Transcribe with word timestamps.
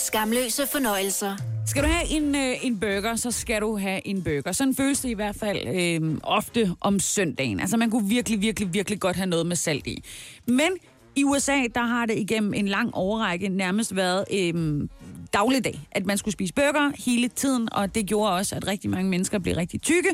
Skamløse 0.00 0.66
fornøjelser. 0.66 1.36
Skal 1.66 1.82
du 1.82 1.88
have 1.88 2.08
en, 2.10 2.34
øh, 2.34 2.64
en 2.66 2.80
burger, 2.80 3.16
så 3.16 3.30
skal 3.30 3.60
du 3.60 3.78
have 3.78 4.06
en 4.06 4.22
burger. 4.22 4.52
Sådan 4.52 4.74
føles 4.74 5.00
det 5.00 5.08
i 5.08 5.12
hvert 5.12 5.36
fald 5.36 5.68
øh, 5.68 6.18
ofte 6.22 6.72
om 6.80 7.00
søndagen. 7.00 7.60
Altså 7.60 7.76
man 7.76 7.90
kunne 7.90 8.08
virkelig, 8.08 8.40
virkelig, 8.40 8.74
virkelig 8.74 9.00
godt 9.00 9.16
have 9.16 9.26
noget 9.26 9.46
med 9.46 9.56
salt 9.56 9.86
i. 9.86 10.04
Men 10.46 10.70
i 11.16 11.24
USA, 11.24 11.56
der 11.74 11.82
har 11.82 12.06
det 12.06 12.18
igennem 12.18 12.54
en 12.54 12.68
lang 12.68 12.94
overrække 12.94 13.48
nærmest 13.48 13.96
været 13.96 14.24
øh, 14.32 14.88
dagligdag, 15.32 15.80
at 15.92 16.06
man 16.06 16.18
skulle 16.18 16.32
spise 16.32 16.54
burger 16.54 16.92
hele 17.06 17.28
tiden, 17.28 17.68
og 17.72 17.94
det 17.94 18.06
gjorde 18.06 18.32
også, 18.32 18.56
at 18.56 18.66
rigtig 18.66 18.90
mange 18.90 19.10
mennesker 19.10 19.38
blev 19.38 19.54
rigtig 19.56 19.82
tykke. 19.82 20.10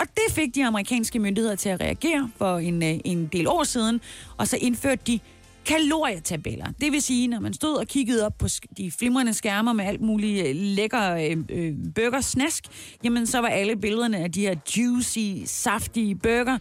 Og 0.00 0.06
det 0.14 0.34
fik 0.34 0.54
de 0.54 0.66
amerikanske 0.66 1.18
myndigheder 1.18 1.56
til 1.56 1.68
at 1.68 1.80
reagere 1.80 2.30
for 2.36 2.58
en, 2.58 2.82
øh, 2.82 3.00
en 3.04 3.26
del 3.26 3.48
år 3.48 3.64
siden, 3.64 4.00
og 4.36 4.48
så 4.48 4.58
indførte 4.60 5.02
de 5.06 5.20
kalorietabeller. 5.66 6.66
Det 6.80 6.92
vil 6.92 7.02
sige, 7.02 7.28
når 7.28 7.40
man 7.40 7.54
stod 7.54 7.76
og 7.76 7.86
kiggede 7.86 8.26
op 8.26 8.38
på 8.38 8.48
de 8.76 8.90
flimrende 8.90 9.34
skærmer 9.34 9.72
med 9.72 9.84
alt 9.84 10.00
muligt 10.00 10.46
øh, 10.46 10.56
lækker 10.56 11.14
øh, 11.14 11.36
øh, 11.48 11.74
burgersnask, 11.94 12.64
jamen 13.04 13.26
så 13.26 13.40
var 13.40 13.48
alle 13.48 13.76
billederne 13.76 14.18
af 14.18 14.32
de 14.32 14.40
her 14.40 14.54
juicy, 14.76 15.18
saftige 15.44 16.14
burger 16.14 16.58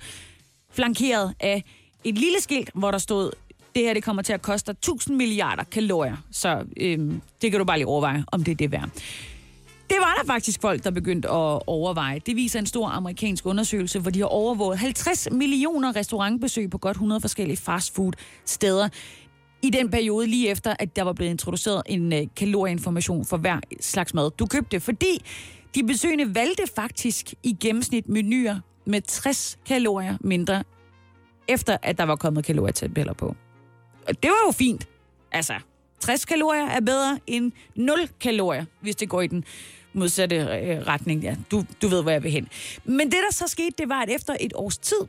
flankeret 0.72 1.34
af 1.40 1.64
et 2.04 2.16
lille 2.18 2.42
skilt, 2.42 2.70
hvor 2.74 2.92
der 2.92 2.98
stod, 2.98 3.32
det 3.76 3.84
her 3.84 3.94
det 3.94 4.04
kommer 4.04 4.22
til 4.22 4.34
at 4.34 4.42
koste 4.42 4.72
1000 4.72 5.18
milliarder 5.18 5.64
kalorier. 5.64 6.18
Så 6.32 6.66
øh, 6.78 7.00
det 7.42 7.52
kan 7.52 7.60
du 7.60 7.66
bare 7.66 7.78
lige 7.78 7.88
overveje, 7.88 8.24
om 8.32 8.44
det 8.44 8.52
er 8.52 8.56
det 8.56 8.72
værd. 8.72 8.90
Det 9.94 10.02
var 10.02 10.16
der 10.22 10.34
faktisk 10.34 10.62
folk, 10.62 10.84
der 10.84 10.92
begyndte 10.92 11.28
at 11.28 11.62
overveje. 11.68 12.20
Det 12.20 12.36
viser 12.36 12.60
en 12.60 12.66
stor 12.66 12.88
amerikansk 12.88 13.46
undersøgelse, 13.46 14.00
hvor 14.00 14.12
de 14.12 14.20
har 14.20 14.26
overvåget 14.26 14.80
50 14.80 15.28
millioner 15.32 15.96
restaurantbesøg 15.96 16.70
på 16.70 16.78
godt 16.78 16.96
100 16.96 17.22
forskellige 17.22 17.58
fastfood-steder 17.58 18.90
i 19.62 19.70
den 19.70 19.92
periode 19.92 20.28
lige 20.28 20.50
efter, 20.50 20.76
at 20.80 20.96
der 20.96 21.04
var 21.04 21.14
blevet 21.14 21.32
introduceret 21.32 21.82
en 21.86 22.14
øh, 22.14 22.22
kalorieinformation 22.36 23.26
for 23.26 23.38
hver 23.38 23.60
slags 23.80 24.14
mad, 24.14 24.32
du 24.32 24.46
købte. 24.46 24.80
Fordi 24.80 25.26
de 25.76 25.84
besøgende 25.84 26.36
valgte 26.36 26.64
faktisk 26.76 27.34
i 27.44 27.58
gennemsnit 27.62 28.10
menuer 28.10 28.60
med 28.86 29.02
60 29.02 29.58
kalorier 29.66 30.18
mindre, 30.22 30.64
efter 31.48 31.78
at 31.84 31.98
der 31.98 32.04
var 32.04 32.16
kommet 32.16 32.46
kalorietabeller 32.46 33.14
på. 33.14 33.36
Og 34.08 34.24
det 34.24 34.30
var 34.30 34.48
jo 34.48 34.52
fint. 34.52 34.88
Altså, 35.32 35.54
60 36.00 36.26
kalorier 36.26 36.66
er 36.66 36.80
bedre 36.80 37.20
end 37.28 37.52
0 37.76 38.10
kalorier, 38.22 38.66
hvis 38.82 38.96
det 38.96 39.10
går 39.10 39.22
i 39.22 39.28
den 39.28 39.44
modsatte 39.94 40.36
øh, 40.36 40.88
retning. 40.88 41.22
Ja, 41.22 41.36
du, 41.52 41.64
du 41.82 41.88
ved, 41.88 42.02
hvor 42.02 42.12
jeg 42.12 42.24
vil 42.24 42.32
hen. 42.32 42.48
Men 42.84 43.06
det, 43.06 43.20
der 43.30 43.32
så 43.32 43.48
skete, 43.48 43.74
det 43.78 43.90
var, 43.90 44.02
at 44.02 44.10
efter 44.10 44.36
et 44.40 44.54
års 44.56 44.78
tid, 44.78 45.08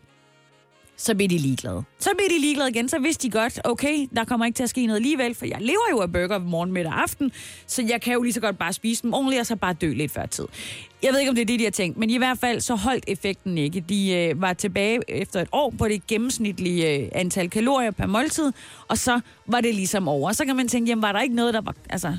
så 0.97 1.15
blev 1.15 1.29
de 1.29 1.39
ligeglade. 1.39 1.83
Så 1.99 2.11
blev 2.17 2.29
de 2.37 2.41
ligeglade 2.41 2.71
igen, 2.71 2.89
så 2.89 2.99
vidste 2.99 3.27
de 3.27 3.31
godt, 3.31 3.61
okay, 3.65 4.09
der 4.17 4.25
kommer 4.25 4.47
ikke 4.47 4.57
til 4.57 4.63
at 4.63 4.71
ske 4.71 4.87
noget 4.87 4.97
alligevel, 4.97 5.35
for 5.35 5.47
jeg 5.47 5.59
lever 5.61 5.91
jo 5.91 6.01
af 6.01 6.13
burger 6.13 6.39
morgen, 6.39 6.73
middag 6.73 6.93
og 6.93 7.03
aften, 7.03 7.33
så 7.67 7.83
jeg 7.89 8.01
kan 8.01 8.13
jo 8.13 8.23
lige 8.23 8.33
så 8.33 8.41
godt 8.41 8.59
bare 8.59 8.73
spise 8.73 9.03
dem 9.03 9.15
ordentligt, 9.15 9.41
og 9.41 9.47
så 9.47 9.57
bare 9.57 9.73
dø 9.73 9.93
lidt 9.93 10.13
før 10.13 10.27
tid. 10.27 10.45
Jeg 11.03 11.13
ved 11.13 11.21
ikke, 11.21 11.31
om 11.31 11.35
det 11.35 11.43
er 11.43 11.47
det, 11.47 11.59
de 11.59 11.65
har 11.65 11.71
tænkt, 11.71 11.99
men 11.99 12.11
i 12.11 12.19
hvert 12.19 12.39
fald 12.39 12.61
så 12.61 12.75
holdt 12.75 13.05
effekten 13.09 13.59
ikke. 13.59 13.81
De 13.81 14.13
øh, 14.13 14.41
var 14.41 14.53
tilbage 14.53 15.01
efter 15.09 15.41
et 15.41 15.49
år 15.53 15.75
på 15.79 15.89
det 15.89 16.07
gennemsnitlige 16.07 16.95
øh, 16.95 17.09
antal 17.13 17.51
kalorier 17.51 17.91
per 17.91 18.07
måltid, 18.07 18.53
og 18.89 18.99
så 18.99 19.21
var 19.47 19.61
det 19.61 19.75
ligesom 19.75 20.09
over. 20.09 20.33
Så 20.33 20.45
kan 20.45 20.57
man 20.57 20.69
tænke, 20.69 20.89
jamen 20.89 21.03
var 21.03 21.13
der 21.13 21.21
ikke 21.21 21.35
noget, 21.35 21.55
der 21.55 21.61
var... 21.61 21.75
Altså, 21.91 22.19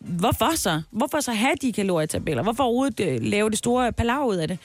hvorfor 0.00 0.56
så? 0.56 0.82
Hvorfor 0.90 1.20
så 1.20 1.32
have 1.32 1.54
de 1.62 1.72
kalorietabeller? 1.72 2.42
Hvorfor 2.42 2.64
overhovedet 2.64 3.00
øh, 3.00 3.22
lave 3.22 3.50
det 3.50 3.58
store 3.58 3.92
palaver 3.92 4.24
ud 4.24 4.36
af 4.36 4.48
det? 4.48 4.58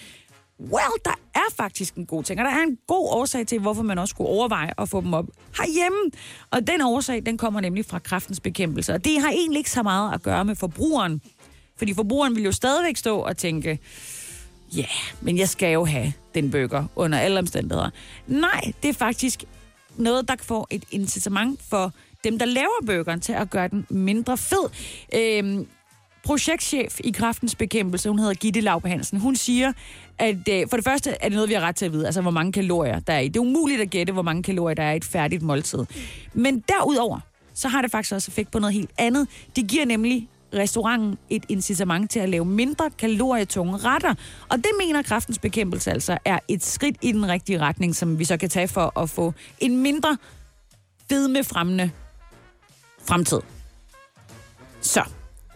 Well, 0.59 0.94
der 1.06 1.19
er 1.35 1.53
faktisk 1.57 1.96
en 1.96 2.06
god 2.06 2.23
ting, 2.23 2.40
og 2.40 2.46
der 2.46 2.51
er 2.51 2.63
en 2.63 2.78
god 2.88 3.09
årsag 3.12 3.47
til, 3.47 3.59
hvorfor 3.59 3.84
man 3.84 3.97
også 3.97 4.12
skulle 4.12 4.29
overveje 4.29 4.72
at 4.78 4.90
få 4.90 5.01
dem 5.01 5.13
op 5.13 5.25
herhjemme. 5.57 6.12
Og 6.51 6.68
den 6.68 6.81
årsag, 6.81 7.25
den 7.25 7.38
kommer 7.38 7.62
nemlig 7.62 7.85
fra 7.85 8.00
kraftens 8.00 8.40
bekæmpelse. 8.40 8.94
Og 8.94 9.06
det 9.06 9.22
har 9.22 9.29
egentlig 9.29 9.57
ikke 9.57 9.72
så 9.72 9.84
meget 9.84 10.13
at 10.13 10.24
gøre 10.24 10.45
med 10.45 10.56
forbrugeren. 10.56 11.22
Fordi 11.78 11.94
forbrugeren 11.94 12.35
vil 12.35 12.44
jo 12.44 12.51
stadigvæk 12.51 12.97
stå 12.97 13.18
og 13.18 13.38
tænke, 13.38 13.79
ja, 14.75 14.78
yeah, 14.78 15.22
men 15.22 15.38
jeg 15.38 15.50
skal 15.50 15.74
jo 15.74 15.85
have 15.85 16.13
den 16.35 16.51
bøger 16.51 16.85
under 16.95 17.19
alle 17.19 17.40
omstændigheder. 17.40 17.90
Nej, 18.28 18.62
det 18.84 18.90
er 18.90 18.94
faktisk 18.94 19.44
noget, 19.97 20.28
der 20.28 20.35
får 20.41 20.68
et 20.69 20.84
incitament 20.91 21.59
for 21.69 21.94
dem, 22.25 22.40
der 22.40 22.46
laver 22.46 22.86
burgeren, 22.86 23.22
til 23.22 23.34
at 23.34 23.50
gøre 23.50 23.68
den 23.68 23.86
mindre 23.90 24.38
fed. 24.38 24.69
Øhm, 25.16 25.68
projektchef 26.24 27.00
i 27.03 27.12
kraftens 27.12 27.56
bekæmpelse, 27.56 28.09
hun 28.09 28.19
hedder 28.19 28.34
Gitte 28.34 28.62
Laub 28.62 28.86
Hansen, 28.86 29.19
hun 29.19 29.36
siger, 29.36 29.74
at 30.19 30.50
øh, 30.50 30.68
for 30.69 30.78
det 30.78 30.84
første 30.84 31.12
er 31.12 31.30
det 31.30 31.34
noget, 31.34 31.50
vi 31.50 31.53
har 31.53 31.62
ret 31.62 31.75
til 31.75 31.86
at 31.86 31.91
vide, 31.91 32.06
altså 32.06 32.22
hvor 32.22 32.31
mange 32.31 32.52
kalorier 32.52 33.00
der 33.00 33.13
er 33.13 33.19
i. 33.19 33.28
Det 33.28 33.36
er 33.36 33.41
umuligt 33.41 33.81
at 33.81 33.90
gætte, 33.90 34.13
hvor 34.13 34.22
mange 34.22 34.44
kalorier 34.44 34.75
der 34.75 34.84
er 34.84 34.94
i 34.94 34.97
et 34.97 35.06
færdigt 35.06 35.41
måltid. 35.41 35.86
Men 36.34 36.63
derudover, 36.68 37.19
så 37.53 37.68
har 37.68 37.81
det 37.81 37.91
faktisk 37.91 38.13
også 38.13 38.31
effekt 38.31 38.52
på 38.52 38.59
noget 38.59 38.74
helt 38.74 38.92
andet. 38.97 39.28
Det 39.56 39.68
giver 39.68 39.86
nemlig 39.86 40.30
restauranten 40.53 41.18
et 41.30 41.46
incitament 41.50 42.12
til 42.12 42.19
at 42.19 42.30
lave 42.30 42.46
mindre 42.46 42.90
kalorietunge 42.97 43.78
retter. 43.78 44.13
Og 44.50 44.57
det 44.57 44.72
mener 44.80 45.02
kraftens 45.02 45.40
bekæmpelse 45.40 45.92
altså 45.92 46.18
er 46.25 46.40
et 46.47 46.63
skridt 46.63 46.96
i 47.02 47.12
den 47.12 47.28
rigtige 47.28 47.59
retning, 47.59 47.96
som 47.96 48.19
vi 48.19 48.25
så 48.25 48.38
kan 48.38 48.50
tage 48.50 48.68
for 48.68 49.00
at 49.00 49.09
få 49.09 49.34
en 49.59 49.78
mindre 49.78 50.18
fedmefremmende 51.09 51.92
fremtid. 53.08 53.40
Så, 54.82 55.04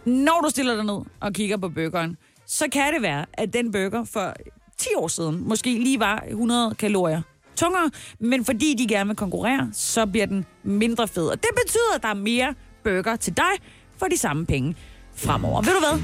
når 0.04 0.40
du 0.44 0.50
stiller 0.50 0.74
dig 0.74 0.84
ned 0.84 1.00
og 1.20 1.32
kigger 1.32 1.56
på 1.56 1.68
burgeren, 1.68 2.16
så 2.46 2.64
kan 2.72 2.94
det 2.94 3.02
være, 3.02 3.26
at 3.32 3.52
den 3.52 3.72
burger 3.72 4.04
for 4.04 4.34
10 4.78 4.88
år 4.96 5.08
siden 5.08 5.48
måske 5.48 5.78
lige 5.78 6.00
var 6.00 6.24
100 6.28 6.74
kalorier 6.74 7.22
tungere, 7.60 7.90
men 8.20 8.44
fordi 8.44 8.74
de 8.74 8.86
gerne 8.86 9.08
vil 9.08 9.16
konkurrere, 9.16 9.70
så 9.72 10.06
bliver 10.06 10.26
den 10.26 10.46
mindre 10.62 11.08
fed. 11.08 11.26
Og 11.26 11.42
det 11.42 11.50
betyder, 11.64 11.94
at 11.94 12.02
der 12.02 12.08
er 12.08 12.14
mere 12.14 12.54
burger 12.84 13.16
til 13.16 13.36
dig 13.36 13.52
for 13.98 14.06
de 14.06 14.18
samme 14.18 14.46
penge 14.46 14.76
fremover. 15.14 15.62
Ved 15.62 15.72
du 15.72 15.80
hvad? 15.80 15.96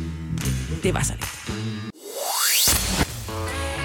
Det 0.83 0.95
var 0.95 1.03
så 1.03 1.13
lidt. 1.13 1.27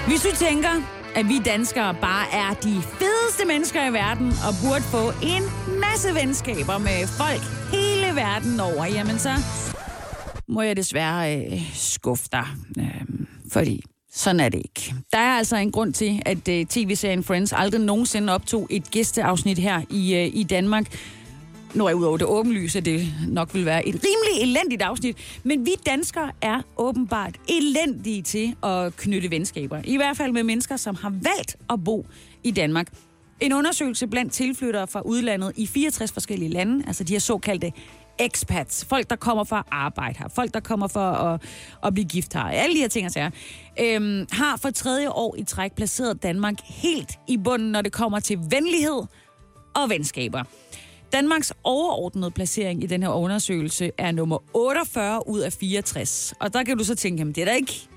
Hvis 0.08 0.22
du 0.22 0.36
tænker, 0.36 0.70
at 1.14 1.28
vi 1.28 1.38
danskere 1.38 1.94
bare 2.00 2.26
er 2.32 2.54
de 2.54 2.82
fedeste 2.82 3.46
mennesker 3.46 3.88
i 3.90 3.92
verden 3.92 4.26
og 4.26 4.52
burde 4.64 4.82
få 4.82 5.12
en 5.22 5.42
masse 5.90 6.14
venskaber 6.14 6.78
med 6.78 7.06
folk 7.06 7.42
hele 7.72 8.16
verden 8.16 8.60
over, 8.60 8.86
jamen 8.86 9.18
så 9.18 9.30
må 10.48 10.62
jeg 10.62 10.76
desværre 10.76 11.36
øh, 11.36 11.60
skuffe 11.74 12.24
dig. 12.32 12.46
Øh, 12.78 13.02
fordi 13.52 13.84
sådan 14.12 14.40
er 14.40 14.48
det 14.48 14.58
ikke. 14.58 14.94
Der 15.12 15.18
er 15.18 15.36
altså 15.38 15.56
en 15.56 15.72
grund 15.72 15.92
til, 15.92 16.22
at 16.26 16.48
øh, 16.48 16.66
tv-serien 16.66 17.24
Friends 17.24 17.52
aldrig 17.52 17.80
nogensinde 17.80 18.34
optog 18.34 18.66
et 18.70 18.90
gæsteafsnit 18.90 19.58
her 19.58 19.82
i, 19.90 20.14
øh, 20.14 20.30
i 20.34 20.42
Danmark. 20.42 20.86
Nu 21.74 21.84
er 21.84 21.88
jeg 21.88 21.96
udover 21.96 22.16
det 22.16 22.26
åbenlyse, 22.26 22.78
at 22.78 22.84
det 22.84 23.06
nok 23.28 23.54
vil 23.54 23.64
være 23.66 23.88
et 23.88 23.94
rimelig 23.94 24.42
elendigt 24.42 24.82
afsnit. 24.82 25.16
Men 25.42 25.66
vi 25.66 25.70
danskere 25.86 26.30
er 26.42 26.60
åbenbart 26.76 27.36
elendige 27.48 28.22
til 28.22 28.54
at 28.62 28.96
knytte 28.96 29.30
venskaber. 29.30 29.80
I 29.84 29.96
hvert 29.96 30.16
fald 30.16 30.32
med 30.32 30.42
mennesker, 30.42 30.76
som 30.76 30.94
har 30.94 31.10
valgt 31.10 31.56
at 31.70 31.84
bo 31.84 32.06
i 32.44 32.50
Danmark. 32.50 32.86
En 33.42 33.52
undersøgelse 33.52 34.06
blandt 34.06 34.32
tilflyttere 34.32 34.86
fra 34.86 35.00
udlandet 35.00 35.52
i 35.56 35.66
64 35.66 36.12
forskellige 36.12 36.48
lande, 36.48 36.84
altså 36.86 37.04
de 37.04 37.12
her 37.12 37.20
såkaldte 37.20 37.72
expats, 38.18 38.84
folk, 38.84 39.10
der 39.10 39.16
kommer 39.16 39.44
for 39.44 39.56
at 39.56 39.64
arbejde 39.70 40.18
her, 40.18 40.28
folk, 40.28 40.54
der 40.54 40.60
kommer 40.60 40.88
for 40.88 41.00
at, 41.00 41.42
at 41.84 41.94
blive 41.94 42.08
gift 42.08 42.34
her, 42.34 42.40
alle 42.40 42.76
de 42.76 42.80
her 42.80 42.88
ting, 42.88 43.04
altså, 43.04 43.30
øhm, 43.80 44.26
har 44.32 44.56
for 44.56 44.70
tredje 44.70 45.10
år 45.10 45.34
i 45.38 45.44
træk 45.44 45.72
placeret 45.72 46.22
Danmark 46.22 46.54
helt 46.64 47.10
i 47.28 47.36
bunden, 47.36 47.72
når 47.72 47.82
det 47.82 47.92
kommer 47.92 48.20
til 48.20 48.38
venlighed 48.50 49.02
og 49.74 49.90
venskaber. 49.90 50.42
Danmarks 51.12 51.52
overordnede 51.64 52.30
placering 52.30 52.84
i 52.84 52.86
den 52.86 53.02
her 53.02 53.10
undersøgelse 53.10 53.90
er 53.98 54.12
nummer 54.12 54.38
48 54.54 55.28
ud 55.28 55.40
af 55.40 55.52
64. 55.52 56.34
Og 56.40 56.52
der 56.52 56.64
kan 56.64 56.78
du 56.78 56.84
så 56.84 56.94
tænke, 56.94 57.20
jamen 57.20 57.34
det 57.34 57.40
er 57.40 57.44
da 57.44 57.52
ikke, 57.52 57.88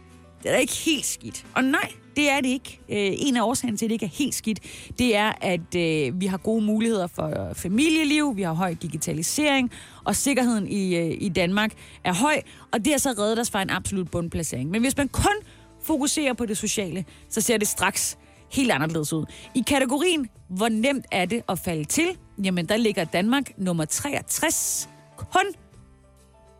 det 0.43 0.49
er 0.49 0.53
da 0.53 0.59
ikke 0.59 0.73
helt 0.73 1.05
skidt. 1.05 1.45
Og 1.55 1.63
nej, 1.63 1.91
det 2.15 2.29
er 2.29 2.41
det 2.41 2.49
ikke. 2.49 2.79
Øh, 2.89 3.27
en 3.27 3.37
af 3.37 3.41
årsagen 3.41 3.77
til, 3.77 3.85
at 3.85 3.89
det 3.89 3.93
ikke 3.93 4.05
er 4.05 4.17
helt 4.17 4.35
skidt, 4.35 4.59
det 4.99 5.15
er, 5.15 5.31
at 5.41 5.75
øh, 5.75 6.21
vi 6.21 6.25
har 6.25 6.37
gode 6.37 6.65
muligheder 6.65 7.07
for 7.07 7.49
øh, 7.49 7.55
familieliv, 7.55 8.37
vi 8.37 8.41
har 8.41 8.53
høj 8.53 8.73
digitalisering, 8.81 9.71
og 10.03 10.15
sikkerheden 10.15 10.67
i, 10.67 11.11
i 11.13 11.29
Danmark 11.29 11.71
er 12.03 12.13
høj, 12.13 12.41
og 12.73 12.85
det 12.85 12.93
har 12.93 12.97
så 12.97 13.09
reddet 13.09 13.39
os 13.39 13.51
fra 13.51 13.61
en 13.61 13.69
absolut 13.69 14.11
bundplacering. 14.11 14.69
Men 14.69 14.81
hvis 14.81 14.97
man 14.97 15.07
kun 15.07 15.35
fokuserer 15.83 16.33
på 16.33 16.45
det 16.45 16.57
sociale, 16.57 17.05
så 17.29 17.41
ser 17.41 17.57
det 17.57 17.67
straks 17.67 18.17
helt 18.51 18.71
anderledes 18.71 19.13
ud. 19.13 19.25
I 19.55 19.63
kategorien, 19.67 20.29
hvor 20.49 20.69
nemt 20.69 21.05
er 21.11 21.25
det 21.25 21.41
at 21.49 21.59
falde 21.59 21.83
til, 21.83 22.17
jamen 22.43 22.69
der 22.69 22.77
ligger 22.77 23.03
Danmark 23.03 23.51
nummer 23.57 23.85
63, 23.85 24.89
kun 25.17 25.45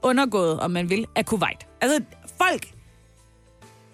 undergået, 0.04 0.60
om 0.60 0.72
man 0.72 0.90
vil, 0.90 1.06
af 1.16 1.26
Kuwait. 1.26 1.68
Altså, 1.82 2.04
folk 2.38 2.75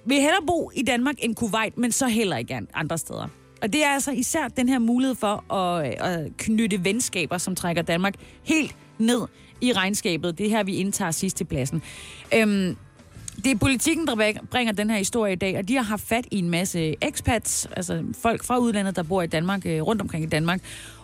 vil 0.05 0.17
hellere 0.17 0.45
bo 0.47 0.71
i 0.75 0.83
Danmark 0.83 1.15
end 1.19 1.35
Kuwait, 1.35 1.77
men 1.77 1.91
så 1.91 2.07
heller 2.07 2.37
ikke 2.37 2.61
andre 2.73 2.97
steder. 2.97 3.27
Og 3.61 3.73
det 3.73 3.83
er 3.83 3.89
altså 3.89 4.11
især 4.11 4.47
den 4.47 4.69
her 4.69 4.79
mulighed 4.79 5.15
for 5.15 5.53
at, 5.53 5.87
øh, 5.87 6.11
at 6.11 6.37
knytte 6.37 6.83
venskaber, 6.83 7.37
som 7.37 7.55
trækker 7.55 7.81
Danmark 7.81 8.15
helt 8.43 8.75
ned 8.97 9.21
i 9.61 9.73
regnskabet. 9.73 10.37
Det 10.37 10.45
er 10.45 10.49
her, 10.49 10.63
vi 10.63 10.75
indtager 10.75 11.11
sidste 11.11 11.45
pladsen. 11.45 11.81
Øhm, 12.35 12.77
det 13.43 13.51
er 13.51 13.57
politikken, 13.57 14.07
der 14.07 14.33
bringer 14.51 14.73
den 14.73 14.89
her 14.89 14.97
historie 14.97 15.33
i 15.33 15.35
dag, 15.35 15.57
og 15.57 15.67
de 15.67 15.75
har 15.75 15.83
haft 15.83 16.07
fat 16.07 16.25
i 16.31 16.39
en 16.39 16.49
masse 16.49 16.95
expats, 17.01 17.67
altså 17.75 18.03
folk 18.21 18.43
fra 18.43 18.57
udlandet, 18.57 18.95
der 18.95 19.03
bor 19.03 19.21
i 19.21 19.27
Danmark, 19.27 19.65
øh, 19.65 19.81
rundt 19.81 20.01
omkring 20.01 20.23
i 20.23 20.27
Danmark. 20.27 20.61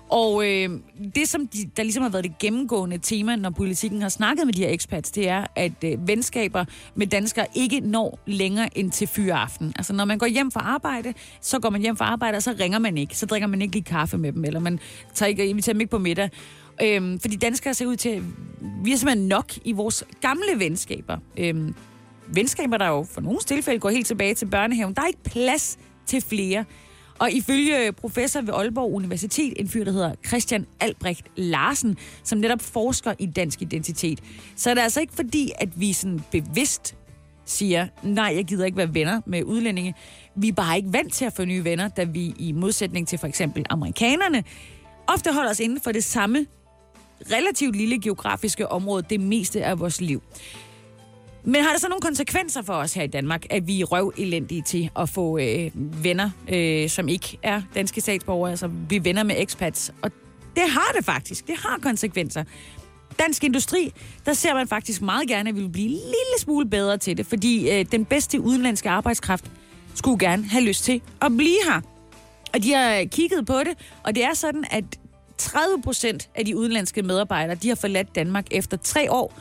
Og 0.10 0.48
øh, 0.48 0.70
det, 1.16 1.28
som 1.28 1.48
de, 1.48 1.58
der 1.78 1.84
ligesom 1.84 2.04
har 2.04 2.10
været 2.10 2.24
det 2.24 2.38
gennemgående 2.40 2.98
tema, 2.98 3.36
når 3.36 3.50
politikken 3.50 4.02
har 4.02 4.10
snakket 4.10 4.46
med 4.46 4.54
de 4.54 4.62
her 4.62 4.74
expats, 4.74 5.12
det 5.12 5.30
er, 5.30 5.46
at 5.56 5.84
øh, 5.86 6.08
venskaber 6.08 6.66
med 6.96 7.08
danskere 7.08 7.46
ikke 7.56 7.80
når 7.80 8.20
længere 8.26 8.78
end 8.78 8.92
til 8.92 9.08
fyreaften. 9.08 9.74
Altså, 9.76 9.94
når 9.94 10.06
man 10.06 10.18
går 10.18 10.28
hjem 10.28 10.52
fra 10.52 10.60
arbejde, 10.60 11.14
så 11.42 11.60
går 11.60 11.70
man 11.70 11.82
hjem 11.82 11.98
fra 11.98 12.06
arbejde, 12.06 12.36
og 12.36 12.44
så 12.44 12.56
ringer 12.60 12.80
man 12.80 12.98
ikke. 12.98 13.18
Så 13.18 13.26
drikker 13.26 13.48
man 13.48 13.62
ikke 13.62 13.74
lige 13.74 13.84
kaffe 13.84 14.18
med 14.18 14.32
dem, 14.32 14.46
eller 14.46 14.60
man 14.60 14.80
tager 15.14 15.28
ikke, 15.28 15.48
inviterer 15.48 15.74
dem 15.74 15.82
ikke 15.82 15.92
på 15.92 15.98
middag. 15.98 16.30
Øhm, 16.82 17.20
fordi 17.20 17.36
danskere 17.36 17.74
ser 17.74 17.86
ud 17.86 17.96
til, 17.96 18.10
at 18.10 18.22
vi 18.84 18.94
er 18.94 18.98
simpelthen 18.98 19.28
nok 19.28 19.52
i 19.66 19.72
vores 19.72 20.04
gamle 20.22 20.60
venskaber. 20.60 21.18
Øhm, 21.38 21.76
venskaber, 22.28 22.78
der 22.78 22.88
jo 22.88 23.06
for 23.12 23.22
nogle 23.22 23.40
tilfælde 23.40 23.80
går 23.80 23.90
helt 23.90 24.08
tilbage 24.08 24.34
til 24.34 24.46
børnehaven. 24.46 24.94
Der 24.94 25.02
er 25.02 25.08
ikke 25.08 25.24
plads 25.24 25.78
til 26.06 26.22
flere. 26.22 26.66
Og 27.20 27.32
ifølge 27.32 27.92
professor 27.92 28.42
ved 28.42 28.54
Aalborg 28.54 28.94
Universitet, 28.94 29.54
en 29.58 29.68
fyr, 29.68 29.84
der 29.84 29.92
hedder 29.92 30.16
Christian 30.28 30.66
Albrecht 30.80 31.26
Larsen, 31.36 31.98
som 32.24 32.40
netop 32.40 32.62
forsker 32.62 33.14
i 33.20 33.26
dansk 33.26 33.62
identitet, 33.62 34.20
så 34.56 34.70
er 34.70 34.74
det 34.74 34.82
altså 34.82 35.02
ikke 35.02 35.14
fordi, 35.14 35.52
at 35.60 35.70
vi 35.80 35.94
sådan 35.94 36.22
bevidst 36.32 36.96
siger, 37.46 37.88
nej, 38.04 38.34
jeg 38.36 38.46
gider 38.46 38.66
ikke 38.66 38.78
være 38.78 38.94
venner 38.94 39.22
med 39.26 39.44
udlændinge. 39.44 39.96
Vi 40.36 40.48
er 40.48 40.54
bare 40.54 40.78
ikke 40.78 40.94
vant 40.94 41.14
til 41.14 41.26
at 41.26 41.34
få 41.34 41.46
nye 41.46 41.64
venner, 41.64 41.88
da 41.88 42.04
vi 42.04 42.34
i 42.40 42.52
modsætning 42.52 43.08
til 43.08 43.20
for 43.20 43.28
eksempel 43.28 43.66
amerikanerne, 43.70 44.44
ofte 45.08 45.34
holder 45.34 45.52
os 45.52 45.60
inden 45.60 45.82
for 45.82 45.92
det 45.92 46.04
samme 46.04 46.46
relativt 47.32 47.76
lille 47.76 48.02
geografiske 48.02 48.68
område 48.68 49.06
det 49.10 49.20
meste 49.20 49.64
af 49.64 49.80
vores 49.80 50.02
liv. 50.02 50.22
Men 51.48 51.64
har 51.64 51.72
det 51.72 51.82
så 51.82 51.88
nogle 51.88 52.02
konsekvenser 52.02 52.62
for 52.62 52.74
os 52.74 52.94
her 52.94 53.04
i 53.04 53.08
Danmark, 53.08 53.46
at 53.50 53.68
vi 53.68 53.82
er 53.82 53.86
røv 53.86 54.14
elendige 54.18 54.62
til 54.62 54.90
at 55.00 55.10
få 55.10 55.38
øh, 55.38 55.72
venner, 55.76 56.30
øh, 56.50 56.90
som 56.90 57.08
ikke 57.08 57.38
er 57.44 57.62
danske 57.76 58.02
statsborgere, 58.02 58.52
altså 58.52 58.70
vi 58.90 59.04
venner 59.04 59.24
med 59.24 59.36
expats? 59.38 59.94
Og 60.02 60.12
det 60.56 60.64
har 60.70 60.92
det 60.98 61.06
faktisk. 61.06 61.48
Det 61.48 61.56
har 61.58 61.80
konsekvenser. 61.82 62.44
Dansk 63.20 63.44
industri, 63.44 63.94
der 64.26 64.34
ser 64.34 64.54
man 64.54 64.68
faktisk 64.68 65.02
meget 65.02 65.28
gerne, 65.28 65.50
at 65.50 65.56
vi 65.56 65.62
vil 65.62 65.70
blive 65.70 65.86
en 65.86 65.92
lille 65.92 66.40
smule 66.40 66.70
bedre 66.70 66.98
til 66.98 67.18
det, 67.18 67.26
fordi 67.26 67.72
øh, 67.72 67.86
den 67.92 68.06
bedste 68.06 68.42
udenlandske 68.42 68.90
arbejdskraft 68.90 69.46
skulle 69.96 70.20
gerne 70.20 70.44
have 70.44 70.64
lyst 70.64 70.84
til 70.84 71.02
at 71.22 71.38
blive 71.38 71.58
her. 71.68 71.82
Og 72.54 72.64
de 72.64 72.74
har 72.74 73.04
kigget 73.06 73.46
på 73.46 73.60
det, 73.60 73.98
og 74.04 74.16
det 74.16 74.24
er 74.24 74.34
sådan, 74.34 74.66
at 74.72 74.84
30 75.38 75.82
procent 75.82 76.30
af 76.36 76.46
de 76.46 76.58
udenlandske 76.58 77.02
medarbejdere, 77.02 77.56
de 77.56 77.68
har 77.68 77.76
forladt 77.76 78.16
Danmark 78.16 78.46
efter 78.52 78.78
tre 78.78 79.12
år. 79.12 79.34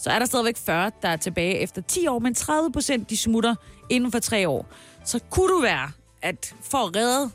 Så 0.00 0.10
er 0.10 0.18
der 0.18 0.26
stadigvæk 0.26 0.56
40, 0.56 0.90
der 1.02 1.08
er 1.08 1.16
tilbage 1.16 1.58
efter 1.58 1.82
10 1.82 2.06
år, 2.06 2.18
men 2.18 2.34
30 2.34 2.72
procent, 2.72 3.10
de 3.10 3.16
smutter 3.16 3.54
inden 3.88 4.12
for 4.12 4.18
3 4.18 4.48
år. 4.48 4.66
Så 5.04 5.20
kunne 5.30 5.48
du 5.54 5.60
være, 5.60 5.90
at 6.22 6.54
for 6.62 6.78
at 6.78 6.96
redde 6.96 7.30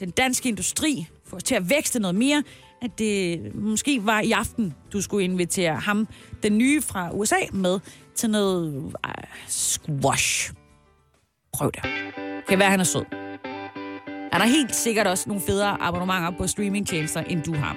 den 0.00 0.10
danske 0.10 0.48
industri, 0.48 1.06
for 1.26 1.38
til 1.38 1.54
at 1.54 1.70
vækste 1.70 1.98
noget 1.98 2.14
mere, 2.14 2.42
at 2.82 2.98
det 2.98 3.40
måske 3.54 4.06
var 4.06 4.20
i 4.20 4.32
aften, 4.32 4.74
du 4.92 5.00
skulle 5.00 5.24
invitere 5.24 5.74
ham, 5.74 6.08
den 6.42 6.58
nye 6.58 6.82
fra 6.82 7.10
USA, 7.12 7.36
med 7.52 7.80
til 8.14 8.30
noget 8.30 8.76
uh, 8.76 8.92
squash. 9.48 10.52
Prøv 11.52 11.70
det. 11.74 11.82
Kan 12.48 12.58
være, 12.58 12.70
han 12.70 12.80
er 12.80 12.84
sød. 12.84 13.04
Er 14.32 14.38
der 14.38 14.46
helt 14.46 14.74
sikkert 14.74 15.06
også 15.06 15.24
nogle 15.28 15.42
federe 15.46 15.80
abonnementer 15.80 16.30
på 16.38 16.46
streamingtjenester, 16.46 17.20
end 17.20 17.42
du 17.42 17.54
har. 17.54 17.76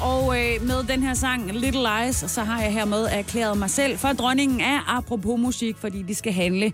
Og 0.00 0.38
øh, 0.38 0.66
med 0.66 0.82
den 0.82 1.02
her 1.02 1.14
sang, 1.14 1.52
Little 1.52 1.80
Lies, 1.80 2.16
så 2.16 2.42
har 2.42 2.62
jeg 2.62 2.72
hermed 2.72 3.06
erklæret 3.10 3.58
mig 3.58 3.70
selv 3.70 3.98
for 3.98 4.08
dronningen 4.08 4.60
af 4.60 4.78
Apropos 4.86 5.40
Musik, 5.40 5.76
fordi 5.78 6.02
det 6.02 6.16
skal 6.16 6.32
handle 6.32 6.72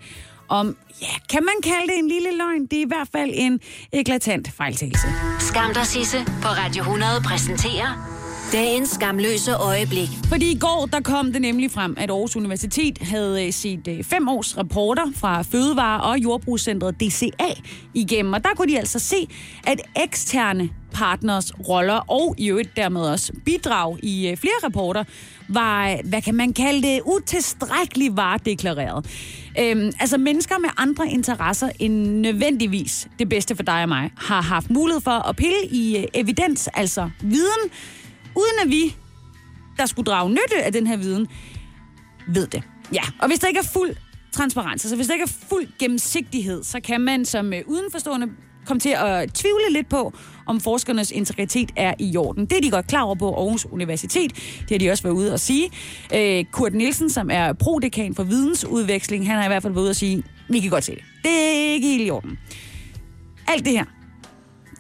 om, 0.49 0.77
ja, 1.03 1.07
kan 1.29 1.43
man 1.45 1.55
kalde 1.63 1.93
det 1.93 1.99
en 1.99 2.09
lille 2.09 2.37
løgn? 2.39 2.67
Det 2.67 2.79
er 2.79 2.83
i 2.83 2.89
hvert 2.89 3.09
fald 3.13 3.31
en 3.35 3.61
eklatant 3.93 4.51
fejltagelse. 4.51 5.07
Skam 5.41 5.75
dig, 5.75 5.87
Sisse, 5.87 6.25
på 6.25 6.49
Radio 6.49 6.83
100 6.83 7.13
præsenterer 7.25 8.23
dagens 8.53 8.89
skamløse 8.91 9.55
øjeblik. 9.55 10.09
Fordi 10.29 10.53
i 10.53 10.59
går, 10.59 10.89
der 10.93 11.01
kom 11.01 11.33
det 11.33 11.43
nemlig 11.43 11.71
frem, 11.71 11.95
at 11.99 12.11
Aarhus 12.11 12.37
Universitet 12.37 12.99
havde 12.99 13.47
øh, 13.47 13.53
set 13.53 13.89
øh, 13.89 14.05
fem 14.05 14.29
års 14.29 14.59
rapporter 14.59 15.03
fra 15.17 15.43
Fødevare- 15.43 16.01
og 16.01 16.19
Jordbrugscentret 16.19 17.01
DCA 17.01 17.61
igennem. 17.95 18.33
Og 18.33 18.45
der 18.45 18.51
kunne 18.57 18.73
de 18.73 18.79
altså 18.79 18.99
se, 18.99 19.29
at 19.67 19.81
eksterne 20.05 20.71
partners 20.95 21.53
roller 21.69 22.11
og 22.11 22.35
i 22.39 22.51
øvrigt 22.51 22.77
dermed 22.77 23.01
også 23.01 23.33
bidrag 23.45 23.99
i 24.03 24.29
øh, 24.29 24.37
flere 24.37 24.55
rapporter 24.65 25.05
var, 25.49 25.99
hvad 26.05 26.23
kan 26.23 26.35
man 26.35 26.53
kalde 26.53 26.83
det, 26.83 27.01
utilstrækkeligt 27.05 28.17
varedeklareret. 28.17 29.07
Øhm, 29.61 29.93
altså 30.01 30.19
mennesker 30.19 30.59
med 30.59 30.69
andre 30.77 31.09
interesser 31.09 31.71
end 31.79 32.07
nødvendigvis 32.21 33.09
det 33.19 33.29
bedste 33.29 33.57
for 33.57 33.63
dig 33.63 33.83
og 33.83 33.89
mig, 33.89 34.11
har 34.17 34.43
haft 34.43 34.71
mulighed 34.71 35.01
for 35.01 35.29
at 35.29 35.37
pille 35.37 35.67
i 35.71 35.97
øh, 35.99 36.05
evidens, 36.15 36.69
altså 36.75 37.11
viden, 37.21 37.71
uden 38.37 38.59
at 38.65 38.69
vi, 38.71 38.97
der 39.77 39.87
skulle 39.87 40.07
drage 40.07 40.31
nytte 40.31 40.63
af 40.65 40.73
den 40.73 40.87
her 40.87 40.97
viden, 40.97 41.27
ved 42.29 42.47
det. 42.47 42.63
Ja, 42.95 43.03
og 43.19 43.29
hvis 43.29 43.39
der 43.39 43.49
ikke 43.49 43.61
er 43.61 43.71
fuld 43.73 43.97
transparens, 44.33 44.85
altså 44.85 44.97
hvis 44.97 45.07
der 45.07 45.13
ikke 45.13 45.23
er 45.23 45.47
fuld 45.49 45.67
gennemsigtighed, 45.79 46.65
så 46.65 46.81
kan 46.81 47.01
man 47.01 47.25
som 47.25 47.53
øh, 47.53 47.63
udenforstående 47.67 48.29
kom 48.67 48.81
til 48.81 48.95
at 48.99 49.35
tvivle 49.35 49.73
lidt 49.73 49.89
på, 49.89 50.13
om 50.47 50.61
forskernes 50.61 51.11
integritet 51.11 51.71
er 51.77 51.95
i 51.99 52.17
orden. 52.17 52.47
Det 52.47 52.57
er 52.57 52.61
de 52.61 52.71
godt 52.71 52.87
klar 52.87 53.03
over 53.03 53.15
på 53.15 53.35
Aarhus 53.35 53.67
Universitet. 53.71 54.35
Det 54.35 54.71
har 54.71 54.79
de 54.79 54.91
også 54.91 55.03
været 55.03 55.15
ude 55.15 55.33
at 55.33 55.41
sige. 55.41 55.71
Øh, 56.15 56.45
Kurt 56.45 56.75
Nielsen, 56.75 57.11
som 57.11 57.31
er 57.33 57.53
prodekan 57.53 58.15
for 58.15 58.23
vidensudveksling, 58.23 59.27
han 59.27 59.37
har 59.37 59.45
i 59.45 59.49
hvert 59.49 59.63
fald 59.63 59.73
været 59.73 59.83
ude 59.83 59.91
at 59.91 59.97
sige, 59.97 60.23
vi 60.49 60.61
kan 60.61 60.71
godt 60.71 60.85
se 60.85 60.93
det. 60.93 61.03
Det 61.23 61.31
er 61.31 61.73
ikke 61.73 61.89
helt 61.89 62.07
i 62.07 62.11
orden. 62.11 62.39
Alt 63.49 63.65
det 63.65 63.73
her, 63.73 63.85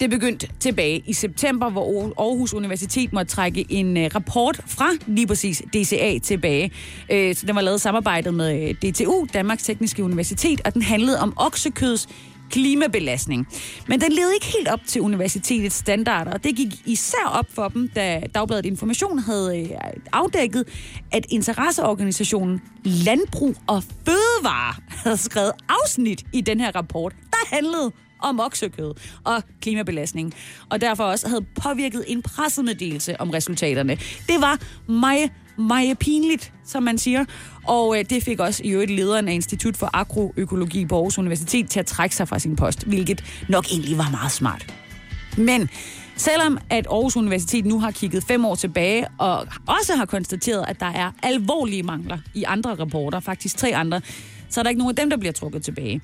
det 0.02 0.10
begyndte 0.10 0.48
tilbage 0.60 1.02
i 1.06 1.12
september, 1.12 1.70
hvor 1.70 2.12
Aarhus 2.18 2.54
Universitet 2.54 3.12
måtte 3.12 3.32
trække 3.32 3.66
en 3.68 3.96
øh, 3.96 4.10
rapport 4.14 4.60
fra 4.66 4.88
lige 5.06 5.26
præcis 5.26 5.62
DCA 5.74 6.18
tilbage. 6.18 6.72
Øh, 7.12 7.34
så 7.34 7.46
den 7.46 7.54
var 7.54 7.60
lavet 7.60 7.80
samarbejdet 7.80 8.34
med 8.34 8.68
øh, 8.68 8.74
DTU, 8.74 9.26
Danmarks 9.34 9.62
Tekniske 9.62 10.04
Universitet, 10.04 10.60
og 10.64 10.74
den 10.74 10.82
handlede 10.82 11.20
om 11.20 11.32
oksekøds 11.36 12.08
klimabelastning. 12.52 13.48
Men 13.88 14.00
den 14.00 14.12
levede 14.12 14.34
ikke 14.34 14.46
helt 14.46 14.68
op 14.68 14.80
til 14.86 15.00
universitetets 15.00 15.76
standarder, 15.76 16.32
og 16.32 16.44
det 16.44 16.56
gik 16.56 16.68
især 16.86 17.26
op 17.32 17.46
for 17.54 17.68
dem, 17.68 17.88
da 17.88 18.22
Dagbladet 18.34 18.66
Information 18.66 19.18
havde 19.18 19.60
øh, 19.60 19.70
afdækket, 20.12 20.64
at 21.12 21.26
interesseorganisationen 21.30 22.62
Landbrug 22.84 23.54
og 23.66 23.82
Fødevare 23.82 24.74
havde 24.88 25.16
skrevet 25.16 25.52
afsnit 25.68 26.22
i 26.32 26.40
den 26.40 26.60
her 26.60 26.76
rapport, 26.76 27.12
der 27.30 27.54
handlede 27.56 27.92
om 28.22 28.40
oksekød 28.40 28.94
og 29.24 29.42
klimabelastning, 29.60 30.34
og 30.70 30.80
derfor 30.80 31.04
også 31.04 31.28
havde 31.28 31.44
påvirket 31.62 32.04
en 32.08 32.22
pressemeddelelse 32.22 33.20
om 33.20 33.30
resultaterne. 33.30 33.98
Det 34.28 34.40
var 34.40 34.58
meget, 34.92 35.30
meget 35.58 35.98
pinligt, 35.98 36.52
som 36.64 36.82
man 36.82 36.98
siger, 36.98 37.24
og 37.66 37.98
øh, 37.98 38.04
det 38.10 38.22
fik 38.22 38.40
også 38.40 38.62
i 38.64 38.70
øvrigt 38.70 38.90
lederen 38.90 39.28
af 39.28 39.32
Institut 39.32 39.76
for 39.76 39.90
Agroøkologi 39.92 40.86
på 40.86 40.94
Aarhus 40.94 41.18
Universitet 41.18 41.70
til 41.70 41.80
at 41.80 41.86
trække 41.86 42.16
sig 42.16 42.28
fra 42.28 42.38
sin 42.38 42.56
post, 42.56 42.84
hvilket 42.84 43.24
nok 43.48 43.66
egentlig 43.70 43.98
var 43.98 44.10
meget 44.10 44.32
smart. 44.32 44.74
Men 45.36 45.68
Selvom 46.16 46.58
at 46.70 46.86
Aarhus 46.86 47.16
Universitet 47.16 47.66
nu 47.66 47.80
har 47.80 47.90
kigget 47.90 48.24
fem 48.24 48.44
år 48.44 48.54
tilbage 48.54 49.06
og 49.18 49.46
også 49.66 49.96
har 49.96 50.04
konstateret, 50.04 50.64
at 50.68 50.80
der 50.80 50.86
er 50.86 51.10
alvorlige 51.22 51.82
mangler 51.82 52.18
i 52.34 52.44
andre 52.44 52.74
rapporter, 52.74 53.20
faktisk 53.20 53.56
tre 53.56 53.76
andre, 53.76 54.00
så 54.48 54.60
er 54.60 54.62
der 54.62 54.70
ikke 54.70 54.78
nogen 54.78 54.90
af 54.90 54.96
dem, 54.96 55.10
der 55.10 55.16
bliver 55.16 55.32
trukket 55.32 55.64
tilbage. 55.64 56.00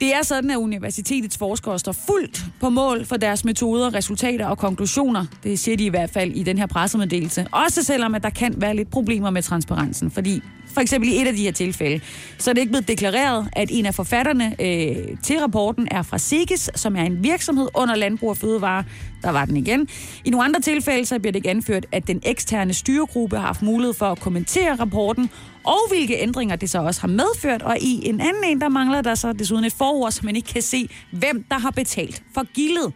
Det 0.00 0.14
er 0.14 0.22
sådan, 0.22 0.50
at 0.50 0.56
universitetets 0.56 1.38
forskere 1.38 1.78
står 1.78 1.92
fuldt 1.92 2.44
på 2.60 2.70
mål 2.70 3.04
for 3.04 3.16
deres 3.16 3.44
metoder, 3.44 3.94
resultater 3.94 4.46
og 4.46 4.58
konklusioner. 4.58 5.26
Det 5.44 5.58
siger 5.58 5.76
de 5.76 5.84
i 5.84 5.88
hvert 5.88 6.10
fald 6.10 6.32
i 6.32 6.42
den 6.42 6.58
her 6.58 6.66
pressemeddelelse. 6.66 7.46
Også 7.52 7.82
selvom, 7.82 8.14
at 8.14 8.22
der 8.22 8.30
kan 8.30 8.54
være 8.56 8.76
lidt 8.76 8.90
problemer 8.90 9.30
med 9.30 9.42
transparensen. 9.42 10.10
Fordi 10.10 10.42
for 10.74 10.80
eksempel 10.80 11.10
i 11.10 11.22
et 11.22 11.26
af 11.26 11.34
de 11.34 11.42
her 11.42 11.52
tilfælde, 11.52 12.00
så 12.38 12.50
er 12.50 12.52
det 12.52 12.60
ikke 12.60 12.70
blevet 12.70 12.88
deklareret, 12.88 13.48
at 13.52 13.68
en 13.72 13.86
af 13.86 13.94
forfatterne 13.94 14.56
øh, 14.60 14.96
til 15.22 15.38
rapporten 15.38 15.88
er 15.90 16.02
fra 16.02 16.18
Sigis, 16.18 16.70
som 16.74 16.96
er 16.96 17.02
en 17.02 17.24
virksomhed 17.24 17.68
under 17.74 17.94
Landbrug 17.94 18.30
og 18.30 18.36
Fødevare. 18.36 18.84
Der 19.22 19.30
var 19.30 19.44
den 19.44 19.56
igen. 19.56 19.88
I 20.24 20.30
nogle 20.30 20.44
andre 20.44 20.60
tilfælde, 20.60 21.06
så 21.06 21.18
bliver 21.18 21.32
det 21.32 21.36
ikke 21.36 21.50
anført, 21.50 21.86
at 21.92 22.06
den 22.06 22.20
eksterne 22.26 22.74
styregruppe 22.74 23.36
har 23.36 23.46
haft 23.46 23.62
mulighed 23.62 23.94
for 23.94 24.06
at 24.06 24.20
kommentere 24.20 24.74
rapporten, 24.74 25.30
og 25.64 25.88
hvilke 25.88 26.14
ændringer 26.14 26.56
det 26.56 26.70
så 26.70 26.78
også 26.78 27.00
har 27.00 27.08
medført. 27.08 27.62
Og 27.62 27.78
i 27.80 28.08
en 28.08 28.20
anden 28.20 28.44
en, 28.44 28.60
der 28.60 28.68
mangler 28.68 29.02
der 29.02 29.14
så 29.14 29.32
desuden 29.32 29.64
et 29.64 29.72
forord, 29.72 30.10
så 30.10 30.20
man 30.24 30.36
ikke 30.36 30.48
kan 30.48 30.62
se, 30.62 30.88
hvem 31.12 31.44
der 31.50 31.58
har 31.58 31.70
betalt 31.70 32.22
for 32.34 32.52
gildet. 32.52 32.92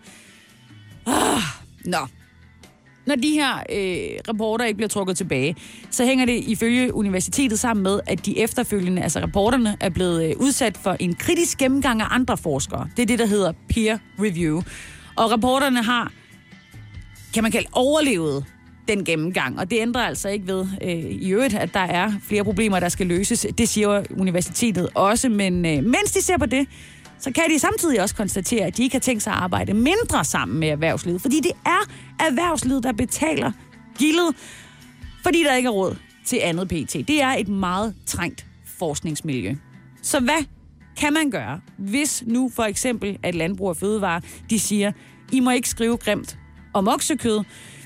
Ah, 1.07 1.43
nå. 1.85 1.99
Når 3.07 3.15
de 3.15 3.31
her 3.31 3.55
øh, 3.55 4.21
rapporter 4.29 4.65
ikke 4.65 4.77
bliver 4.77 4.89
trukket 4.89 5.17
tilbage, 5.17 5.57
så 5.91 6.05
hænger 6.05 6.25
det 6.25 6.45
ifølge 6.47 6.95
universitetet 6.95 7.59
sammen 7.59 7.83
med, 7.83 8.01
at 8.07 8.27
de 8.27 8.39
efterfølgende, 8.39 9.03
altså 9.03 9.21
rapporterne, 9.21 9.77
er 9.81 9.89
blevet 9.89 10.25
øh, 10.25 10.35
udsat 10.41 10.77
for 10.77 10.97
en 11.01 11.15
kritisk 11.15 11.59
gennemgang 11.59 12.01
af 12.01 12.07
andre 12.11 12.37
forskere. 12.37 12.89
Det 12.97 13.03
er 13.03 13.07
det, 13.07 13.19
der 13.19 13.27
hedder 13.27 13.53
peer 13.69 13.99
review. 14.19 14.63
Og 15.17 15.31
rapporterne 15.31 15.83
har, 15.83 16.13
kan 17.35 17.43
man 17.43 17.53
kalde, 17.53 17.69
overlevet 17.73 18.45
den 18.89 19.05
gennemgang. 19.05 19.59
Og 19.59 19.71
det 19.71 19.81
ændrer 19.81 20.07
altså 20.07 20.29
ikke 20.29 20.47
ved 20.47 20.67
øh, 20.83 20.91
i 20.99 21.31
øvrigt, 21.31 21.55
at 21.55 21.75
der 21.75 21.81
er 21.81 22.13
flere 22.23 22.45
problemer, 22.45 22.81
der 22.81 22.89
skal 22.89 23.07
løses. 23.07 23.47
Det 23.59 23.69
siger 23.69 24.03
universitetet 24.11 24.89
også, 24.95 25.29
men 25.29 25.67
øh, 25.67 25.85
mens 25.85 26.13
de 26.15 26.23
ser 26.23 26.39
på 26.39 26.47
det, 26.47 26.67
så 27.19 27.33
kan 27.33 27.45
de 27.51 27.59
samtidig 27.59 28.03
også 28.03 28.15
konstatere, 28.15 28.67
at 28.67 28.77
de 28.77 28.83
ikke 28.83 28.95
har 28.95 29.01
tænkt 29.01 29.23
sig 29.23 29.33
at 29.33 29.39
arbejde 29.39 29.75
mindre 29.75 30.25
sammen 30.25 30.61
med 30.61 30.69
erhvervslivet. 30.69 31.21
Fordi 31.21 31.41
det 31.41 31.53
er 31.67 31.91
erhvervslivet, 32.21 32.83
der 32.83 32.93
betaler 32.93 33.53
gildet, 33.99 34.35
fordi 35.23 35.45
der 35.45 35.55
ikke 35.55 35.67
er 35.67 35.71
råd 35.71 35.97
til 36.25 36.41
andet 36.43 36.69
PT. 36.69 36.93
Det 36.93 37.23
er 37.23 37.29
et 37.29 37.49
meget 37.49 37.95
trængt 38.07 38.47
forskningsmiljø. 38.79 39.55
Så 40.03 40.21
hvad 40.21 40.45
kan 40.97 41.13
man 41.13 41.31
gøre, 41.31 41.61
hvis 41.79 42.25
nu 42.27 42.51
for 42.55 42.63
eksempel 42.63 43.19
at 43.23 43.35
Landbrug 43.35 43.69
og 43.69 43.77
Fødevare, 43.77 44.21
de 44.51 44.59
siger, 44.59 44.93
I 45.33 45.41
må 45.41 45.51
ikke 45.51 45.69
skrive 45.69 45.97
grimt 45.97 46.39
om 46.75 46.89
oksekød, 46.89 47.41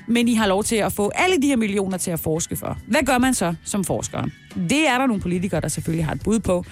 men 0.07 0.27
I 0.27 0.33
har 0.33 0.47
lov 0.47 0.63
til 0.63 0.75
at 0.75 0.93
få 0.93 1.11
alle 1.15 1.41
de 1.41 1.47
her 1.47 1.55
millioner 1.55 1.97
til 1.97 2.11
at 2.11 2.19
forske 2.19 2.55
for. 2.55 2.77
Hvad 2.87 3.01
gør 3.05 3.17
man 3.17 3.33
så 3.33 3.55
som 3.65 3.83
forsker? 3.83 4.23
Det 4.69 4.87
er 4.87 4.97
der 4.97 5.07
nogle 5.07 5.21
politikere, 5.21 5.61
der 5.61 5.67
selvfølgelig 5.67 6.05
har 6.05 6.13
et 6.13 6.23
bud 6.23 6.39
på. 6.39 6.65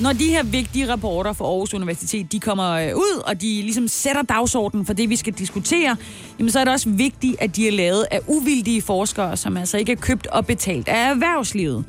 Når 0.00 0.12
de 0.12 0.28
her 0.28 0.42
vigtige 0.42 0.92
rapporter 0.92 1.32
fra 1.32 1.44
Aarhus 1.44 1.74
Universitet, 1.74 2.32
de 2.32 2.40
kommer 2.40 2.70
øh, 2.70 2.96
ud, 2.96 3.22
og 3.26 3.40
de 3.40 3.62
ligesom 3.62 3.88
sætter 3.88 4.22
dagsordenen 4.22 4.86
for 4.86 4.92
det, 4.92 5.10
vi 5.10 5.16
skal 5.16 5.32
diskutere, 5.32 5.96
jamen 6.38 6.50
så 6.50 6.60
er 6.60 6.64
det 6.64 6.72
også 6.72 6.88
vigtigt, 6.88 7.36
at 7.38 7.56
de 7.56 7.68
er 7.68 7.72
lavet 7.72 8.06
af 8.10 8.20
uvildige 8.26 8.82
forskere, 8.82 9.36
som 9.36 9.56
altså 9.56 9.78
ikke 9.78 9.92
er 9.92 9.96
købt 9.96 10.26
og 10.26 10.46
betalt 10.46 10.88
af 10.88 11.10
erhvervslivet. 11.10 11.84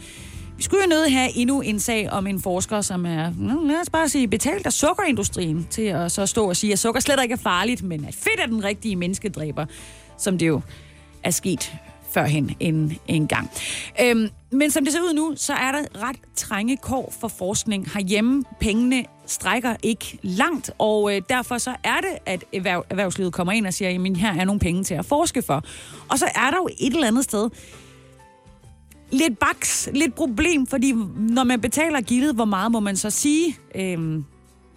Vi 0.58 0.64
skulle 0.64 0.84
jo 0.84 0.90
nødt 0.90 1.12
have 1.12 1.38
endnu 1.38 1.62
en 1.62 1.80
sag 1.80 2.10
om 2.12 2.28
en 2.28 2.42
forsker, 2.42 2.82
som 2.82 3.06
er, 3.06 3.30
mm, 3.30 3.68
lad 3.68 3.82
os 3.82 3.90
bare 3.90 4.10
sige, 4.10 4.28
betalt 4.28 4.66
af 4.66 4.74
sukkerindustrien 4.74 5.68
til 5.70 5.82
at 5.82 6.12
så 6.12 6.26
stå 6.26 6.50
og 6.50 6.56
sige, 6.56 6.74
at 6.74 6.80
sukker 6.80 7.02
slet 7.02 7.20
ikke 7.24 7.34
er 7.34 7.38
farligt, 7.38 7.84
men 7.84 8.06
at 8.06 8.16
fedt 8.16 8.40
er 8.40 8.46
den 8.46 8.64
rigtige 8.64 8.96
menneskedræber, 8.96 9.66
som 10.18 10.38
det 10.38 10.48
jo 10.48 10.62
er 11.24 11.32
sket 11.32 11.74
førhen 12.12 12.56
en, 12.60 12.98
en 13.08 13.28
gang. 13.28 13.50
Øhm, 14.02 14.30
men 14.52 14.72
som 14.72 14.84
det 14.84 14.94
ser 14.94 15.02
ud 15.02 15.14
nu, 15.14 15.34
så 15.36 15.54
er 15.54 15.72
der 15.72 16.08
ret 16.08 16.16
trænge 16.36 16.78
kår 16.78 17.14
for 17.20 17.28
forskning 17.28 17.92
herhjemme. 17.94 18.44
Pengene 18.60 19.06
strækker 19.26 19.76
ikke 19.84 20.20
langt, 20.22 20.72
og 20.78 21.16
øh, 21.16 21.22
derfor 21.30 21.58
så 21.58 21.76
er 21.84 21.98
det, 22.02 22.18
at 22.26 22.44
erhverv, 22.54 22.86
erhvervslivet 22.90 23.34
kommer 23.34 23.54
ind 23.54 23.68
og 23.68 23.74
siger, 23.74 23.90
at 23.90 24.18
her 24.18 24.40
er 24.40 24.46
nogle 24.46 24.60
penge 24.60 24.84
til 24.84 24.94
at 24.94 25.06
forske 25.06 25.42
for. 25.42 25.64
Og 26.10 26.20
så 26.20 26.26
er 26.26 26.52
der 26.52 26.58
jo 26.58 26.70
et 26.80 26.94
eller 26.94 27.08
andet 27.08 27.24
sted 27.24 27.50
lidt 29.12 29.40
baks, 29.40 29.90
lidt 29.94 30.16
problem, 30.16 30.68
fordi 30.68 30.92
når 31.18 31.44
man 31.44 31.62
betaler 31.62 32.02
gildet, 32.02 32.36
hvor 32.36 32.46
meget 32.46 32.72
må 32.72 32.80
man 32.80 32.98
så 32.98 33.10
sige? 33.10 33.58
Øhm, 33.76 34.26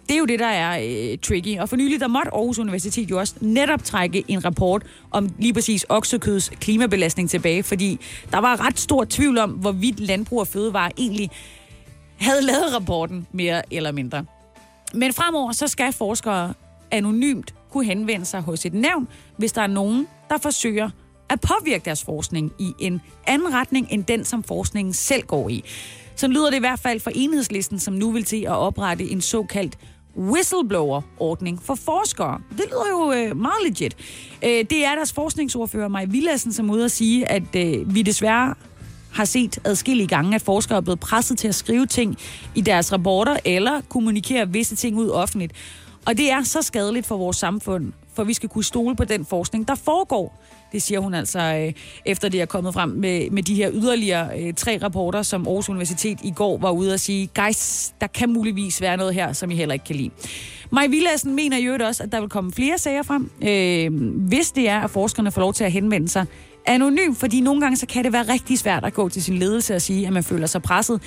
det 0.07 0.15
er 0.15 0.19
jo 0.19 0.25
det, 0.25 0.39
der 0.39 0.47
er 0.47 0.79
øh, 1.11 1.17
tricky. 1.17 1.59
Og 1.59 1.69
for 1.69 1.75
nylig, 1.75 1.99
der 1.99 2.07
måtte 2.07 2.33
Aarhus 2.33 2.59
Universitet 2.59 3.09
jo 3.09 3.19
også 3.19 3.35
netop 3.41 3.83
trække 3.83 4.23
en 4.27 4.45
rapport 4.45 4.83
om 5.11 5.29
lige 5.39 5.53
præcis 5.53 5.85
oksekøds 5.89 6.49
klimabelastning 6.49 7.29
tilbage, 7.29 7.63
fordi 7.63 7.99
der 8.31 8.37
var 8.37 8.65
ret 8.65 8.79
stor 8.79 9.05
tvivl 9.09 9.37
om, 9.37 9.49
hvorvidt 9.51 9.99
landbrug 9.99 10.39
og 10.39 10.47
fødevare 10.47 10.91
egentlig 10.97 11.29
havde 12.17 12.41
lavet 12.41 12.75
rapporten 12.75 13.27
mere 13.31 13.73
eller 13.73 13.91
mindre. 13.91 14.25
Men 14.93 15.13
fremover, 15.13 15.51
så 15.51 15.67
skal 15.67 15.93
forskere 15.93 16.53
anonymt 16.91 17.53
kunne 17.69 17.85
henvende 17.85 18.25
sig 18.25 18.41
hos 18.41 18.65
et 18.65 18.73
nævn, 18.73 19.07
hvis 19.37 19.51
der 19.51 19.61
er 19.61 19.67
nogen, 19.67 20.07
der 20.29 20.37
forsøger 20.37 20.89
at 21.31 21.41
påvirke 21.41 21.85
deres 21.85 22.03
forskning 22.03 22.53
i 22.59 22.73
en 22.79 23.01
anden 23.27 23.53
retning 23.53 23.87
end 23.89 24.03
den, 24.03 24.25
som 24.25 24.43
forskningen 24.43 24.93
selv 24.93 25.23
går 25.23 25.49
i. 25.49 25.63
Så 26.15 26.27
lyder 26.27 26.49
det 26.49 26.57
i 26.57 26.59
hvert 26.59 26.79
fald 26.79 26.99
for 26.99 27.11
enhedslisten, 27.15 27.79
som 27.79 27.93
nu 27.93 28.11
vil 28.11 28.23
til 28.23 28.41
at 28.41 28.51
oprette 28.51 29.09
en 29.09 29.21
såkaldt 29.21 29.77
whistleblower-ordning 30.17 31.61
for 31.63 31.75
forskere. 31.75 32.41
Det 32.49 32.65
lyder 32.67 32.89
jo 32.91 33.11
øh, 33.11 33.37
meget 33.37 33.63
legit. 33.67 33.97
Øh, 34.43 34.49
det 34.49 34.85
er 34.85 34.95
deres 34.95 35.13
forskningsordfører, 35.13 35.87
Maja 35.87 36.05
Villassen, 36.05 36.53
som 36.53 36.69
er 36.69 36.73
ude 36.73 36.85
at 36.85 36.91
sige, 36.91 37.31
at 37.31 37.55
øh, 37.55 37.95
vi 37.95 38.01
desværre 38.01 38.55
har 39.13 39.25
set 39.25 39.59
adskillige 39.65 40.07
gange, 40.07 40.35
at 40.35 40.41
forskere 40.41 40.77
er 40.77 40.81
blevet 40.81 40.99
presset 40.99 41.37
til 41.37 41.47
at 41.47 41.55
skrive 41.55 41.85
ting 41.85 42.17
i 42.55 42.61
deres 42.61 42.93
rapporter 42.93 43.37
eller 43.45 43.81
kommunikere 43.89 44.49
visse 44.49 44.75
ting 44.75 44.97
ud 44.97 45.09
offentligt. 45.09 45.53
Og 46.05 46.17
det 46.17 46.31
er 46.31 46.43
så 46.43 46.61
skadeligt 46.61 47.05
for 47.05 47.17
vores 47.17 47.37
samfund, 47.37 47.93
for 48.13 48.23
vi 48.23 48.33
skal 48.33 48.49
kunne 48.49 48.63
stole 48.63 48.95
på 48.95 49.05
den 49.05 49.25
forskning, 49.25 49.67
der 49.67 49.75
foregår. 49.75 50.41
Det 50.71 50.81
siger 50.81 50.99
hun 50.99 51.13
altså, 51.13 51.39
øh, 51.39 51.73
efter 52.05 52.29
det 52.29 52.41
er 52.41 52.45
kommet 52.45 52.73
frem 52.73 52.89
med, 52.89 53.29
med 53.29 53.43
de 53.43 53.55
her 53.55 53.71
yderligere 53.73 54.41
øh, 54.41 54.53
tre 54.53 54.79
rapporter, 54.83 55.21
som 55.21 55.47
Aarhus 55.47 55.69
Universitet 55.69 56.19
i 56.23 56.31
går 56.35 56.57
var 56.57 56.71
ude 56.71 56.93
at 56.93 56.99
sige, 56.99 57.29
guys, 57.35 57.93
der 58.01 58.07
kan 58.07 58.33
muligvis 58.33 58.81
være 58.81 58.97
noget 58.97 59.13
her, 59.13 59.33
som 59.33 59.51
I 59.51 59.55
heller 59.55 59.73
ikke 59.73 59.85
kan 59.85 59.95
lide. 59.95 60.09
Maj 60.71 60.87
Villassen 60.87 61.35
mener 61.35 61.57
i 61.57 61.63
øvrigt 61.63 61.83
også, 61.83 62.03
at 62.03 62.11
der 62.11 62.19
vil 62.19 62.29
komme 62.29 62.51
flere 62.51 62.77
sager 62.77 63.03
frem, 63.03 63.31
øh, 63.41 64.17
hvis 64.27 64.51
det 64.51 64.69
er, 64.69 64.79
at 64.79 64.89
forskerne 64.89 65.31
får 65.31 65.41
lov 65.41 65.53
til 65.53 65.63
at 65.63 65.71
henvende 65.71 66.09
sig 66.09 66.25
anonym, 66.65 67.13
fordi 67.13 67.41
nogle 67.41 67.61
gange 67.61 67.77
så 67.77 67.85
kan 67.85 68.03
det 68.03 68.13
være 68.13 68.23
rigtig 68.23 68.59
svært 68.59 68.85
at 68.85 68.93
gå 68.93 69.09
til 69.09 69.23
sin 69.23 69.37
ledelse 69.37 69.75
og 69.75 69.81
sige, 69.81 70.07
at 70.07 70.13
man 70.13 70.23
føler 70.23 70.47
sig 70.47 70.61
presset. 70.61 71.01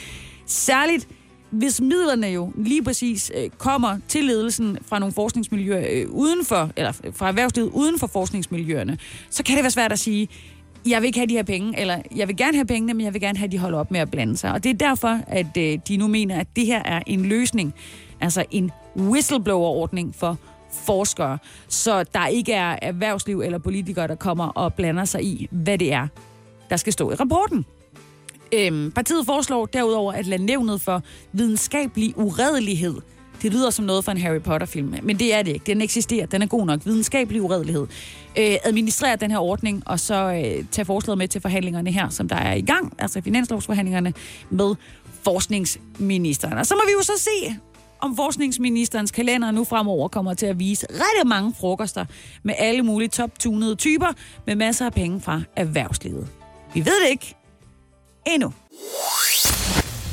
Særligt 0.47 1.09
hvis 1.55 1.81
midlerne 1.81 2.27
jo 2.27 2.53
lige 2.57 2.85
præcis 2.85 3.33
øh, 3.37 3.51
kommer 3.59 3.99
til 4.09 4.25
ledelsen 4.25 4.79
fra 4.87 4.99
nogle 4.99 5.13
forskningsmiljøer 5.13 5.87
øh, 5.91 6.11
udenfor, 6.11 6.71
eller 6.77 6.93
fra 7.13 7.29
erhvervslivet 7.29 7.71
uden 7.73 7.99
for 7.99 8.07
forskningsmiljøerne, 8.07 8.99
så 9.31 9.43
kan 9.43 9.55
det 9.55 9.63
være 9.63 9.71
svært 9.71 9.93
at 9.93 9.99
sige, 9.99 10.29
jeg 10.87 11.03
vil 11.03 11.07
ikke 11.07 11.19
have 11.19 11.27
de 11.27 11.35
her 11.35 11.43
penge, 11.43 11.81
eller 11.81 11.99
jeg 12.17 12.29
vil 12.29 12.37
gerne 12.37 12.57
have 12.57 12.67
pengene, 12.67 12.95
men 12.95 13.05
jeg 13.05 13.13
vil 13.15 13.21
gerne 13.21 13.39
have, 13.39 13.47
at 13.47 13.53
de 13.53 13.59
holder 13.59 13.79
op 13.79 13.91
med 13.91 14.01
at 14.01 14.11
blande 14.11 14.37
sig. 14.37 14.53
Og 14.53 14.65
det 14.65 14.71
er 14.71 14.89
derfor, 14.89 15.21
at 15.27 15.57
øh, 15.59 15.79
de 15.89 15.97
nu 15.97 16.07
mener, 16.07 16.41
at 16.41 16.47
det 16.57 16.67
her 16.67 16.83
er 16.83 17.03
en 17.07 17.25
løsning, 17.25 17.75
altså 18.21 18.45
en 18.51 18.71
whistleblower-ordning 18.97 20.15
for 20.15 20.39
forskere, 20.73 21.39
så 21.69 22.05
der 22.15 22.27
ikke 22.27 22.53
er 22.53 22.79
erhvervsliv 22.83 23.41
eller 23.41 23.59
politikere, 23.59 24.09
der 24.09 24.15
kommer 24.15 24.47
og 24.47 24.75
blander 24.75 25.05
sig 25.05 25.25
i, 25.25 25.49
hvad 25.51 25.79
det 25.79 25.93
er, 25.93 26.09
der 26.71 26.77
skal 26.77 26.93
stå 26.93 27.11
i 27.11 27.15
rapporten. 27.15 27.67
Øhm, 28.55 28.91
partiet 28.91 29.27
foreslår 29.27 29.67
derudover 29.67 30.13
at 30.13 30.27
lade 30.27 30.45
nævnet 30.45 30.81
for 30.81 31.03
videnskabelig 31.33 32.19
uredelighed 32.19 32.95
det 33.45 33.53
lyder 33.53 33.71
som 33.71 33.85
noget 33.85 34.05
fra 34.05 34.13
en 34.13 34.19
Harry 34.19 34.41
Potter-film, 34.41 34.95
men 35.03 35.19
det 35.19 35.35
er 35.35 35.43
det 35.43 35.53
ikke. 35.53 35.67
Den 35.67 35.83
eksisterer, 35.83 36.27
den 36.27 36.43
er 36.43 36.47
god 36.47 36.67
nok. 36.67 36.81
Videnskabelig 36.85 37.43
uredelighed. 37.43 37.87
Øh, 38.39 38.57
administrere 38.65 39.17
den 39.17 39.31
her 39.31 39.39
ordning, 39.39 39.83
og 39.87 40.01
så 40.01 40.15
øh, 40.15 40.65
tage 40.71 40.85
forslaget 40.85 41.19
med 41.19 41.29
til 41.29 41.41
forhandlingerne 41.41 41.91
her, 41.91 42.09
som 42.09 42.29
der 42.29 42.37
er 42.37 42.55
i 42.55 42.61
gang, 42.61 42.93
altså 42.99 43.21
finanslovsforhandlingerne 43.21 44.13
med 44.51 44.75
forskningsministeren. 45.23 46.59
Og 46.59 46.67
så 46.67 46.75
må 46.75 46.81
vi 46.87 46.93
jo 46.93 47.03
så 47.03 47.13
se, 47.17 47.57
om 48.01 48.17
forskningsministerens 48.17 49.11
kalender 49.11 49.51
nu 49.51 49.65
fremover 49.65 50.09
kommer 50.09 50.35
til 50.35 50.47
at 50.47 50.59
vise 50.59 50.87
rigtig 50.91 51.27
mange 51.27 51.55
frokoster 51.61 52.05
med 52.43 52.55
alle 52.59 52.83
mulige 52.83 53.09
top-tunede 53.09 53.75
typer 53.75 54.13
med 54.47 54.57
masser 54.57 54.87
af 54.87 54.93
penge 54.93 55.21
fra 55.21 55.43
erhvervslivet. 55.57 56.29
Vi 56.75 56.81
ved 56.81 57.05
det 57.05 57.11
ikke, 57.11 57.35
endnu. 58.27 58.53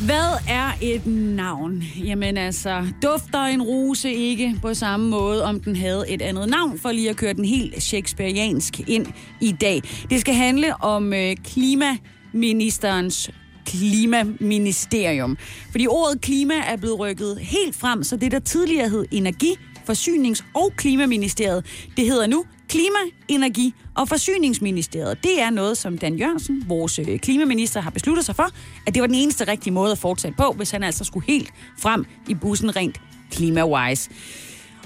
Hvad 0.05 0.37
er 0.49 0.71
et 0.81 1.05
navn? 1.05 1.83
Jamen 2.03 2.37
altså, 2.37 2.87
dufter 3.03 3.39
en 3.39 3.61
rose 3.61 4.13
ikke 4.13 4.55
på 4.61 4.73
samme 4.73 5.09
måde, 5.09 5.43
om 5.43 5.59
den 5.59 5.75
havde 5.75 6.05
et 6.09 6.21
andet 6.21 6.49
navn, 6.49 6.79
for 6.79 6.91
lige 6.91 7.09
at 7.09 7.15
køre 7.15 7.33
den 7.33 7.45
helt 7.45 7.83
shakespeariansk 7.83 8.79
ind 8.89 9.07
i 9.41 9.51
dag. 9.51 9.81
Det 10.09 10.21
skal 10.21 10.33
handle 10.33 10.83
om 10.83 11.13
øh, 11.13 11.35
klimaministerens 11.43 13.29
klimaministerium. 13.65 15.37
Fordi 15.71 15.87
ordet 15.87 16.21
klima 16.21 16.53
er 16.53 16.77
blevet 16.77 16.99
rykket 16.99 17.37
helt 17.39 17.75
frem, 17.75 18.03
så 18.03 18.15
det 18.15 18.31
der 18.31 18.39
tidligere 18.39 18.89
hed 18.89 19.05
Energi, 19.11 19.55
Forsynings- 19.89 20.43
og 20.53 20.71
Klimaministeriet, 20.75 21.65
det 21.97 22.05
hedder 22.05 22.27
nu 22.27 22.45
Klima, 22.71 22.99
Energi 23.27 23.73
og 23.95 24.07
Forsyningsministeriet. 24.07 25.23
Det 25.23 25.41
er 25.41 25.49
noget, 25.49 25.77
som 25.77 25.97
Dan 25.97 26.15
Jørgensen, 26.15 26.63
vores 26.69 26.99
øh, 26.99 27.19
klimaminister, 27.19 27.81
har 27.81 27.89
besluttet 27.89 28.25
sig 28.25 28.35
for, 28.35 28.47
at 28.87 28.93
det 28.93 29.01
var 29.01 29.07
den 29.07 29.15
eneste 29.15 29.47
rigtige 29.47 29.73
måde 29.73 29.91
at 29.91 29.97
fortsætte 29.97 30.37
på, 30.37 30.51
hvis 30.51 30.71
han 30.71 30.83
altså 30.83 31.03
skulle 31.03 31.27
helt 31.27 31.53
frem 31.79 32.05
i 32.29 32.33
bussen 32.33 32.75
rent 32.75 33.01
klima-wise. 33.31 34.09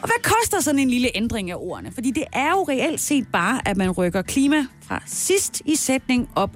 Og 0.02 0.08
hvad 0.08 0.24
koster 0.24 0.60
sådan 0.60 0.80
en 0.80 0.90
lille 0.90 1.18
ændring 1.18 1.52
af 1.52 1.56
ordene? 1.58 1.92
Fordi 1.92 2.12
det 2.12 2.24
er 2.34 2.50
jo 2.50 2.64
reelt 2.64 3.02
set 3.02 3.28
bare, 3.32 3.68
at 3.68 3.78
man 3.78 3.92
rykker 3.92 4.22
klima 4.22 4.66
fra 4.82 5.04
sidst 5.06 5.62
i 5.66 5.76
sætning 5.76 6.30
op 6.36 6.52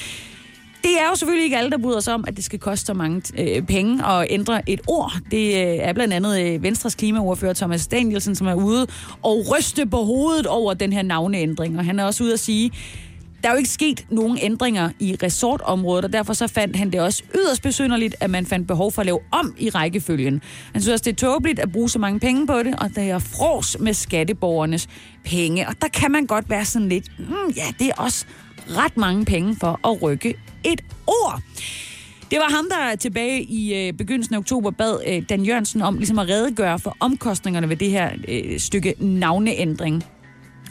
Det 0.83 0.91
er 1.01 1.09
jo 1.09 1.15
selvfølgelig 1.15 1.43
ikke 1.43 1.57
alle, 1.57 1.71
der 1.71 1.77
bryder 1.77 1.99
sig 1.99 2.13
om, 2.13 2.23
at 2.27 2.35
det 2.35 2.43
skal 2.43 2.59
koste 2.59 2.85
så 2.85 2.93
mange 2.93 3.21
øh, 3.37 3.61
penge 3.61 4.05
at 4.05 4.27
ændre 4.29 4.69
et 4.69 4.81
ord. 4.87 5.13
Det 5.31 5.47
øh, 5.47 5.77
er 5.77 5.93
blandt 5.93 6.13
andet 6.13 6.41
øh, 6.41 6.63
Venstres 6.63 6.95
klimaordfører 6.95 7.53
Thomas 7.53 7.87
Danielsen, 7.87 8.35
som 8.35 8.47
er 8.47 8.53
ude 8.53 8.87
og 9.21 9.45
ryste 9.55 9.85
på 9.85 9.97
hovedet 9.97 10.47
over 10.47 10.73
den 10.73 10.93
her 10.93 11.01
navneændring. 11.01 11.77
Og 11.77 11.85
han 11.85 11.99
er 11.99 12.03
også 12.03 12.23
ude 12.23 12.33
at 12.33 12.39
sige, 12.39 12.71
der 13.43 13.49
er 13.49 13.53
jo 13.53 13.57
ikke 13.57 13.69
sket 13.69 14.05
nogen 14.09 14.37
ændringer 14.41 14.89
i 14.99 15.17
resortområdet, 15.23 16.05
og 16.05 16.13
derfor 16.13 16.33
så 16.33 16.47
fandt 16.47 16.75
han 16.75 16.91
det 16.91 17.01
også 17.01 17.23
yderst 17.35 17.61
besynderligt, 17.61 18.15
at 18.19 18.29
man 18.29 18.45
fandt 18.45 18.67
behov 18.67 18.91
for 18.91 19.01
at 19.01 19.05
lave 19.05 19.19
om 19.31 19.55
i 19.57 19.69
rækkefølgen. 19.69 20.41
Han 20.73 20.81
synes 20.81 20.93
også, 20.93 21.03
det 21.03 21.11
er 21.11 21.27
tåbeligt 21.27 21.59
at 21.59 21.71
bruge 21.71 21.89
så 21.89 21.99
mange 21.99 22.19
penge 22.19 22.47
på 22.47 22.63
det, 22.63 22.75
og 22.79 22.89
det 22.95 23.09
er 23.09 23.19
fros 23.19 23.77
med 23.79 23.93
skatteborgernes 23.93 24.87
penge. 25.25 25.67
Og 25.67 25.75
der 25.81 25.87
kan 25.87 26.11
man 26.11 26.25
godt 26.25 26.49
være 26.49 26.65
sådan 26.65 26.89
lidt, 26.89 27.19
mm, 27.19 27.49
ja, 27.55 27.65
det 27.79 27.87
er 27.87 27.93
også 27.97 28.25
ret 28.77 28.97
mange 28.97 29.25
penge 29.25 29.55
for 29.59 29.87
at 29.87 30.01
rykke 30.01 30.35
et 30.63 30.81
ord. 31.07 31.41
Det 32.31 32.39
var 32.39 32.55
ham, 32.55 32.67
der 32.69 32.95
tilbage 32.95 33.43
i 33.43 33.73
øh, 33.73 33.93
begyndelsen 33.93 34.35
af 34.35 34.39
oktober 34.39 34.71
bad 34.71 34.97
øh, 35.07 35.23
Dan 35.29 35.43
Jørgensen 35.43 35.81
om 35.81 35.97
ligesom 35.97 36.19
at 36.19 36.29
redegøre 36.29 36.79
for 36.79 36.97
omkostningerne 36.99 37.69
ved 37.69 37.75
det 37.75 37.89
her 37.89 38.09
øh, 38.27 38.59
stykke 38.59 38.95
navneændring. 38.99 40.03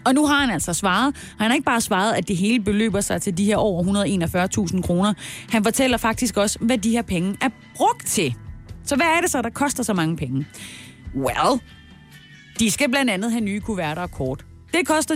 Og 0.04 0.14
nu 0.14 0.26
har 0.26 0.40
han 0.40 0.50
altså 0.50 0.72
svaret. 0.72 1.16
Han 1.38 1.46
har 1.46 1.54
ikke 1.54 1.64
bare 1.64 1.80
svaret, 1.80 2.14
at 2.14 2.28
det 2.28 2.36
hele 2.36 2.64
beløber 2.64 3.00
sig 3.00 3.22
til 3.22 3.38
de 3.38 3.44
her 3.44 3.56
over 3.56 3.82
141.000 4.74 4.82
kroner. 4.82 5.14
Han 5.50 5.64
fortæller 5.64 5.96
faktisk 5.96 6.36
også, 6.36 6.58
hvad 6.60 6.78
de 6.78 6.90
her 6.90 7.02
penge 7.02 7.36
er 7.40 7.48
brugt 7.76 8.06
til. 8.06 8.34
Så 8.84 8.96
hvad 8.96 9.06
er 9.06 9.20
det 9.20 9.30
så, 9.30 9.42
der 9.42 9.50
koster 9.50 9.82
så 9.82 9.94
mange 9.94 10.16
penge? 10.16 10.46
Well, 11.16 11.60
de 12.58 12.70
skal 12.70 12.90
blandt 12.90 13.10
andet 13.10 13.32
have 13.32 13.40
nye 13.40 13.60
kuverter 13.60 14.02
og 14.02 14.10
kort. 14.10 14.44
Det 14.72 14.86
koster 14.86 15.14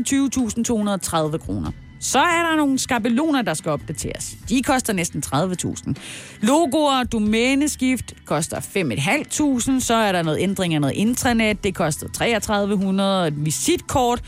20.230 1.33 1.39
kroner. 1.39 1.71
Så 2.03 2.19
er 2.19 2.51
der 2.51 2.57
nogle 2.57 2.79
skabeloner, 2.79 3.43
der 3.43 3.55
skal 3.55 3.71
opdateres. 3.71 4.37
De 4.49 4.63
koster 4.63 4.93
næsten 4.93 5.23
30.000. 5.27 5.95
Logoer 6.41 6.99
og 6.99 7.13
domæneskift 7.13 8.15
koster 8.25 8.61
5.500. 8.61 9.81
Så 9.81 9.95
er 9.95 10.13
der 10.13 10.23
noget 10.23 10.39
ændring 10.41 10.75
af 10.75 10.81
noget 10.81 10.95
intranet. 10.95 11.65
Det 11.65 11.75
koster 11.75 12.09
3300. 12.09 13.29
Et 13.29 13.45
visitkort. 13.45 14.23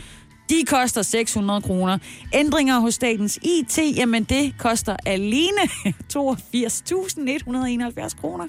De 0.49 0.65
koster 0.67 1.03
600 1.03 1.63
kroner. 1.63 1.99
Ændringer 2.35 2.79
hos 2.79 2.95
statens 2.95 3.39
IT, 3.43 3.79
jamen 3.97 4.25
det 4.25 4.55
koster 4.59 4.97
alene 5.07 5.61
82.171 6.17 8.21
kroner. 8.21 8.45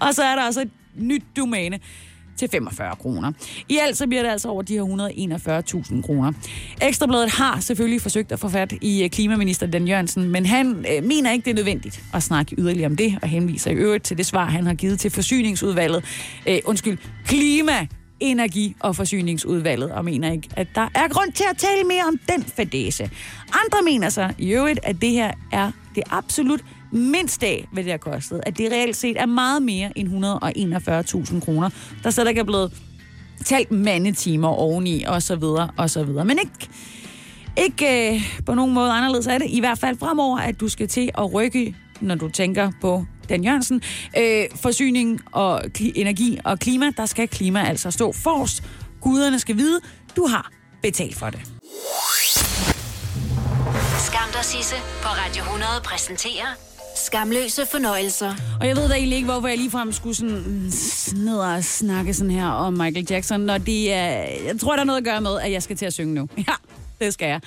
Og 0.00 0.14
så 0.14 0.22
er 0.22 0.34
der 0.34 0.42
altså 0.42 0.60
et 0.60 0.70
nyt 0.96 1.24
domæne 1.36 1.78
til 2.40 2.48
45 2.50 2.96
kroner. 2.96 3.32
I 3.68 3.78
alt 3.82 3.96
så 3.96 4.06
bliver 4.06 4.22
det 4.22 4.30
altså 4.30 4.48
over 4.48 4.62
de 4.62 4.74
her 4.74 4.82
141.000 4.82 6.02
kroner. 6.02 6.32
Ekstrabladet 6.82 7.30
har 7.30 7.60
selvfølgelig 7.60 8.02
forsøgt 8.02 8.32
at 8.32 8.38
få 8.40 8.48
fat 8.48 8.72
i 8.80 9.04
øh, 9.04 9.10
klimaminister 9.10 9.66
Dan 9.66 9.88
Jørgensen, 9.88 10.28
men 10.28 10.46
han 10.46 10.86
øh, 10.92 11.04
mener 11.04 11.32
ikke, 11.32 11.44
det 11.44 11.50
er 11.50 11.54
nødvendigt 11.54 12.02
at 12.14 12.22
snakke 12.22 12.54
yderligere 12.58 12.86
om 12.86 12.96
det, 12.96 13.18
og 13.22 13.28
henviser 13.28 13.70
i 13.70 13.74
øvrigt 13.74 14.04
til 14.04 14.18
det 14.18 14.26
svar, 14.26 14.44
han 14.44 14.66
har 14.66 14.74
givet 14.74 15.00
til 15.00 15.10
forsyningsudvalget. 15.10 16.04
Øh, 16.48 16.58
undskyld, 16.64 16.98
klima 17.26 17.86
Energi- 18.20 18.76
og 18.80 18.96
Forsyningsudvalget, 18.96 19.92
og 19.92 20.04
mener 20.04 20.32
ikke, 20.32 20.48
at 20.56 20.66
der 20.74 20.88
er 20.94 21.08
grund 21.08 21.32
til 21.32 21.44
at 21.50 21.56
tale 21.56 21.84
mere 21.84 22.04
om 22.04 22.18
den 22.28 22.42
fadese. 22.42 23.10
Andre 23.64 23.78
mener 23.84 24.08
så 24.08 24.32
i 24.38 24.50
øvrigt, 24.50 24.80
at 24.82 24.96
det 25.00 25.10
her 25.10 25.32
er 25.52 25.72
det 25.94 26.02
absolut 26.10 26.60
mindst 26.92 27.42
af, 27.42 27.68
hvad 27.72 27.84
det 27.84 27.90
har 27.90 27.98
kostet. 27.98 28.40
At 28.46 28.58
det 28.58 28.72
reelt 28.72 28.96
set 28.96 29.20
er 29.20 29.26
meget 29.26 29.62
mere 29.62 29.98
end 29.98 30.08
141.000 30.08 31.40
kroner, 31.40 31.70
der 32.02 32.10
slet 32.10 32.28
ikke 32.28 32.40
er 32.40 32.44
blevet 32.44 32.72
talt 33.44 33.70
mandetimer 33.70 34.48
oveni, 34.48 35.02
og 35.02 35.22
så 35.22 35.36
videre, 35.36 35.70
og 35.76 35.90
så 35.90 36.04
videre. 36.04 36.24
Men 36.24 36.38
ikke, 36.38 36.68
ikke 37.56 38.14
øh, 38.14 38.22
på 38.46 38.54
nogen 38.54 38.74
måde 38.74 38.92
anderledes 38.92 39.26
er 39.26 39.38
det. 39.38 39.46
I 39.50 39.60
hvert 39.60 39.78
fald 39.78 39.98
fremover, 39.98 40.38
at 40.38 40.60
du 40.60 40.68
skal 40.68 40.88
til 40.88 41.10
at 41.18 41.34
rykke, 41.34 41.76
når 42.00 42.14
du 42.14 42.28
tænker 42.28 42.72
på 42.80 43.04
Dan 43.28 43.44
Jørgensen. 43.44 43.82
Øh, 44.18 44.44
forsyning 44.54 45.20
og 45.32 45.62
energi 45.80 46.38
og 46.44 46.58
klima, 46.58 46.90
der 46.96 47.06
skal 47.06 47.28
klima 47.28 47.64
altså 47.64 47.90
stå 47.90 48.12
forrest. 48.12 48.62
Guderne 49.00 49.38
skal 49.38 49.56
vide, 49.56 49.80
du 50.16 50.26
har 50.26 50.50
betalt 50.82 51.16
for 51.16 51.30
det. 51.30 51.40
Skam 53.98 54.28
dig, 54.32 54.44
Sisse, 54.44 54.76
på 55.02 55.08
Radio 55.08 55.42
100 55.42 55.70
præsenterer 55.84 56.69
Skamløse 57.00 57.66
fornøjelser. 57.66 58.34
Og 58.60 58.68
jeg 58.68 58.76
ved 58.76 58.88
da 58.88 58.94
egentlig 58.94 59.16
ikke, 59.16 59.30
hvorfor 59.30 59.48
jeg 59.48 59.58
ligefrem 59.58 59.92
skulle 59.92 60.14
sådan 60.14 60.72
ned 61.14 61.38
og 61.38 61.64
snakke 61.64 62.14
sådan 62.14 62.30
her 62.30 62.46
om 62.46 62.72
Michael 62.72 63.06
Jackson, 63.10 63.40
når 63.40 63.58
det 63.58 63.92
er... 63.92 64.10
Jeg 64.46 64.60
tror, 64.60 64.72
der 64.72 64.80
er 64.80 64.84
noget 64.84 64.98
at 64.98 65.04
gøre 65.04 65.20
med, 65.20 65.40
at 65.40 65.52
jeg 65.52 65.62
skal 65.62 65.76
til 65.76 65.86
at 65.86 65.92
synge 65.92 66.14
nu. 66.14 66.28
Ja, 66.48 66.54
det 67.00 67.14
skal 67.14 67.28
jeg. 67.28 67.40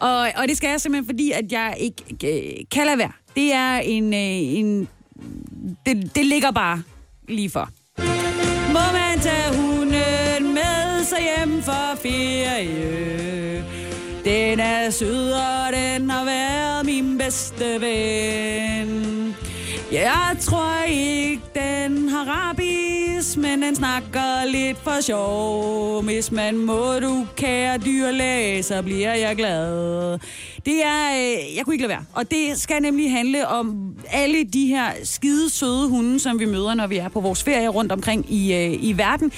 Og, 0.00 0.18
og 0.18 0.48
det 0.48 0.56
skal 0.56 0.70
jeg 0.70 0.80
simpelthen, 0.80 1.06
fordi 1.06 1.30
at 1.30 1.52
jeg 1.52 1.74
ikke 1.78 2.04
øh, 2.24 2.64
kan 2.70 2.86
lade 2.86 2.98
være. 2.98 3.12
Det 3.36 3.52
er 3.52 3.76
en, 3.76 4.14
øh, 4.14 4.20
en 4.20 4.88
det, 5.86 6.14
det 6.14 6.26
ligger 6.26 6.50
bare 6.50 6.82
lige 7.28 7.50
for. 7.50 7.68
Må 8.68 8.92
man 8.92 9.20
tage 9.20 9.56
hunden 9.56 10.54
med 10.54 11.04
sig 11.04 11.18
hjem 11.18 11.62
for 11.62 11.96
ferie? 12.02 13.64
Den 14.24 14.60
er 14.60 14.90
sød, 14.90 15.32
og 15.32 15.72
den 15.72 16.10
har 16.10 16.24
været 16.24 16.69
bedste 17.24 17.80
ven. 17.80 19.34
Jeg 19.92 20.36
tror 20.40 20.84
ikke, 20.88 21.42
den 21.54 22.08
har 22.08 22.24
rabies, 22.24 23.36
men 23.36 23.62
den 23.62 23.76
snakker 23.76 24.44
lidt 24.46 24.78
for 24.78 25.02
sjov. 25.02 26.02
Hvis 26.04 26.32
man 26.32 26.58
må 26.58 26.98
du, 27.02 27.26
kære 27.36 27.78
dyrlæge, 27.78 28.62
så 28.62 28.82
bliver 28.82 29.14
jeg 29.14 29.36
glad. 29.36 30.18
Det 30.66 30.84
er, 30.84 31.10
øh, 31.16 31.56
jeg 31.56 31.64
kunne 31.64 31.74
ikke 31.74 31.82
lade 31.82 31.96
være. 31.96 32.04
Og 32.12 32.30
det 32.30 32.60
skal 32.60 32.82
nemlig 32.82 33.12
handle 33.12 33.48
om 33.48 33.94
alle 34.10 34.44
de 34.44 34.66
her 34.66 34.90
skide 35.04 35.50
søde 35.50 35.88
hunde, 35.88 36.20
som 36.20 36.40
vi 36.40 36.44
møder, 36.44 36.74
når 36.74 36.86
vi 36.86 36.96
er 36.96 37.08
på 37.08 37.20
vores 37.20 37.42
ferie 37.42 37.68
rundt 37.68 37.92
omkring 37.92 38.32
i, 38.32 38.54
øh, 38.54 38.84
i 38.84 38.94
verden. 38.96 39.32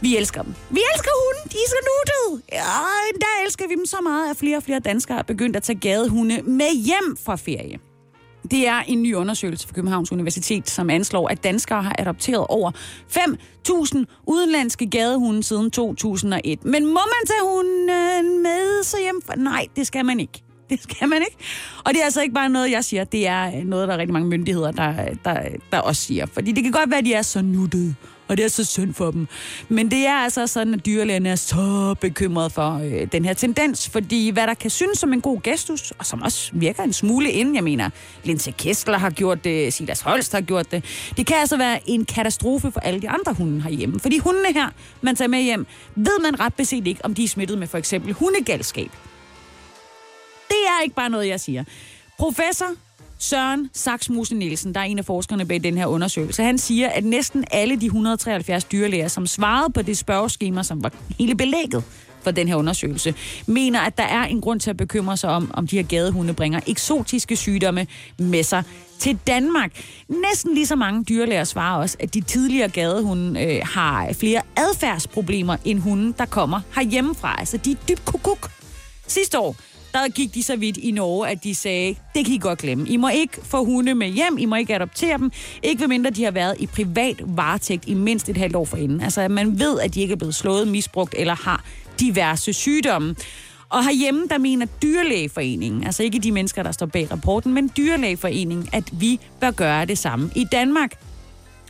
Vi 0.00 0.16
elsker 0.16 0.42
dem. 0.42 0.54
Vi 0.70 0.80
elsker 0.94 1.10
hunde. 1.24 1.52
De 1.52 1.56
er 1.56 1.68
så 1.68 1.76
nuttede. 1.90 2.42
Ja, 2.52 2.62
endda 3.12 3.26
elsker 3.44 3.68
vi 3.68 3.74
dem 3.74 3.86
så 3.86 3.96
meget, 4.02 4.30
at 4.30 4.36
flere 4.36 4.56
og 4.56 4.62
flere 4.62 4.78
danskere 4.78 5.18
er 5.18 5.22
begyndt 5.22 5.56
at 5.56 5.62
tage 5.62 5.78
gadehunde 5.78 6.42
med 6.42 6.84
hjem 6.84 7.16
fra 7.24 7.36
ferie. 7.36 7.78
Det 8.50 8.66
er 8.66 8.80
en 8.86 9.02
ny 9.02 9.14
undersøgelse 9.14 9.68
fra 9.68 9.74
Københavns 9.74 10.12
Universitet, 10.12 10.70
som 10.70 10.90
anslår, 10.90 11.28
at 11.28 11.44
danskere 11.44 11.82
har 11.82 11.96
adopteret 11.98 12.46
over 12.48 12.70
5.000 13.10 14.04
udenlandske 14.26 14.86
gadehunde 14.86 15.42
siden 15.42 15.70
2001. 15.70 16.64
Men 16.64 16.86
må 16.86 16.92
man 16.92 17.26
tage 17.26 17.40
hunden 17.42 18.42
med 18.42 18.84
sig 18.84 19.00
hjem? 19.00 19.22
Nej, 19.36 19.66
det 19.76 19.86
skal 19.86 20.04
man 20.04 20.20
ikke. 20.20 20.42
Det 20.70 20.82
skal 20.82 21.08
man 21.08 21.22
ikke. 21.22 21.36
Og 21.84 21.94
det 21.94 22.00
er 22.00 22.04
altså 22.04 22.22
ikke 22.22 22.34
bare 22.34 22.48
noget, 22.48 22.70
jeg 22.70 22.84
siger. 22.84 23.04
Det 23.04 23.26
er 23.26 23.64
noget, 23.64 23.88
der 23.88 23.94
er 23.94 23.98
rigtig 23.98 24.12
mange 24.12 24.28
myndigheder, 24.28 24.70
der, 24.70 24.94
der, 25.24 25.42
der 25.72 25.78
også 25.78 26.02
siger. 26.02 26.26
Fordi 26.26 26.52
det 26.52 26.62
kan 26.62 26.72
godt 26.72 26.90
være, 26.90 26.98
at 26.98 27.04
de 27.04 27.14
er 27.14 27.22
så 27.22 27.42
nuttede 27.42 27.94
og 28.28 28.36
det 28.36 28.44
er 28.44 28.48
så 28.48 28.64
synd 28.64 28.94
for 28.94 29.10
dem. 29.10 29.28
Men 29.68 29.90
det 29.90 30.06
er 30.06 30.14
altså 30.14 30.46
sådan, 30.46 30.74
at 30.74 30.86
dyrlægerne 30.86 31.28
er 31.28 31.36
så 31.36 31.94
bekymrede 32.00 32.50
for 32.50 32.80
øh, 32.84 33.06
den 33.12 33.24
her 33.24 33.34
tendens, 33.34 33.88
fordi 33.88 34.30
hvad 34.30 34.46
der 34.46 34.54
kan 34.54 34.70
synes 34.70 34.98
som 34.98 35.12
en 35.12 35.20
god 35.20 35.40
gestus, 35.42 35.92
og 35.98 36.06
som 36.06 36.22
også 36.22 36.50
virker 36.52 36.82
en 36.82 36.92
smule 36.92 37.30
ind, 37.30 37.54
jeg 37.54 37.64
mener, 37.64 37.90
Linse 38.24 38.50
Kessler 38.50 38.98
har 38.98 39.10
gjort 39.10 39.44
det, 39.44 39.72
Silas 39.72 40.00
Holst 40.00 40.32
har 40.32 40.40
gjort 40.40 40.70
det, 40.70 40.84
det 41.16 41.26
kan 41.26 41.36
altså 41.36 41.56
være 41.56 41.90
en 41.90 42.04
katastrofe 42.04 42.70
for 42.70 42.80
alle 42.80 43.02
de 43.02 43.08
andre 43.08 43.32
hunde 43.32 43.62
herhjemme. 43.62 44.00
Fordi 44.00 44.18
hundene 44.18 44.52
her, 44.52 44.68
man 45.00 45.16
tager 45.16 45.28
med 45.28 45.42
hjem, 45.42 45.66
ved 45.94 46.22
man 46.22 46.40
ret 46.40 46.54
beset 46.54 46.86
ikke, 46.86 47.04
om 47.04 47.14
de 47.14 47.24
er 47.24 47.28
smittet 47.28 47.58
med 47.58 47.66
for 47.66 47.78
eksempel 47.78 48.12
hundegalskab. 48.12 48.90
Det 50.48 50.56
er 50.66 50.82
ikke 50.82 50.94
bare 50.94 51.10
noget, 51.10 51.28
jeg 51.28 51.40
siger. 51.40 51.64
Professor 52.18 52.66
Søren 53.18 53.70
Saksmuse 53.72 54.34
Nielsen, 54.34 54.74
der 54.74 54.80
er 54.80 54.84
en 54.84 54.98
af 54.98 55.04
forskerne 55.04 55.46
bag 55.46 55.64
den 55.64 55.78
her 55.78 55.86
undersøgelse, 55.86 56.42
han 56.42 56.58
siger, 56.58 56.88
at 56.88 57.04
næsten 57.04 57.44
alle 57.50 57.80
de 57.80 57.86
173 57.86 58.64
dyrlæger, 58.64 59.08
som 59.08 59.26
svarede 59.26 59.72
på 59.72 59.82
det 59.82 59.98
spørgeskema, 59.98 60.62
som 60.62 60.82
var 60.82 60.92
hele 61.18 61.34
belægget 61.34 61.84
for 62.22 62.30
den 62.30 62.48
her 62.48 62.56
undersøgelse, 62.56 63.14
mener, 63.46 63.80
at 63.80 63.96
der 63.96 64.02
er 64.02 64.24
en 64.24 64.40
grund 64.40 64.60
til 64.60 64.70
at 64.70 64.76
bekymre 64.76 65.16
sig 65.16 65.30
om, 65.30 65.50
om 65.54 65.66
de 65.66 65.76
her 65.76 65.82
gadehunde 65.82 66.34
bringer 66.34 66.60
eksotiske 66.66 67.36
sygdomme 67.36 67.86
med 68.18 68.42
sig 68.42 68.62
til 68.98 69.18
Danmark. 69.26 69.84
Næsten 70.08 70.54
lige 70.54 70.66
så 70.66 70.76
mange 70.76 71.04
dyrlæger 71.04 71.44
svarer 71.44 71.80
også, 71.80 71.96
at 72.00 72.14
de 72.14 72.20
tidligere 72.20 72.68
gadehunde 72.68 73.44
øh, 73.44 73.60
har 73.64 74.12
flere 74.12 74.42
adfærdsproblemer 74.56 75.56
end 75.64 75.78
hunde, 75.78 76.14
der 76.18 76.26
kommer 76.26 76.60
herhjemmefra. 76.74 77.36
Altså, 77.38 77.56
de 77.56 77.70
er 77.70 77.76
dybt 77.88 78.04
kukuk. 78.04 78.50
Sidste 79.06 79.38
år, 79.38 79.56
der 80.02 80.08
gik 80.08 80.34
de 80.34 80.42
så 80.42 80.56
vidt 80.56 80.76
i 80.76 80.90
Norge, 80.90 81.28
at 81.28 81.44
de 81.44 81.54
sagde, 81.54 81.96
det 82.14 82.24
kan 82.24 82.34
I 82.34 82.38
godt 82.38 82.58
glemme. 82.58 82.88
I 82.88 82.96
må 82.96 83.08
ikke 83.08 83.38
få 83.42 83.64
hunde 83.64 83.94
med 83.94 84.08
hjem, 84.08 84.38
I 84.38 84.44
må 84.44 84.56
ikke 84.56 84.74
adoptere 84.74 85.18
dem, 85.18 85.32
ikke 85.62 85.80
medmindre 85.80 86.10
de 86.10 86.24
har 86.24 86.30
været 86.30 86.56
i 86.58 86.66
privat 86.66 87.22
varetægt 87.26 87.84
i 87.88 87.94
mindst 87.94 88.28
et 88.28 88.36
halvt 88.36 88.56
år 88.56 88.64
forinden. 88.64 89.00
Altså, 89.00 89.20
at 89.20 89.30
man 89.30 89.58
ved, 89.58 89.80
at 89.80 89.94
de 89.94 90.00
ikke 90.00 90.12
er 90.12 90.16
blevet 90.16 90.34
slået, 90.34 90.68
misbrugt 90.68 91.14
eller 91.18 91.34
har 91.34 91.64
diverse 92.00 92.52
sygdomme. 92.52 93.14
Og 93.68 93.84
herhjemme, 93.84 94.26
der 94.30 94.38
mener 94.38 94.66
dyrlægeforeningen, 94.82 95.84
altså 95.84 96.02
ikke 96.02 96.18
de 96.18 96.32
mennesker, 96.32 96.62
der 96.62 96.72
står 96.72 96.86
bag 96.86 97.10
rapporten, 97.10 97.54
men 97.54 97.70
dyrlægeforeningen, 97.76 98.68
at 98.72 98.84
vi 99.00 99.20
bør 99.40 99.50
gøre 99.50 99.84
det 99.84 99.98
samme 99.98 100.30
i 100.36 100.44
Danmark. 100.52 100.92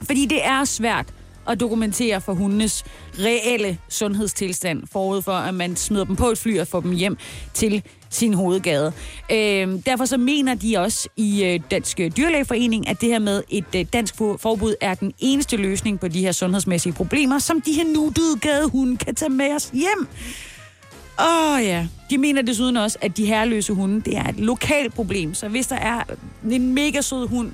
Fordi 0.03 0.27
det 0.27 0.47
er 0.47 0.65
svært 0.65 1.07
at 1.49 1.61
dokumentere 1.61 2.21
for 2.21 2.35
hundenes 2.35 2.85
reelle 3.19 3.79
sundhedstilstand 3.89 4.83
forud 4.93 5.23
for, 5.23 5.33
at 5.33 5.55
man 5.55 5.77
smider 5.77 6.05
dem 6.05 6.17
på 6.17 6.27
et 6.27 6.39
fly 6.39 6.59
og 6.59 6.69
får 6.69 6.81
dem 6.81 6.93
hjem 6.93 7.17
til 7.55 7.83
sin 8.11 8.35
hovedgade. 8.35 8.93
Øh, 9.33 9.69
derfor 9.87 10.05
så 10.05 10.17
mener 10.17 10.55
de 10.55 10.79
også 10.79 11.09
i 11.17 11.45
øh, 11.45 11.61
Dansk 11.71 11.99
Dyrlægeforening, 11.99 12.89
at 12.89 13.01
det 13.01 13.09
her 13.09 13.19
med 13.19 13.43
et 13.49 13.65
øh, 13.77 13.87
dansk 13.93 14.15
forbud 14.17 14.75
er 14.81 14.95
den 14.95 15.13
eneste 15.19 15.57
løsning 15.57 16.01
på 16.01 16.09
de 16.09 16.21
her 16.21 16.33
sundhedsmæssige 16.33 16.93
problemer, 16.93 17.39
som 17.39 17.61
de 17.61 17.73
her 17.73 17.85
nuttede 17.85 18.39
gadehunde 18.41 18.97
kan 18.97 19.15
tage 19.15 19.31
med 19.31 19.55
os 19.55 19.71
hjem. 19.73 20.09
Åh 21.21 21.55
oh, 21.55 21.65
ja. 21.65 21.87
De 22.11 22.19
mener 22.19 22.43
desuden 22.43 22.77
også, 22.77 22.99
at 23.01 23.17
de 23.17 23.27
herreløse 23.27 23.73
hunde, 23.73 24.01
det 24.01 24.17
er 24.17 24.29
et 24.29 24.41
lokalt 24.41 24.95
problem. 24.95 25.35
Så 25.35 25.49
hvis 25.49 25.67
der 25.67 25.77
er 25.77 26.03
en 26.51 26.75
mega 26.75 27.01
sød 27.01 27.29
hund 27.29 27.53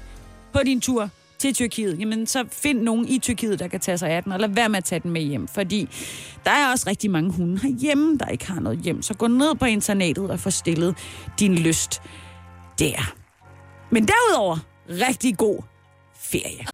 på 0.53 0.61
din 0.65 0.81
tur 0.81 1.11
til 1.39 1.55
Tyrkiet, 1.55 2.01
jamen 2.01 2.27
så 2.27 2.45
find 2.53 2.83
nogen 2.83 3.09
i 3.09 3.19
Tyrkiet, 3.19 3.59
der 3.59 3.69
kan 3.69 3.81
tage 3.81 3.99
sig 3.99 4.11
af 4.11 4.23
den, 4.23 4.33
og 4.33 4.41
lad 4.41 4.49
være 4.49 4.69
med 4.69 4.77
at 4.79 4.85
tage 4.85 5.01
den 5.01 5.11
med 5.11 5.23
hjem. 5.23 5.49
Fordi 5.49 5.89
der 6.45 6.51
er 6.51 6.71
også 6.73 6.85
rigtig 6.87 7.11
mange 7.11 7.33
hunde 7.33 7.59
herhjemme, 7.63 8.19
der 8.19 8.27
ikke 8.27 8.47
har 8.47 8.61
noget 8.61 8.79
hjem. 8.79 9.03
Så 9.03 9.15
gå 9.15 9.27
ned 9.27 9.55
på 9.55 9.65
internatet 9.65 10.31
og 10.31 10.41
få 10.41 10.51
stillet 10.51 10.97
din 11.39 11.55
lyst 11.55 12.03
der. 12.79 13.15
Men 13.91 14.09
derudover, 14.09 14.59
rigtig 14.89 15.37
god 15.37 15.63
ferie. 16.17 16.67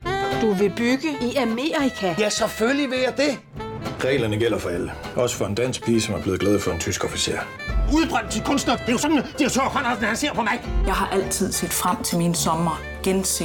Du 0.43 0.53
vil 0.53 0.73
bygge 0.77 1.09
i 1.33 1.37
Amerika? 1.37 2.15
Ja, 2.19 2.29
selvfølgelig 2.29 2.91
vil 2.91 2.99
jeg 2.99 3.15
det. 3.17 3.39
Reglerne 4.05 4.39
gælder 4.39 4.59
for 4.59 4.69
alle. 4.69 4.93
Også 5.17 5.37
for 5.37 5.47
en 5.47 5.55
dansk 5.55 5.85
pige, 5.85 6.01
som 6.01 6.15
er 6.15 6.23
blevet 6.23 6.41
glad 6.41 6.61
for 6.61 6.71
en 6.71 6.81
tysk 6.81 7.05
officer. 7.05 7.39
Udbrændt 7.93 8.31
til 8.31 8.43
kunstner. 8.43 8.77
Det 8.77 8.89
er 8.89 8.93
jo 8.93 8.99
sådan, 8.99 9.19
at 9.19 9.25
direktør 9.39 9.61
Conradsen, 9.61 10.05
han 10.05 10.17
ser 10.17 10.35
på 10.35 10.43
mig. 10.43 10.61
Jeg 10.87 10.95
har 10.95 11.09
altid 11.09 11.53
set 11.53 11.71
frem 11.71 12.03
til 12.03 12.19
min 12.19 12.35
sommer. 12.35 12.81
Gense 13.03 13.45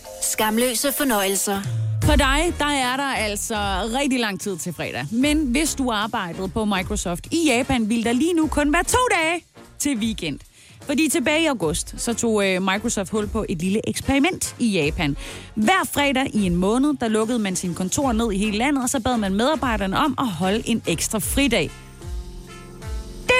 Skamløse 0.31 0.91
fornøjelser. 0.91 1.61
For 2.03 2.15
dig, 2.15 2.53
der 2.59 2.65
er 2.65 2.97
der 2.97 3.03
altså 3.03 3.55
rigtig 3.99 4.19
lang 4.19 4.39
tid 4.39 4.57
til 4.57 4.73
fredag. 4.73 5.05
Men 5.11 5.37
hvis 5.37 5.75
du 5.75 5.91
arbejdede 5.91 6.47
på 6.47 6.65
Microsoft 6.65 7.27
i 7.31 7.43
Japan, 7.47 7.89
vil 7.89 8.03
der 8.03 8.13
lige 8.13 8.33
nu 8.33 8.47
kun 8.47 8.73
være 8.73 8.83
to 8.83 8.97
dage 9.11 9.45
til 9.79 9.97
weekend. 9.97 10.39
Fordi 10.81 11.09
tilbage 11.09 11.43
i 11.43 11.45
august, 11.45 11.95
så 11.97 12.13
tog 12.13 12.47
øh, 12.47 12.61
Microsoft 12.61 13.09
hul 13.09 13.27
på 13.27 13.45
et 13.49 13.61
lille 13.61 13.89
eksperiment 13.89 14.55
i 14.59 14.67
Japan. 14.67 15.17
Hver 15.55 15.89
fredag 15.93 16.27
i 16.33 16.45
en 16.45 16.55
måned, 16.55 16.93
der 17.01 17.07
lukkede 17.07 17.39
man 17.39 17.55
sin 17.55 17.73
kontor 17.73 18.11
ned 18.11 18.31
i 18.31 18.37
hele 18.37 18.57
landet, 18.57 18.83
og 18.83 18.89
så 18.89 18.99
bad 18.99 19.17
man 19.17 19.33
medarbejderne 19.33 19.97
om 19.97 20.15
at 20.17 20.27
holde 20.27 20.63
en 20.65 20.83
ekstra 20.87 21.19
fridag. 21.19 21.71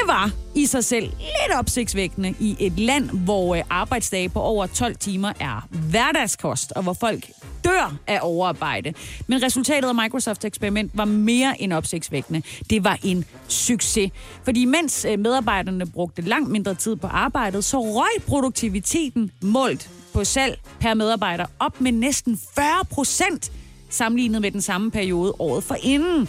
Det 0.02 0.08
var 0.08 0.32
i 0.56 0.66
sig 0.66 0.84
selv 0.84 1.04
lidt 1.04 1.60
opsigtsvækkende 1.60 2.34
i 2.40 2.56
et 2.60 2.80
land, 2.80 3.10
hvor 3.10 3.56
øh, 3.56 3.62
arbejdsdage 3.70 4.30
på 4.30 4.40
over 4.40 4.66
12 4.68 4.96
timer 4.96 5.34
er 5.40 5.68
hverdagskost, 5.72 6.72
og 6.72 6.84
hvor 6.84 6.94
folk 6.94 7.32
dør 7.64 7.98
af 8.08 8.20
overarbejde. 8.22 8.94
Men 9.28 9.44
resultatet 9.44 9.88
af 9.90 9.96
Microsofts 9.96 10.46
eksperiment 10.46 10.92
var 10.94 11.06
mere 11.06 11.62
end 11.62 11.74
opsigtsvækkende. 11.74 12.42
Det 12.70 12.84
var 12.84 12.98
en 13.04 13.26
succes. 13.48 14.12
Fordi 14.44 14.66
mens 14.66 15.06
øh, 15.06 15.20
medarbejderne 15.20 15.86
brugte 15.86 16.22
langt 16.22 16.50
mindre 16.50 16.76
tid 16.76 16.96
på 16.96 17.08
arbejdet, 17.08 17.64
så 17.64 17.80
røg 17.80 18.24
produktiviteten 18.28 19.32
målt 19.42 19.90
på 20.14 20.24
salg 20.24 20.60
per 20.80 20.94
medarbejder 20.94 21.46
op 21.60 21.82
med 21.82 21.92
næsten 21.92 22.40
40 22.56 22.66
procent 22.92 23.52
sammenlignet 23.90 24.42
med 24.42 24.52
den 24.52 24.62
samme 24.62 24.92
periode 24.92 25.34
året 25.40 25.64
for 25.64 25.78
inden. 25.84 26.28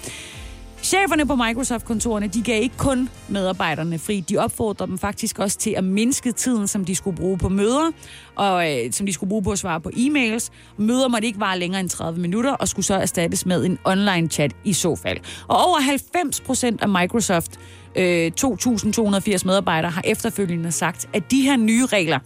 Cheferne 0.82 1.26
på 1.26 1.36
Microsoft-kontorerne, 1.36 2.26
de 2.26 2.42
gav 2.42 2.62
ikke 2.62 2.76
kun 2.76 3.08
medarbejderne 3.28 3.98
fri, 3.98 4.20
de 4.20 4.38
opfordrede 4.38 4.90
dem 4.90 4.98
faktisk 4.98 5.38
også 5.38 5.58
til 5.58 5.70
at 5.70 5.84
mindske 5.84 6.32
tiden, 6.32 6.68
som 6.68 6.84
de 6.84 6.94
skulle 6.94 7.16
bruge 7.16 7.38
på 7.38 7.48
møder, 7.48 7.90
og 8.36 8.70
øh, 8.70 8.92
som 8.92 9.06
de 9.06 9.12
skulle 9.12 9.28
bruge 9.28 9.42
på 9.42 9.50
at 9.50 9.58
svare 9.58 9.80
på 9.80 9.90
e-mails. 9.94 10.50
Møder 10.76 11.08
måtte 11.08 11.26
ikke 11.26 11.40
vare 11.40 11.58
længere 11.58 11.80
end 11.80 11.88
30 11.88 12.20
minutter, 12.20 12.52
og 12.52 12.68
skulle 12.68 12.86
så 12.86 12.94
erstattes 12.94 13.46
med 13.46 13.64
en 13.64 13.78
online 13.84 14.28
chat 14.28 14.56
i 14.64 14.72
så 14.72 14.96
fald. 14.96 15.18
Og 15.48 15.56
over 15.56 15.80
90 15.80 16.40
procent 16.40 16.82
af 16.82 16.88
Microsoft 16.88 17.60
øh, 17.96 18.32
2.280 18.40 19.46
medarbejdere 19.46 19.90
har 19.90 20.02
efterfølgende 20.04 20.72
sagt, 20.72 21.08
at 21.12 21.30
de 21.30 21.42
her 21.42 21.56
nye 21.56 21.86
regler 21.86 22.18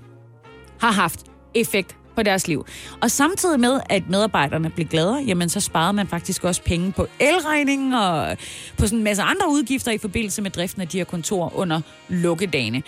har 0.80 0.92
haft 0.92 1.20
effekt 1.54 1.96
på 2.16 2.22
deres 2.22 2.48
liv. 2.48 2.66
Og 3.00 3.10
samtidig 3.10 3.60
med, 3.60 3.80
at 3.88 4.02
medarbejderne 4.08 4.70
blev 4.70 4.86
gladere, 4.86 5.24
jamen 5.26 5.48
så 5.48 5.60
sparede 5.60 5.92
man 5.92 6.08
faktisk 6.08 6.44
også 6.44 6.62
penge 6.62 6.92
på 6.92 7.06
elregningen 7.20 7.94
og 7.94 8.36
på 8.78 8.86
sådan 8.86 8.98
en 8.98 9.04
masse 9.04 9.22
andre 9.22 9.48
udgifter 9.48 9.92
i 9.92 9.98
forbindelse 9.98 10.42
med 10.42 10.50
driften 10.50 10.82
af 10.82 10.88
de 10.88 10.98
her 10.98 11.04
kontorer 11.04 11.56
under 11.56 11.80
lukkedagene. 12.08 12.82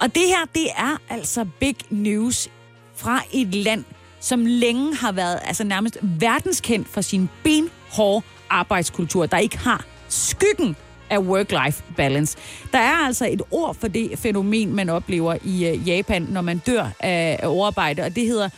Og 0.00 0.14
det 0.14 0.22
her, 0.26 0.44
det 0.54 0.66
er 0.76 0.96
altså 1.08 1.46
big 1.60 1.76
news 1.90 2.48
fra 2.96 3.22
et 3.32 3.54
land, 3.54 3.84
som 4.20 4.46
længe 4.46 4.96
har 4.96 5.12
været 5.12 5.38
altså 5.44 5.64
nærmest 5.64 5.98
verdenskendt 6.02 6.88
for 6.88 7.00
sin 7.00 7.28
benhårde 7.42 8.26
arbejdskultur, 8.50 9.26
der 9.26 9.38
ikke 9.38 9.58
har 9.58 9.84
skyggen 10.08 10.76
af 11.10 11.18
work-life 11.18 11.82
balance. 11.96 12.38
Der 12.72 12.78
er 12.78 13.06
altså 13.06 13.28
et 13.30 13.42
ord 13.50 13.74
for 13.74 13.88
det 13.88 14.18
fænomen, 14.18 14.74
man 14.74 14.88
oplever 14.88 15.36
i 15.44 15.66
øh, 15.66 15.88
Japan, 15.88 16.22
når 16.22 16.40
man 16.40 16.58
dør 16.58 16.86
af 17.00 17.40
overarbejde, 17.42 18.02
og 18.02 18.16
det 18.16 18.26
hedder 18.26 18.48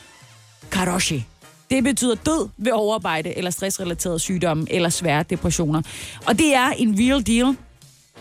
karoshi. 0.71 1.25
Det 1.71 1.85
betyder 1.85 2.15
død 2.15 2.49
ved 2.57 2.73
overarbejde 2.73 3.39
eller 3.39 3.51
stressrelaterede 3.51 4.19
sygdomme 4.19 4.67
eller 4.71 4.89
svære 4.89 5.25
depressioner. 5.31 5.83
Og 6.27 6.39
det 6.39 6.55
er 6.55 6.71
en 6.71 6.97
real 6.99 7.27
deal. 7.27 7.57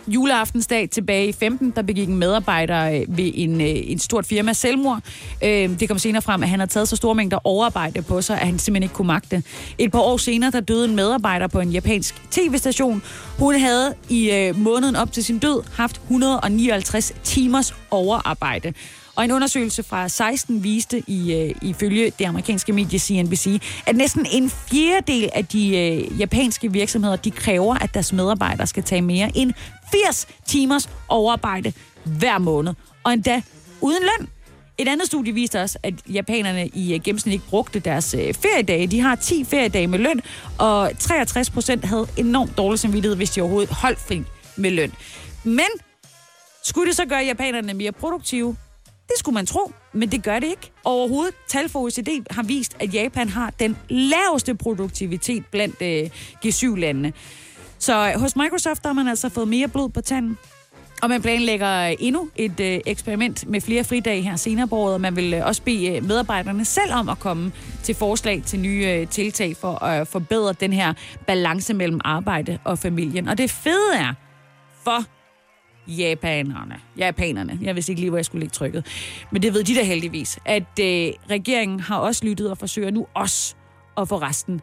Juleaftensdag 0.08 0.90
tilbage 0.90 1.28
i 1.28 1.32
15, 1.32 1.72
der 1.76 1.82
begik 1.82 2.10
en 2.10 2.16
medarbejder 2.16 2.92
øh, 2.92 3.18
ved 3.18 3.32
en, 3.36 3.62
øh, 3.62 3.68
en 3.68 4.00
stort 4.00 4.26
firma 4.26 4.54
selvmord. 4.54 5.00
Øh, 5.44 5.80
det 5.80 5.90
kom 5.90 6.00
senere 6.00 6.22
frem, 6.22 6.44
at 6.44 6.50
han 6.50 6.60
havde 6.60 6.72
taget 6.72 6.88
så 6.88 6.96
store 6.96 7.16
mængder 7.16 7.40
overarbejde 7.44 8.02
på 8.02 8.22
sig, 8.22 8.40
at 8.40 8.46
han 8.46 8.60
simpelthen 8.60 8.84
ikke 8.84 8.96
kunne 8.96 9.08
magte. 9.08 9.44
Et 9.78 9.92
par 9.92 10.00
år 10.00 10.18
senere, 10.18 10.52
der 10.52 10.60
døde 10.60 10.86
en 10.86 10.96
medarbejder 10.96 11.48
på 11.48 11.60
en 11.60 11.70
japansk 11.70 12.16
tv-station. 12.32 13.04
Hun 13.40 13.56
havde 13.56 13.94
i 14.10 14.52
måneden 14.56 14.96
op 14.96 15.12
til 15.12 15.24
sin 15.24 15.40
død 15.40 15.62
haft 15.74 16.02
159 16.02 17.14
timers 17.24 17.76
overarbejde. 17.92 18.74
Og 19.16 19.26
en 19.26 19.32
undersøgelse 19.32 19.84
fra 19.84 20.08
16 20.10 20.64
viste 20.64 21.04
i, 21.08 21.34
øh, 21.34 21.56
ifølge 21.62 22.12
det 22.20 22.26
amerikanske 22.26 22.74
medie 22.74 23.00
CNBC, 23.00 23.62
at 23.86 23.96
næsten 23.96 24.26
en 24.32 24.50
fjerdedel 24.50 25.30
af 25.34 25.46
de 25.46 25.78
øh, 25.78 26.20
japanske 26.20 26.72
virksomheder, 26.72 27.16
de 27.16 27.32
kræver, 27.32 27.76
at 27.76 27.94
deres 27.94 28.14
medarbejdere 28.14 28.68
skal 28.68 28.84
tage 28.84 29.02
mere 29.02 29.32
end 29.36 29.54
80 29.92 30.28
timers 30.46 30.90
overarbejde 31.08 31.74
hver 32.04 32.38
måned. 32.38 32.74
Og 33.04 33.14
endda 33.14 33.42
uden 33.82 34.04
løn. 34.04 34.28
Et 34.78 34.88
andet 34.88 35.08
studie 35.08 35.34
viste 35.34 35.62
også, 35.62 35.80
at 35.84 35.94
japanerne 36.10 36.68
i 36.68 36.94
øh, 36.94 37.02
gennemsnit 37.02 37.34
ikke 37.34 37.46
brugte 37.50 37.80
deres 37.80 38.14
øh, 38.14 38.34
feriedage. 38.34 38.88
De 38.88 39.00
har 39.02 39.16
10 39.16 39.44
feriedage 39.44 39.88
med 39.88 40.00
løn, 40.00 40.22
og 40.58 40.92
63 41.00 41.50
procent 41.50 41.86
havde 41.86 42.08
enormt 42.18 42.58
dårlig 42.58 42.80
samvittighed, 42.80 43.16
hvis 43.16 43.30
de 43.30 43.42
overhovedet 43.42 43.70
holdt 43.70 44.00
fri 44.00 44.24
med 44.56 44.72
løn. 44.72 44.94
Men 45.44 45.66
skulle 46.64 46.88
det 46.88 46.96
så 46.96 47.06
gøre 47.06 47.24
japanerne 47.24 47.74
mere 47.74 47.92
produktive? 47.92 48.56
Det 49.08 49.20
skulle 49.20 49.34
man 49.34 49.46
tro, 49.46 49.72
men 49.94 50.12
det 50.12 50.24
gør 50.24 50.40
det 50.40 50.48
ikke. 50.48 50.72
Overhovedet, 50.84 51.34
tal 51.48 51.70
for 51.70 51.80
OECD 51.80 52.10
har 52.32 52.44
vist, 52.44 52.76
at 52.80 52.94
Japan 52.94 53.30
har 53.30 53.54
den 53.60 53.78
laveste 53.90 54.56
produktivitet 54.56 55.46
blandt 55.52 55.82
øh, 55.82 56.10
G7-landene. 56.46 57.14
Så 57.80 58.08
øh, 58.08 58.20
hos 58.20 58.36
Microsoft 58.36 58.86
har 58.86 58.94
man 58.94 59.08
altså 59.08 59.30
fået 59.30 59.48
mere 59.48 59.68
blod 59.68 59.90
på 59.90 60.02
tanden. 60.02 60.38
Og 61.02 61.10
man 61.10 61.22
planlægger 61.22 61.90
øh, 61.90 61.96
endnu 62.00 62.30
et 62.36 62.60
øh, 62.60 62.80
eksperiment 62.86 63.50
med 63.50 63.62
flere 63.62 63.84
fridage 63.84 64.22
her 64.22 64.36
senere 64.36 64.68
på 64.68 64.76
året, 64.76 64.94
og 64.94 65.02
man 65.02 65.16
vil 65.16 65.34
øh, 65.34 65.46
også 65.46 65.62
bede 65.62 65.88
øh, 65.88 66.04
medarbejderne 66.04 66.66
selv 66.66 66.94
om 66.94 67.10
at 67.10 67.20
komme 67.20 67.52
til 67.84 67.96
forslag 67.96 68.44
til 68.46 68.60
nye 68.60 68.86
øh, 68.88 69.08
tiltag 69.08 69.56
for 69.58 69.84
at 69.84 70.00
øh, 70.02 70.08
forbedre 70.08 70.54
den 70.54 70.74
her 70.74 70.94
balance 71.28 71.74
mellem 71.74 72.02
arbejde 72.04 72.60
og 72.64 72.80
familien. 72.80 73.28
Og 73.28 73.38
det 73.38 73.52
fede 73.52 73.96
er, 73.96 74.14
for 74.84 75.04
japanerne. 75.88 76.80
Japanerne. 76.98 77.60
Jeg 77.62 77.76
vidste 77.76 77.92
ikke 77.92 78.00
lige, 78.00 78.10
hvor 78.10 78.18
jeg 78.18 78.26
skulle 78.26 78.40
lægge 78.40 78.54
trykket. 78.54 78.86
Men 79.32 79.42
det 79.42 79.54
ved 79.54 79.64
de 79.64 79.76
da 79.76 79.84
heldigvis, 79.84 80.40
at 80.46 80.80
øh, 80.80 81.12
regeringen 81.30 81.80
har 81.80 81.98
også 81.98 82.26
lyttet 82.26 82.52
og 82.52 82.58
forsøger 82.58 82.92
nu 82.92 83.08
også 83.14 83.56
at 83.98 84.08
få 84.08 84.22
resten 84.22 84.62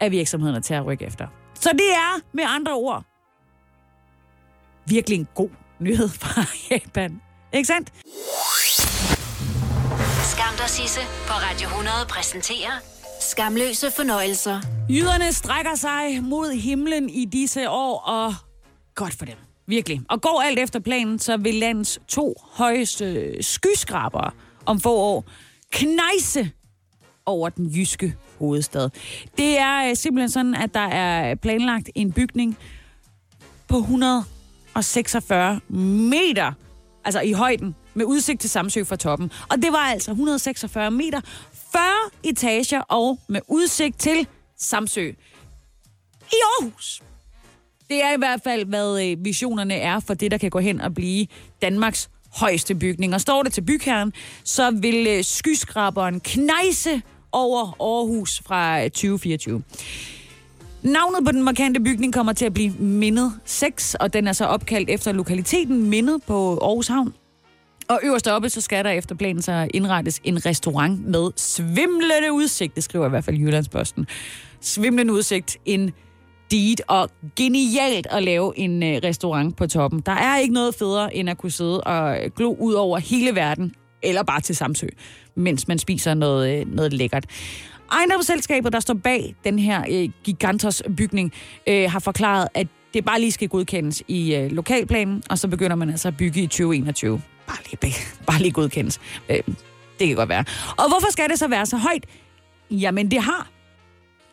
af 0.00 0.10
virksomhederne 0.10 0.60
til 0.60 0.74
at 0.74 0.86
rykke 0.86 1.04
efter. 1.04 1.26
Så 1.54 1.70
det 1.72 1.92
er 1.92 2.20
med 2.32 2.44
andre 2.46 2.72
ord 2.72 3.04
virkelig 4.86 5.18
en 5.18 5.28
god 5.34 5.50
nyhed 5.78 6.08
fra 6.22 6.42
Japan. 6.70 7.20
Ikke 7.52 7.66
sandt? 7.66 7.92
Skam 10.32 10.54
dig, 10.58 10.68
Sisse, 10.68 11.00
på 11.00 11.32
Radio 11.32 11.66
100 11.66 11.96
præsenterer 12.08 12.72
Skamløse 13.20 13.90
fornøjelser. 13.90 14.60
Jyderne 14.90 15.32
strækker 15.32 15.74
sig 15.74 16.22
mod 16.22 16.60
himlen 16.60 17.10
i 17.10 17.24
disse 17.24 17.70
år, 17.70 18.00
og 18.00 18.34
godt 18.94 19.14
for 19.14 19.24
dem. 19.24 19.36
Virkelig. 19.66 20.00
Og 20.08 20.20
går 20.20 20.42
alt 20.42 20.58
efter 20.58 20.78
planen, 20.80 21.18
så 21.18 21.36
vil 21.36 21.54
landets 21.54 22.00
to 22.08 22.34
højeste 22.52 23.36
skyskrabere 23.42 24.30
om 24.66 24.80
få 24.80 24.94
år 24.96 25.24
knejse 25.70 26.50
over 27.26 27.48
den 27.48 27.66
jyske 27.66 28.14
hovedstad. 28.38 28.90
Det 29.38 29.58
er 29.58 29.90
øh, 29.90 29.96
simpelthen 29.96 30.30
sådan, 30.30 30.54
at 30.54 30.74
der 30.74 30.80
er 30.80 31.34
planlagt 31.34 31.90
en 31.94 32.12
bygning 32.12 32.58
på 33.68 33.76
146 33.76 35.60
meter, 36.10 36.52
altså 37.04 37.20
i 37.20 37.32
højden, 37.32 37.74
med 37.94 38.04
udsigt 38.04 38.40
til 38.40 38.50
Samsø 38.50 38.84
fra 38.84 38.96
toppen. 38.96 39.32
Og 39.50 39.56
det 39.56 39.72
var 39.72 39.78
altså 39.78 40.10
146 40.10 40.90
meter, 40.90 41.20
40 41.72 41.82
etager 42.22 42.80
og 42.80 43.18
med 43.28 43.40
udsigt 43.48 43.98
til 43.98 44.26
Samsø 44.56 45.08
i 46.32 46.36
Aarhus. 46.42 47.02
Det 47.90 48.02
er 48.04 48.14
i 48.14 48.18
hvert 48.18 48.40
fald, 48.44 48.64
hvad 48.64 49.04
øh, 49.04 49.24
visionerne 49.24 49.74
er 49.74 50.00
for 50.00 50.14
det, 50.14 50.30
der 50.30 50.38
kan 50.38 50.50
gå 50.50 50.58
hen 50.58 50.80
og 50.80 50.94
blive 50.94 51.26
Danmarks 51.62 52.10
højeste 52.36 52.74
bygning. 52.74 53.14
Og 53.14 53.20
står 53.20 53.42
det 53.42 53.52
til 53.52 53.62
bygherren, 53.62 54.12
så 54.44 54.70
vil 54.70 55.06
øh, 55.06 55.24
skyskraberen 55.24 56.20
knejse 56.20 57.02
over 57.32 57.76
Aarhus 57.80 58.42
fra 58.46 58.78
øh, 58.78 58.90
2024. 58.90 59.62
Navnet 60.82 61.24
på 61.24 61.32
den 61.32 61.42
markante 61.42 61.80
bygning 61.80 62.12
kommer 62.12 62.32
til 62.32 62.44
at 62.44 62.54
blive 62.54 62.72
Mindet 62.78 63.32
6, 63.44 63.94
og 63.94 64.12
den 64.12 64.28
er 64.28 64.32
så 64.32 64.44
opkaldt 64.44 64.90
efter 64.90 65.12
lokaliteten 65.12 65.90
Mindet 65.90 66.22
på 66.22 66.58
Aarhus 66.58 66.88
Havn. 66.88 67.14
Og 67.88 68.00
øverst 68.02 68.28
oppe, 68.28 68.48
så 68.48 68.60
skal 68.60 68.84
der 68.84 68.90
efter 68.90 69.14
planen 69.14 69.42
så 69.42 69.68
indrettes 69.74 70.20
en 70.24 70.46
restaurant 70.46 71.06
med 71.06 71.30
svimlende 71.36 72.32
udsigt. 72.32 72.74
Det 72.74 72.84
skriver 72.84 73.06
i 73.06 73.08
hvert 73.08 73.24
fald 73.24 73.36
Jyllandsposten. 73.36 74.06
Svimlende 74.60 75.12
udsigt, 75.12 75.56
en 75.64 75.92
deed, 76.50 76.76
og 76.88 77.10
genialt 77.36 78.06
at 78.10 78.22
lave 78.22 78.58
en 78.58 78.82
øh, 78.82 79.00
restaurant 79.04 79.56
på 79.56 79.66
toppen. 79.66 80.00
Der 80.00 80.12
er 80.12 80.38
ikke 80.38 80.54
noget 80.54 80.74
federe, 80.74 81.16
end 81.16 81.30
at 81.30 81.38
kunne 81.38 81.52
sidde 81.52 81.80
og 81.80 82.24
øh, 82.24 82.30
glo 82.36 82.56
ud 82.60 82.72
over 82.72 82.98
hele 82.98 83.34
verden, 83.34 83.74
eller 84.02 84.22
bare 84.22 84.40
til 84.40 84.56
Samsø, 84.56 84.86
mens 85.34 85.68
man 85.68 85.78
spiser 85.78 86.14
noget, 86.14 86.60
øh, 86.60 86.74
noget 86.74 86.92
lækkert. 86.92 87.24
Ejendomsselskabet, 87.92 88.72
der 88.72 88.80
står 88.80 88.94
bag 88.94 89.34
den 89.44 89.58
her 89.58 89.84
øh, 89.90 90.08
gigantos 90.24 90.82
bygning, 90.96 91.32
øh, 91.66 91.90
har 91.90 91.98
forklaret, 91.98 92.48
at 92.54 92.66
det 92.94 93.04
bare 93.04 93.20
lige 93.20 93.32
skal 93.32 93.48
godkendes 93.48 94.02
i 94.08 94.34
øh, 94.34 94.50
lokalplanen, 94.50 95.22
og 95.30 95.38
så 95.38 95.48
begynder 95.48 95.76
man 95.76 95.90
altså 95.90 96.08
at 96.08 96.16
bygge 96.16 96.40
i 96.42 96.46
2021. 96.46 97.22
Bare 97.46 97.56
lige, 97.70 97.94
bare 98.26 98.38
lige 98.38 98.52
godkendes. 98.52 99.00
Øh, 99.28 99.40
det 99.98 100.06
kan 100.06 100.16
godt 100.16 100.28
være. 100.28 100.44
Og 100.70 100.88
hvorfor 100.88 101.12
skal 101.12 101.28
det 101.28 101.38
så 101.38 101.48
være 101.48 101.66
så 101.66 101.76
højt? 101.76 102.06
Jamen, 102.70 103.10
det 103.10 103.22
har 103.22 103.48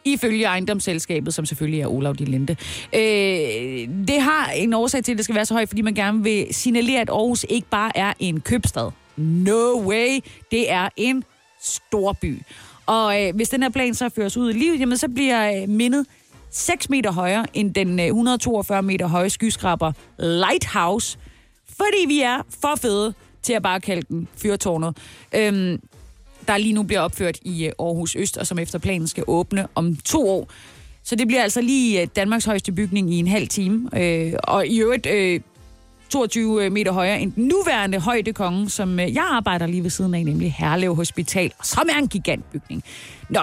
ifølge 0.05 0.45
ejendomsselskabet, 0.45 1.33
som 1.33 1.45
selvfølgelig 1.45 1.81
er 1.81 1.87
Olav 1.87 2.13
de 2.13 2.25
Linde. 2.25 2.55
Øh, 2.93 3.01
det 4.07 4.21
har 4.21 4.51
en 4.55 4.73
årsag 4.73 5.03
til, 5.03 5.11
at 5.11 5.17
det 5.17 5.25
skal 5.25 5.35
være 5.35 5.45
så 5.45 5.53
højt, 5.53 5.69
fordi 5.69 5.81
man 5.81 5.93
gerne 5.93 6.23
vil 6.23 6.47
signalere, 6.51 7.01
at 7.01 7.09
Aarhus 7.09 7.45
ikke 7.49 7.67
bare 7.69 7.97
er 7.97 8.13
en 8.19 8.41
købstad. 8.41 8.91
No 9.17 9.81
way! 9.85 10.19
Det 10.51 10.71
er 10.71 10.89
en 10.97 11.23
stor 11.61 12.13
by. 12.13 12.41
Og 12.85 13.21
øh, 13.21 13.35
hvis 13.35 13.49
den 13.49 13.63
her 13.63 13.69
plan 13.69 13.93
så 13.93 14.09
føres 14.09 14.37
ud 14.37 14.49
i 14.49 14.53
livet, 14.53 14.79
jamen, 14.79 14.97
så 14.97 15.09
bliver 15.09 15.61
øh, 15.61 15.69
mindet 15.69 16.05
6 16.51 16.89
meter 16.89 17.11
højere 17.11 17.45
end 17.53 17.73
den 17.73 17.99
øh, 17.99 18.05
142 18.05 18.83
meter 18.83 19.07
høje 19.07 19.29
skyskraber 19.29 19.91
Lighthouse, 20.19 21.17
fordi 21.67 22.07
vi 22.07 22.21
er 22.21 22.41
for 22.61 22.75
fede 22.81 23.13
til 23.41 23.53
at 23.53 23.63
bare 23.63 23.81
kalde 23.81 24.01
den 24.01 24.27
fyrtårnet. 24.37 24.97
Øhm, 25.35 25.81
der 26.47 26.57
lige 26.57 26.73
nu 26.73 26.83
bliver 26.83 27.01
opført 27.01 27.39
i 27.41 27.65
øh, 27.65 27.71
Aarhus 27.79 28.15
Øst, 28.15 28.37
og 28.37 28.47
som 28.47 28.59
efter 28.59 28.79
planen 28.79 29.07
skal 29.07 29.23
åbne 29.27 29.67
om 29.75 29.95
to 29.95 30.29
år. 30.29 30.49
Så 31.03 31.15
det 31.15 31.27
bliver 31.27 31.43
altså 31.43 31.61
lige 31.61 32.01
øh, 32.01 32.07
Danmarks 32.15 32.45
højeste 32.45 32.71
bygning 32.71 33.13
i 33.13 33.19
en 33.19 33.27
halv 33.27 33.47
time. 33.47 33.89
Øh, 34.03 34.33
og 34.43 34.67
i 34.67 34.79
øvrigt 34.79 35.05
øh, 35.05 35.39
22 36.09 36.65
øh, 36.65 36.71
meter 36.71 36.91
højere 36.91 37.21
end 37.21 37.33
den 37.33 37.43
nuværende 37.47 37.99
højdekonge, 37.99 38.69
som 38.69 38.99
jeg 38.99 39.27
arbejder 39.31 39.67
lige 39.67 39.83
ved 39.83 39.89
siden 39.89 40.13
af, 40.13 40.25
nemlig 40.25 40.53
Herlev 40.53 40.95
Hospital, 40.95 41.51
som 41.63 41.89
er 41.91 41.97
en 41.97 42.07
gigantbygning. 42.07 42.83
Nå, 43.29 43.41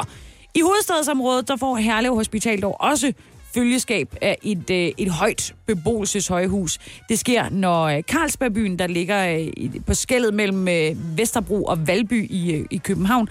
i 0.55 0.61
hovedstadsområdet, 0.61 1.49
der 1.49 1.57
får 1.57 1.77
Herlev 1.77 2.15
Hospital 2.15 2.63
dog 2.63 2.81
også 2.81 3.13
følgeskab 3.55 4.15
af 4.21 4.39
et, 4.43 4.71
øh, 4.71 4.93
et 4.99 5.11
højt 5.11 5.55
beboelseshøjhus. 5.67 6.79
Det 7.09 7.19
sker, 7.19 7.49
når 7.49 7.85
øh, 7.85 8.03
Carlsbergbyen, 8.03 8.79
der 8.79 8.87
ligger 8.87 9.39
øh, 9.57 9.81
på 9.87 9.95
skældet 9.95 10.35
mellem 10.35 10.69
øh, 10.69 11.19
Vesterbro 11.19 11.65
og 11.65 11.87
Valby 11.87 12.31
i, 12.31 12.53
øh, 12.53 12.67
i 12.71 12.77
København, 12.77 13.29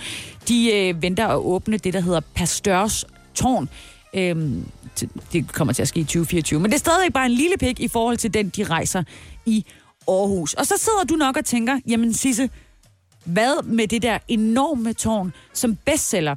de 0.48 0.72
øh, 0.74 1.02
venter 1.02 1.28
at 1.28 1.36
åbne 1.38 1.78
det, 1.78 1.94
der 1.94 2.00
hedder 2.00 2.20
Pasteurs 2.36 3.06
Tårn. 3.36 3.70
Øhm, 4.14 4.66
t- 5.02 5.08
det 5.34 5.54
kommer 5.54 5.74
til 5.74 5.82
at 5.82 5.88
ske 5.88 6.00
i 6.00 6.04
2024. 6.04 6.60
Men 6.60 6.72
det 6.72 6.76
er 6.76 6.80
stadig 6.80 7.14
bare 7.14 7.26
en 7.26 7.32
lille 7.32 7.58
pik 7.58 7.80
i 7.80 7.88
forhold 7.88 8.18
til 8.18 8.34
den, 8.34 8.50
de 8.50 8.64
rejser 8.64 9.04
i 9.46 9.66
Aarhus. 10.08 10.54
Og 10.54 10.66
så 10.66 10.74
sidder 10.78 11.04
du 11.04 11.16
nok 11.16 11.38
og 11.38 11.46
tænker, 11.46 11.80
jamen 11.88 12.14
Sisse, 12.14 12.50
hvad 13.26 13.64
med 13.64 13.88
det 13.88 14.02
der 14.02 14.18
enorme 14.28 14.94
tårn, 14.94 15.34
som 15.54 15.76
bestseller 15.86 16.36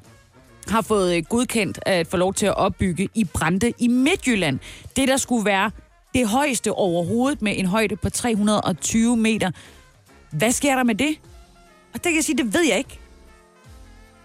har 0.69 0.83
fået 0.83 1.17
øh, 1.17 1.25
godkendt 1.25 1.79
at 1.87 2.07
få 2.07 2.17
lov 2.17 2.35
til 2.35 2.47
at 2.47 2.57
opbygge 2.57 3.09
i 3.15 3.25
Brande 3.25 3.73
i 3.79 3.89
Midtjylland. 3.89 4.59
Det, 4.97 5.09
der 5.09 5.17
skulle 5.17 5.45
være 5.45 5.71
det 6.15 6.29
højeste 6.29 6.73
overhovedet 6.73 7.43
med 7.43 7.59
en 7.59 7.67
højde 7.67 7.97
på 7.97 8.11
320 8.11 9.17
meter. 9.17 9.51
Hvad 10.31 10.53
sker 10.53 10.75
der 10.75 10.83
med 10.83 10.95
det? 10.95 11.17
Og 11.95 11.95
det 11.95 12.03
kan 12.03 12.15
jeg 12.15 12.25
sige, 12.25 12.37
det 12.37 12.55
ved 12.55 12.63
jeg 12.69 12.79
ikke. 12.79 12.99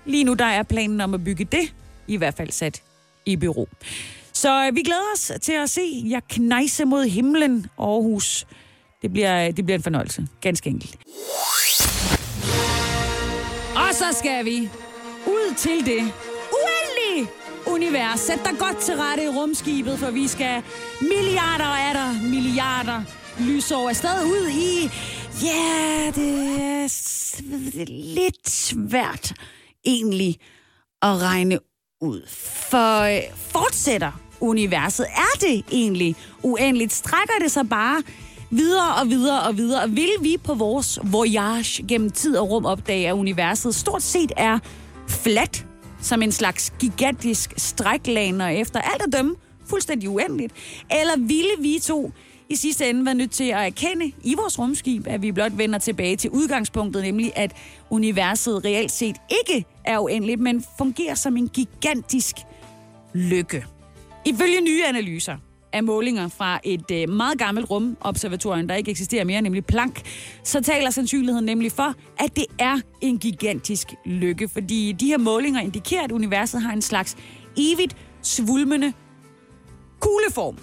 Lige 0.05 0.23
nu 0.23 0.33
der 0.33 0.45
er 0.45 0.63
planen 0.63 1.01
om 1.01 1.13
at 1.13 1.23
bygge 1.23 1.45
det 1.45 1.73
i 2.07 2.17
hvert 2.17 2.33
fald 2.33 2.51
sat 2.51 2.81
i 3.25 3.35
bero. 3.35 3.69
Så 4.33 4.67
øh, 4.67 4.75
vi 4.75 4.81
glæder 4.81 5.11
os 5.15 5.31
til 5.41 5.53
at 5.53 5.69
se 5.69 6.03
Jeg 6.09 6.21
knejse 6.29 6.85
mod 6.85 7.05
himlen, 7.05 7.65
Aarhus. 7.79 8.47
Det 9.01 9.13
bliver, 9.13 9.47
øh, 9.47 9.57
det 9.57 9.65
bliver 9.65 9.77
en 9.77 9.83
fornøjelse. 9.83 10.27
Ganske 10.41 10.69
enkelt. 10.69 10.97
Og 13.75 13.93
så 13.93 14.05
skal 14.19 14.45
vi 14.45 14.69
ud 15.27 15.55
til 15.55 15.85
det 15.85 16.13
univers. 17.73 18.19
Sæt 18.19 18.39
dig 18.45 18.59
godt 18.59 18.77
til 18.77 18.95
rette 18.95 19.23
i 19.23 19.27
rumskibet, 19.27 19.99
for 19.99 20.11
vi 20.11 20.27
skal 20.27 20.63
milliarder 21.01 21.65
af 21.65 21.93
der 21.93 22.29
milliarder 22.29 23.01
lysår 23.39 23.89
afsted 23.89 24.25
ud 24.25 24.49
i... 24.49 24.89
Ja, 25.43 26.11
det 26.15 26.61
er 26.61 27.85
lidt 28.15 28.49
svært 28.49 29.33
egentlig 29.85 30.39
at 31.01 31.21
regne 31.21 31.59
ud. 32.01 32.27
For 32.69 33.01
øh, 33.01 33.21
fortsætter 33.35 34.21
universet? 34.39 35.05
Er 35.15 35.39
det 35.39 35.65
egentlig 35.71 36.15
uendeligt? 36.43 36.93
Strækker 36.93 37.33
det 37.41 37.51
sig 37.51 37.69
bare 37.69 38.03
videre 38.49 38.95
og 38.95 39.09
videre 39.09 39.43
og 39.43 39.57
videre? 39.57 39.83
Og 39.83 39.95
vil 39.95 40.11
vi 40.21 40.37
på 40.43 40.53
vores 40.53 40.99
voyage 41.03 41.87
gennem 41.87 42.09
tid 42.09 42.37
og 42.37 42.49
rum 42.49 42.65
opdage, 42.65 43.07
at 43.07 43.13
universet 43.13 43.75
stort 43.75 44.03
set 44.03 44.31
er 44.37 44.59
fladt, 45.07 45.66
som 46.01 46.21
en 46.21 46.31
slags 46.31 46.73
gigantisk 46.79 47.53
stræklaner 47.57 48.47
efter 48.47 48.81
alt 48.81 49.01
at 49.01 49.13
dømme 49.13 49.35
fuldstændig 49.65 50.09
uendeligt? 50.09 50.53
Eller 50.91 51.17
ville 51.17 51.51
vi 51.59 51.79
to 51.83 52.11
i 52.49 52.55
sidste 52.55 52.89
ende 52.89 53.05
være 53.05 53.15
nødt 53.15 53.31
til 53.31 53.43
at 53.43 53.65
erkende 53.65 54.11
i 54.23 54.35
vores 54.37 54.59
rumskib, 54.59 55.07
at 55.07 55.21
vi 55.21 55.31
blot 55.31 55.57
vender 55.57 55.79
tilbage 55.79 56.15
til 56.15 56.29
udgangspunktet, 56.29 57.03
nemlig 57.03 57.31
at 57.35 57.51
universet 57.89 58.65
reelt 58.65 58.91
set 58.91 59.15
ikke 59.45 59.65
er 59.85 59.99
uendeligt, 59.99 60.39
men 60.39 60.63
fungerer 60.77 61.15
som 61.15 61.37
en 61.37 61.47
gigantisk 61.47 62.35
lykke. 63.13 63.65
Ifølge 64.25 64.61
nye 64.61 64.83
analyser 64.85 65.37
af 65.77 65.83
målinger 65.83 66.27
fra 66.27 66.59
et 66.63 66.91
øh, 66.91 67.09
meget 67.09 67.37
gammelt 67.37 67.69
rumobservatorium, 67.69 68.67
der 68.67 68.75
ikke 68.75 68.91
eksisterer 68.91 69.23
mere, 69.23 69.41
nemlig 69.41 69.65
Planck, 69.65 70.01
så 70.43 70.61
taler 70.61 70.89
sandsynligheden 70.89 71.45
nemlig 71.45 71.71
for, 71.71 71.93
at 72.19 72.35
det 72.35 72.45
er 72.59 72.79
en 73.01 73.17
gigantisk 73.17 73.87
lykke, 74.05 74.47
fordi 74.47 74.91
de 74.91 75.05
her 75.05 75.17
målinger 75.17 75.61
indikerer, 75.61 76.03
at 76.03 76.11
universet 76.11 76.61
har 76.61 76.73
en 76.73 76.81
slags 76.81 77.17
evigt 77.57 77.95
svulmende 78.21 78.93
kugleform 79.99 80.57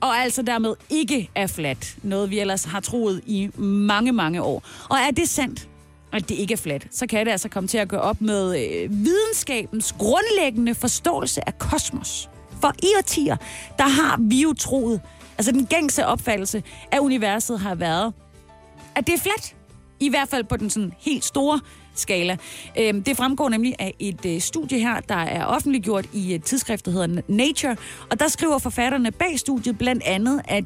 og 0.00 0.16
altså 0.16 0.42
dermed 0.42 0.74
ikke 0.90 1.30
er 1.34 1.46
fladt. 1.46 1.96
Noget, 2.02 2.30
vi 2.30 2.38
ellers 2.38 2.64
har 2.64 2.80
troet 2.80 3.20
i 3.26 3.50
mange, 3.56 4.12
mange 4.12 4.42
år. 4.42 4.62
Og 4.90 4.96
er 4.96 5.10
det 5.10 5.28
sandt, 5.28 5.68
at 6.12 6.28
det 6.28 6.34
ikke 6.34 6.52
er 6.52 6.58
fladt, 6.58 6.86
så 6.90 7.06
kan 7.06 7.26
det 7.26 7.32
altså 7.32 7.48
komme 7.48 7.66
til 7.68 7.78
at 7.78 7.88
gå 7.88 7.96
op 7.96 8.20
med 8.20 8.58
øh, 8.58 8.90
videnskabens 8.90 9.94
grundlæggende 9.98 10.74
forståelse 10.74 11.48
af 11.48 11.58
kosmos. 11.58 12.29
For 12.60 12.72
i 12.82 12.86
årtier, 12.98 13.36
der 13.78 13.88
har 13.88 14.16
vi 14.20 14.42
jo 14.42 14.52
troet, 14.52 15.00
altså 15.38 15.52
den 15.52 15.66
gængse 15.66 16.06
opfattelse 16.06 16.62
af 16.92 16.98
universet 16.98 17.60
har 17.60 17.74
været, 17.74 18.12
at 18.94 19.06
det 19.06 19.14
er 19.14 19.18
fladt. 19.18 19.56
I 20.00 20.08
hvert 20.08 20.28
fald 20.28 20.44
på 20.44 20.56
den 20.56 20.70
sådan 20.70 20.92
helt 20.98 21.24
store 21.24 21.60
skala. 21.94 22.36
Øhm, 22.78 23.02
det 23.02 23.16
fremgår 23.16 23.48
nemlig 23.48 23.74
af 23.78 23.94
et 23.98 24.26
øh, 24.26 24.40
studie 24.40 24.78
her, 24.78 25.00
der 25.00 25.14
er 25.14 25.44
offentliggjort 25.44 26.06
i 26.12 26.28
øh, 26.28 26.34
et 26.34 26.44
tidsskrift, 26.44 26.84
der 26.84 26.90
hedder 26.90 27.22
Nature. 27.28 27.76
Og 28.10 28.20
der 28.20 28.28
skriver 28.28 28.58
forfatterne 28.58 29.10
bag 29.10 29.38
studiet 29.38 29.78
blandt 29.78 30.02
andet, 30.02 30.42
at 30.48 30.64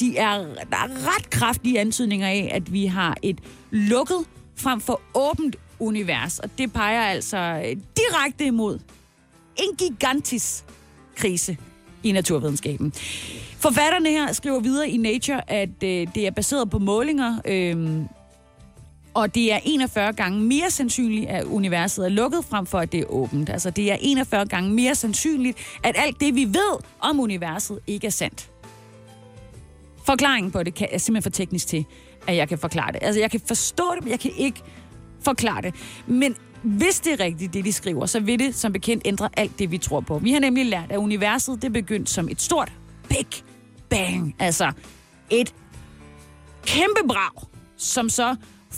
de 0.00 0.16
er, 0.16 0.38
der 0.70 0.76
er 0.76 1.16
ret 1.16 1.30
kraftige 1.30 1.80
antydninger 1.80 2.28
af, 2.28 2.50
at 2.52 2.72
vi 2.72 2.86
har 2.86 3.16
et 3.22 3.40
lukket 3.70 4.24
frem 4.56 4.80
for 4.80 5.00
åbent 5.14 5.56
univers, 5.78 6.38
og 6.38 6.50
det 6.58 6.72
peger 6.72 7.02
altså 7.02 7.36
øh, 7.38 7.76
direkte 7.96 8.44
imod 8.44 8.78
en 9.56 9.76
gigantisk 9.76 10.64
krise 11.20 11.56
i 12.02 12.12
naturvidenskaben. 12.12 12.92
Forfatterne 13.58 14.08
her 14.08 14.32
skriver 14.32 14.60
videre 14.60 14.88
i 14.88 14.96
Nature, 14.96 15.50
at 15.50 15.68
øh, 15.68 16.06
det 16.14 16.26
er 16.26 16.30
baseret 16.30 16.70
på 16.70 16.78
målinger, 16.78 17.40
øh, 17.44 18.02
og 19.14 19.34
det 19.34 19.52
er 19.52 19.58
41 19.64 20.12
gange 20.12 20.40
mere 20.40 20.70
sandsynligt, 20.70 21.26
at 21.26 21.44
universet 21.44 22.04
er 22.04 22.08
lukket, 22.08 22.44
frem 22.44 22.66
for 22.66 22.78
at 22.78 22.92
det 22.92 23.00
er 23.00 23.04
åbent. 23.04 23.50
Altså 23.50 23.70
det 23.70 23.92
er 23.92 23.96
41 24.00 24.46
gange 24.46 24.70
mere 24.70 24.94
sandsynligt, 24.94 25.58
at 25.84 25.94
alt 25.98 26.20
det, 26.20 26.34
vi 26.34 26.44
ved 26.44 26.78
om 27.00 27.20
universet, 27.20 27.78
ikke 27.86 28.06
er 28.06 28.10
sandt. 28.10 28.50
Forklaringen 30.06 30.52
på 30.52 30.62
det 30.62 30.74
kan, 30.74 30.88
er 30.92 30.98
simpelthen 30.98 31.32
for 31.32 31.36
teknisk 31.36 31.66
til, 31.66 31.84
at 32.26 32.36
jeg 32.36 32.48
kan 32.48 32.58
forklare 32.58 32.92
det. 32.92 32.98
Altså 33.02 33.20
jeg 33.20 33.30
kan 33.30 33.40
forstå 33.46 33.84
det, 33.94 34.04
men 34.04 34.10
jeg 34.10 34.20
kan 34.20 34.30
ikke 34.36 34.62
forklare 35.20 35.62
det. 35.62 35.74
Men 36.06 36.36
hvis 36.62 37.00
det 37.00 37.12
er 37.12 37.24
rigtigt, 37.24 37.54
det 37.54 37.64
de 37.64 37.72
skriver, 37.72 38.06
så 38.06 38.20
vil 38.20 38.38
det 38.38 38.54
som 38.54 38.72
bekendt 38.72 39.02
ændre 39.06 39.28
alt 39.36 39.58
det, 39.58 39.70
vi 39.70 39.78
tror 39.78 40.00
på. 40.00 40.18
Vi 40.18 40.32
har 40.32 40.40
nemlig 40.40 40.66
lært, 40.66 40.92
at 40.92 40.96
universet 40.96 41.62
det 41.62 41.72
begyndte 41.72 42.12
som 42.12 42.28
et 42.28 42.40
stort 42.40 42.72
Big 43.08 43.26
Bang. 43.88 44.34
Altså 44.38 44.72
et 45.30 45.54
kæmpe 46.66 47.08
brag, 47.08 47.48
som 47.76 48.08
så 48.08 48.36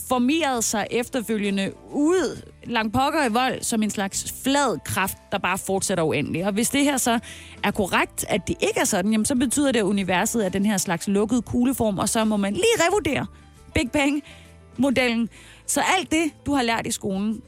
formerede 0.09 0.63
sig 0.63 0.87
efterfølgende 0.91 1.73
ud 1.91 2.43
langt 2.65 2.93
pokker 2.93 3.25
i 3.25 3.33
vold 3.33 3.63
som 3.63 3.83
en 3.83 3.91
slags 3.91 4.35
flad 4.43 4.79
kraft, 4.85 5.17
der 5.33 5.39
bare 5.39 5.59
fortsætter 5.59 6.05
uendeligt. 6.05 6.47
Og 6.47 6.53
hvis 6.53 6.71
det 6.71 6.85
her 6.85 6.97
så 6.97 7.19
er 7.65 7.71
korrekt, 7.71 8.25
at 8.29 8.49
det 8.49 8.57
ikke 8.61 8.81
er 8.81 8.85
sådan, 8.85 9.11
jamen 9.11 9.25
så 9.25 9.35
betyder 9.35 9.73
det, 9.73 9.79
at 9.79 9.85
universet 9.85 10.45
er 10.45 10.49
den 10.49 10.67
her 10.67 10.77
slags 10.77 11.09
lukket 11.09 11.45
kugleform, 11.45 11.99
og 11.99 12.09
så 12.09 12.25
må 12.25 12.37
man 12.37 12.53
lige 12.53 12.65
revurdere 12.89 13.27
Big 13.75 13.91
Bang-modellen. 13.91 15.29
Så 15.67 15.81
alt 15.99 16.11
det, 16.11 16.31
du 16.47 16.55
har 16.55 16.63
lært 16.63 16.87
i 16.87 16.91
skolen, 16.91 17.43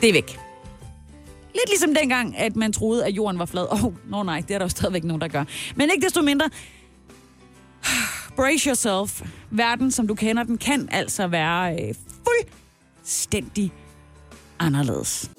det 0.00 0.08
er 0.08 0.12
væk. 0.12 0.38
Lidt 1.54 1.68
ligesom 1.68 1.94
dengang, 1.94 2.36
at 2.36 2.56
man 2.56 2.72
troede, 2.72 3.06
at 3.06 3.12
jorden 3.12 3.38
var 3.38 3.46
flad. 3.46 3.66
Åh, 3.72 3.84
oh, 3.84 3.92
no, 4.10 4.22
nej, 4.22 4.40
det 4.48 4.54
er 4.54 4.58
der 4.58 4.64
jo 4.64 4.68
stadigvæk 4.68 5.04
nogen, 5.04 5.20
der 5.20 5.28
gør. 5.28 5.44
Men 5.76 5.90
ikke 5.90 6.04
desto 6.04 6.22
mindre, 6.22 6.50
brace 8.36 8.68
yourself. 8.68 9.22
Verden, 9.50 9.90
som 9.90 10.06
du 10.08 10.14
kender 10.14 10.42
den, 10.42 10.58
kan 10.58 10.88
altså 10.92 11.26
være 11.26 11.82
øh, 11.82 11.94
fuldstændig 12.24 13.72
anderledes. 14.58 15.30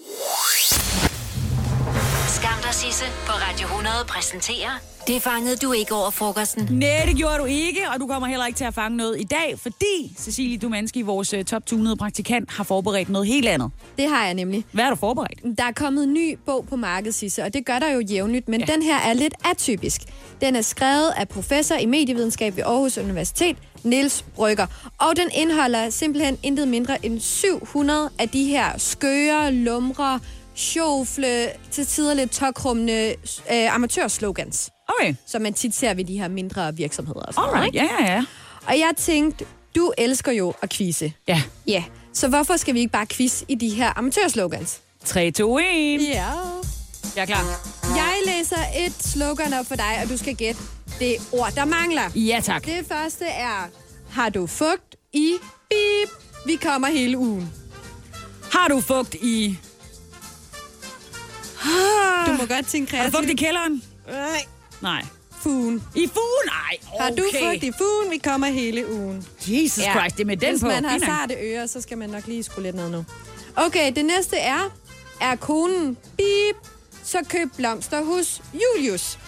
Sisse, 2.75 3.05
på 3.25 3.31
Radio 3.31 3.65
100 3.67 3.95
præsenterer 4.07 4.69
Det 5.07 5.21
fangede 5.21 5.55
du 5.55 5.71
ikke 5.71 5.95
over 5.95 6.09
frokosten. 6.09 6.67
Nej, 6.71 7.05
det 7.05 7.17
gjorde 7.17 7.37
du 7.37 7.45
ikke, 7.45 7.79
og 7.93 7.99
du 7.99 8.07
kommer 8.07 8.27
heller 8.27 8.45
ikke 8.45 8.57
til 8.57 8.63
at 8.63 8.73
fange 8.73 8.97
noget 8.97 9.21
i 9.21 9.23
dag, 9.23 9.59
fordi 9.59 10.15
Cecilie 10.17 10.57
Dumanski, 10.57 11.01
vores 11.01 11.33
uh, 11.33 11.43
top 11.43 11.65
200 11.65 11.97
praktikant, 11.97 12.51
har 12.51 12.63
forberedt 12.63 13.09
noget 13.09 13.27
helt 13.27 13.47
andet. 13.47 13.71
Det 13.97 14.09
har 14.09 14.25
jeg 14.25 14.33
nemlig. 14.33 14.65
Hvad 14.71 14.83
har 14.83 14.91
du 14.91 14.95
forberedt? 14.95 15.57
Der 15.57 15.63
er 15.63 15.71
kommet 15.71 16.03
en 16.03 16.13
ny 16.13 16.37
bog 16.45 16.65
på 16.69 16.75
markedet, 16.75 17.15
Sisse, 17.15 17.43
og 17.43 17.53
det 17.53 17.65
gør 17.65 17.79
der 17.79 17.91
jo 17.91 17.99
jævnligt, 17.99 18.49
men 18.49 18.59
ja. 18.59 18.65
den 18.65 18.81
her 18.81 18.97
er 18.97 19.13
lidt 19.13 19.33
atypisk. 19.45 20.01
Den 20.41 20.55
er 20.55 20.61
skrevet 20.61 21.11
af 21.17 21.29
professor 21.29 21.75
i 21.75 21.85
medievidenskab 21.85 22.55
ved 22.55 22.63
Aarhus 22.63 22.97
Universitet, 22.97 23.57
Niels 23.83 24.25
Brygger, 24.35 24.67
og 24.97 25.15
den 25.15 25.29
indeholder 25.35 25.89
simpelthen 25.89 26.37
intet 26.43 26.67
mindre 26.67 27.05
end 27.05 27.19
700 27.19 28.09
af 28.19 28.29
de 28.29 28.43
her 28.43 28.77
skøre, 28.77 29.51
lumre, 29.51 30.19
sjofle, 30.55 31.49
til 31.71 31.85
tider 31.87 32.13
lidt 32.13 32.31
tokrummende 32.31 33.15
øh, 33.51 33.75
amatørslogans, 33.75 34.69
Okay. 34.99 35.15
som 35.27 35.41
man 35.41 35.53
tit 35.53 35.75
ser 35.75 35.93
ved 35.93 36.05
de 36.05 36.17
her 36.19 36.27
mindre 36.27 36.75
virksomheder. 36.75 37.19
Og 37.21 37.33
sådan 37.33 37.49
Alright, 37.49 37.75
ja, 37.75 37.87
ja, 37.99 38.13
ja. 38.13 38.25
Og 38.67 38.73
jeg 38.79 38.91
tænkte, 38.97 39.45
du 39.75 39.93
elsker 39.97 40.31
jo 40.31 40.53
at 40.61 40.69
quizze. 40.69 41.13
Ja. 41.27 41.41
Ja, 41.67 41.83
så 42.13 42.27
hvorfor 42.27 42.57
skal 42.57 42.73
vi 42.73 42.79
ikke 42.79 42.91
bare 42.91 43.05
quiz 43.05 43.43
i 43.47 43.55
de 43.55 43.69
her 43.69 43.97
amatørslogans? 43.97 44.81
3, 45.05 45.31
2, 45.31 45.57
1. 45.57 45.63
Ja. 46.01 46.31
Jeg 47.15 47.21
er 47.21 47.25
klar. 47.25 47.43
Jeg 47.95 48.13
læser 48.25 48.57
et 48.85 48.93
slogan 49.03 49.53
op 49.53 49.65
for 49.65 49.75
dig, 49.75 49.99
og 50.03 50.09
du 50.09 50.17
skal 50.17 50.35
gætte 50.35 50.61
det 50.99 51.15
ord, 51.31 51.51
der 51.55 51.65
mangler. 51.65 52.01
Ja, 52.15 52.39
tak. 52.43 52.65
Det 52.65 52.85
første 52.87 53.25
er, 53.25 53.69
har 54.11 54.29
du 54.29 54.47
fugt 54.47 54.95
i 55.13 55.33
bip? 55.69 56.09
Vi 56.45 56.55
kommer 56.55 56.87
hele 56.87 57.17
ugen. 57.17 57.53
Har 58.51 58.67
du 58.67 58.81
fugt 58.81 59.13
i... 59.13 59.57
Du 62.27 62.31
må 62.31 62.45
godt 62.55 62.67
tænke 62.67 62.95
Har 62.95 63.05
du 63.05 63.11
fugt 63.11 63.23
i 63.23 63.25
kreativt. 63.25 63.39
kælderen? 63.39 63.83
Nej. 64.07 64.45
Nej. 64.81 65.05
Fugen. 65.43 65.83
I 65.95 66.07
fugen? 66.07 66.45
Nej, 66.45 66.77
okay. 66.93 67.03
Har 67.03 67.09
du 67.09 67.23
fugt 67.43 67.63
i 67.63 67.71
fugen? 67.77 68.11
Vi 68.11 68.17
kommer 68.17 68.47
hele 68.47 68.91
ugen. 68.93 69.27
Jesus 69.47 69.83
ja. 69.83 69.91
Christ, 69.99 70.15
det 70.17 70.21
er 70.23 70.25
med 70.27 70.37
den 70.37 70.49
Hvis 70.49 70.61
på. 70.61 70.67
man 70.67 70.85
har 70.85 70.99
sarte 70.99 71.35
ører, 71.41 71.65
så 71.65 71.81
skal 71.81 71.97
man 71.97 72.09
nok 72.09 72.27
lige 72.27 72.43
skrue 72.43 72.63
lidt 72.63 72.75
ned 72.75 72.89
nu. 72.89 73.05
Okay, 73.55 73.91
det 73.95 74.05
næste 74.05 74.37
er, 74.37 74.69
er 75.21 75.35
konen 75.35 75.97
bip, 76.17 76.67
så 77.03 77.17
køb 77.29 77.49
blomster 77.57 78.03
hos 78.03 78.41
Julius. 78.53 79.19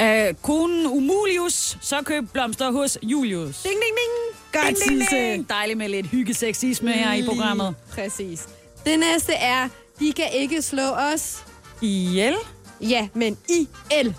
Øh, 0.00 0.34
konen 0.42 0.86
Umulius, 0.86 1.78
så 1.80 2.02
køb 2.04 2.24
blomster 2.32 2.70
hos 2.70 2.98
Julius. 3.02 3.62
Ding, 3.62 3.74
ding, 3.74 3.82
ding. 3.82 4.36
Godt, 4.64 4.88
Ding, 4.88 5.10
ding. 5.10 5.48
Dejligt 5.48 5.78
med 5.78 5.88
lidt 5.88 6.06
hyggeseksisme 6.06 6.92
her 6.92 7.12
i 7.12 7.22
programmet. 7.26 7.74
Præcis. 7.92 8.46
Det 8.86 8.98
næste 8.98 9.32
er, 9.32 9.68
de 10.00 10.12
kan 10.12 10.28
ikke 10.32 10.62
slå 10.62 10.82
os. 10.82 11.44
Ihjel? 11.80 12.34
Ja, 12.80 13.08
men 13.14 13.38
i 13.48 13.68
el. 13.90 14.14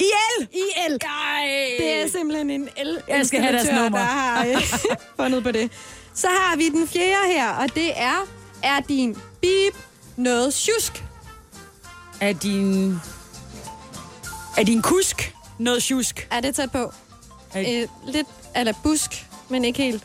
Ihjel? 0.00 0.48
I 0.52 0.62
el. 0.88 0.98
Ej. 1.04 1.76
Det 1.78 1.92
er 2.02 2.08
simpelthen 2.10 2.50
en 2.50 2.68
el 2.76 2.98
Jeg 3.08 3.26
skal 3.26 3.40
have 3.40 3.52
deres 3.56 3.68
nummer. 3.82 3.98
der 3.98 4.04
har 4.04 4.46
øh, 4.46 4.62
fundet 5.20 5.42
på 5.42 5.50
det. 5.52 5.70
Så 6.14 6.26
har 6.28 6.56
vi 6.56 6.68
den 6.68 6.88
fjerde 6.88 7.26
her, 7.32 7.50
og 7.50 7.74
det 7.74 7.92
er, 8.00 8.26
er 8.62 8.80
din 8.80 9.16
bip 9.40 9.76
noget 10.16 10.54
tjusk? 10.54 11.04
Er 12.20 12.32
din... 12.32 12.94
Er 14.58 14.62
din 14.64 14.82
kusk 14.82 15.34
noget 15.58 15.82
tjusk? 15.82 16.28
Er 16.30 16.40
det 16.40 16.54
tæt 16.54 16.72
på? 16.72 16.92
Er- 17.54 17.82
Øh, 17.82 17.88
lidt 18.12 18.26
eller 18.56 18.72
busk, 18.82 19.26
men 19.48 19.64
ikke 19.64 19.82
helt. 19.82 20.04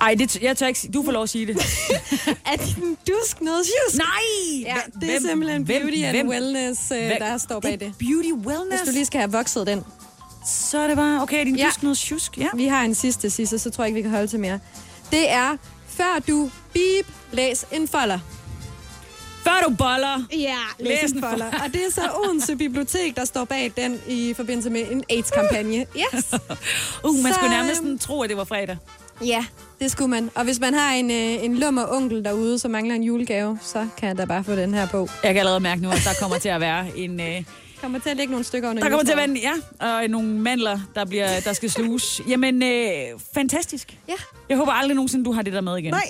Ej, 0.00 0.14
det, 0.18 0.42
jeg 0.42 0.56
tør 0.56 0.66
ikke. 0.66 0.88
Du 0.94 1.02
får 1.04 1.12
lov 1.12 1.22
at 1.22 1.28
sige 1.30 1.46
det. 1.46 1.56
Er 2.52 2.56
din 2.56 2.96
dusk 3.08 3.40
noget 3.40 3.64
tjusk? 3.66 3.98
Nej! 3.98 4.06
Ja, 4.60 4.74
Hvem- 4.74 5.00
det 5.00 5.16
er 5.16 5.20
simpelthen 5.20 5.62
hvem- 5.62 5.82
beauty 5.82 5.96
and 6.02 6.16
hvem- 6.16 6.28
wellness, 6.28 6.90
øh, 6.90 6.98
hvem- 6.98 7.16
der 7.20 7.38
står 7.38 7.60
bag 7.60 7.72
det. 7.72 7.80
det. 7.80 7.94
Beauty 7.98 8.32
wellness? 8.46 8.80
Hvis 8.82 8.88
du 8.88 8.92
lige 8.94 9.06
skal 9.06 9.20
have 9.20 9.32
vokset 9.32 9.66
den. 9.66 9.84
Så 10.46 10.78
er 10.78 10.86
det 10.86 10.96
bare, 10.96 11.22
okay, 11.22 11.40
er 11.40 11.44
din 11.44 11.56
Ja. 11.56 11.66
kusk 11.66 11.82
noget 11.82 11.98
tjusk? 11.98 12.38
Ja. 12.38 12.46
Vi 12.54 12.66
har 12.66 12.82
en 12.82 12.94
sidste, 12.94 13.30
sidste, 13.30 13.58
så 13.58 13.70
tror 13.70 13.84
jeg 13.84 13.88
ikke, 13.88 13.96
vi 13.96 14.02
kan 14.02 14.10
holde 14.10 14.26
til 14.26 14.40
mere. 14.40 14.58
Det 15.10 15.30
er, 15.30 15.56
før 15.88 16.22
du 16.28 16.50
bip, 16.72 17.06
læs 17.32 17.66
en 17.72 17.88
folder. 17.88 18.18
Før 19.44 19.64
du 19.68 19.74
boller. 19.74 20.24
Ja, 20.32 20.56
læs 20.78 20.88
læs 21.02 21.10
en 21.10 21.16
en 21.16 21.22
folder. 21.22 21.46
Og 21.46 21.72
det 21.72 21.86
er 21.86 21.90
så 21.90 22.02
Odense 22.24 22.56
Bibliotek, 22.56 23.16
der 23.16 23.24
står 23.24 23.44
bag 23.44 23.72
den 23.76 24.00
i 24.08 24.34
forbindelse 24.36 24.70
med 24.70 24.84
en 24.90 25.04
AIDS-kampagne. 25.10 25.76
Yes. 25.76 26.24
Uh, 27.04 27.14
man 27.22 27.32
Så, 27.32 27.38
skulle 27.38 27.50
nærmest 27.56 27.82
øhm, 27.82 27.98
tro, 27.98 28.22
at 28.22 28.28
det 28.30 28.36
var 28.36 28.44
fredag. 28.44 28.76
Ja, 29.24 29.44
det 29.80 29.90
skulle 29.90 30.10
man. 30.10 30.30
Og 30.34 30.44
hvis 30.44 30.60
man 30.60 30.74
har 30.74 30.92
en, 30.92 31.10
øh, 31.10 31.44
en 31.44 31.58
lummer 31.58 31.86
onkel 31.92 32.24
derude, 32.24 32.58
som 32.58 32.70
mangler 32.70 32.94
en 32.94 33.02
julegave, 33.02 33.58
så 33.62 33.86
kan 33.96 34.08
jeg 34.08 34.18
da 34.18 34.24
bare 34.24 34.44
få 34.44 34.52
den 34.56 34.74
her 34.74 34.86
på. 34.86 35.08
Jeg 35.22 35.32
kan 35.34 35.36
allerede 35.40 35.60
mærke 35.60 35.82
nu, 35.82 35.90
at 35.90 36.00
der 36.04 36.10
kommer 36.20 36.38
til 36.38 36.48
at 36.48 36.60
være 36.60 36.98
en... 36.98 37.20
Øh, 37.20 37.42
Kommer 37.80 37.98
til 37.98 38.10
at 38.10 38.16
lægge 38.16 38.30
nogle 38.30 38.44
stykker 38.44 38.70
under 38.70 38.82
der 38.82 38.90
kommer 38.90 39.04
til 39.04 39.12
at 39.12 39.16
være 39.16 39.28
en, 39.28 39.36
ja, 39.36 39.52
og 39.86 40.08
nogle 40.08 40.28
mandler, 40.28 40.78
der, 40.94 41.04
bliver, 41.04 41.40
der 41.40 41.52
skal 41.52 41.70
sluges. 41.70 42.20
Jamen, 42.28 42.62
øh, 42.62 42.88
fantastisk. 43.34 43.98
Ja, 44.08 44.12
Jeg 44.48 44.56
håber 44.56 44.72
aldrig 44.72 44.94
nogensinde, 44.94 45.24
du 45.24 45.32
har 45.32 45.42
det 45.42 45.52
der 45.52 45.60
med 45.60 45.76
igen. 45.76 45.90
Nej. 45.92 46.02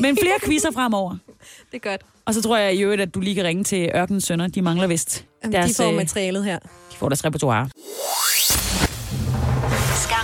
Men 0.00 0.16
flere 0.16 0.34
quizzer 0.44 0.70
fremover. 0.70 1.16
det 1.72 1.84
er 1.84 1.90
godt. 1.90 2.00
Og 2.24 2.34
så 2.34 2.42
tror 2.42 2.56
jeg 2.56 2.74
i 2.74 2.82
øvrigt, 2.82 3.02
at 3.02 3.14
du 3.14 3.20
lige 3.20 3.34
kan 3.34 3.44
ringe 3.44 3.64
til 3.64 3.90
Ørkenens 3.94 4.24
Sønner. 4.24 4.46
De 4.48 4.62
mangler 4.62 4.86
vist 4.86 5.24
Jamen, 5.44 5.68
de 5.68 5.74
får 5.74 5.88
øh, 5.90 5.94
materialet 5.94 6.44
her. 6.44 6.58
de 6.58 6.96
får 6.96 7.08
deres 7.08 7.24
repertoire. 7.24 7.68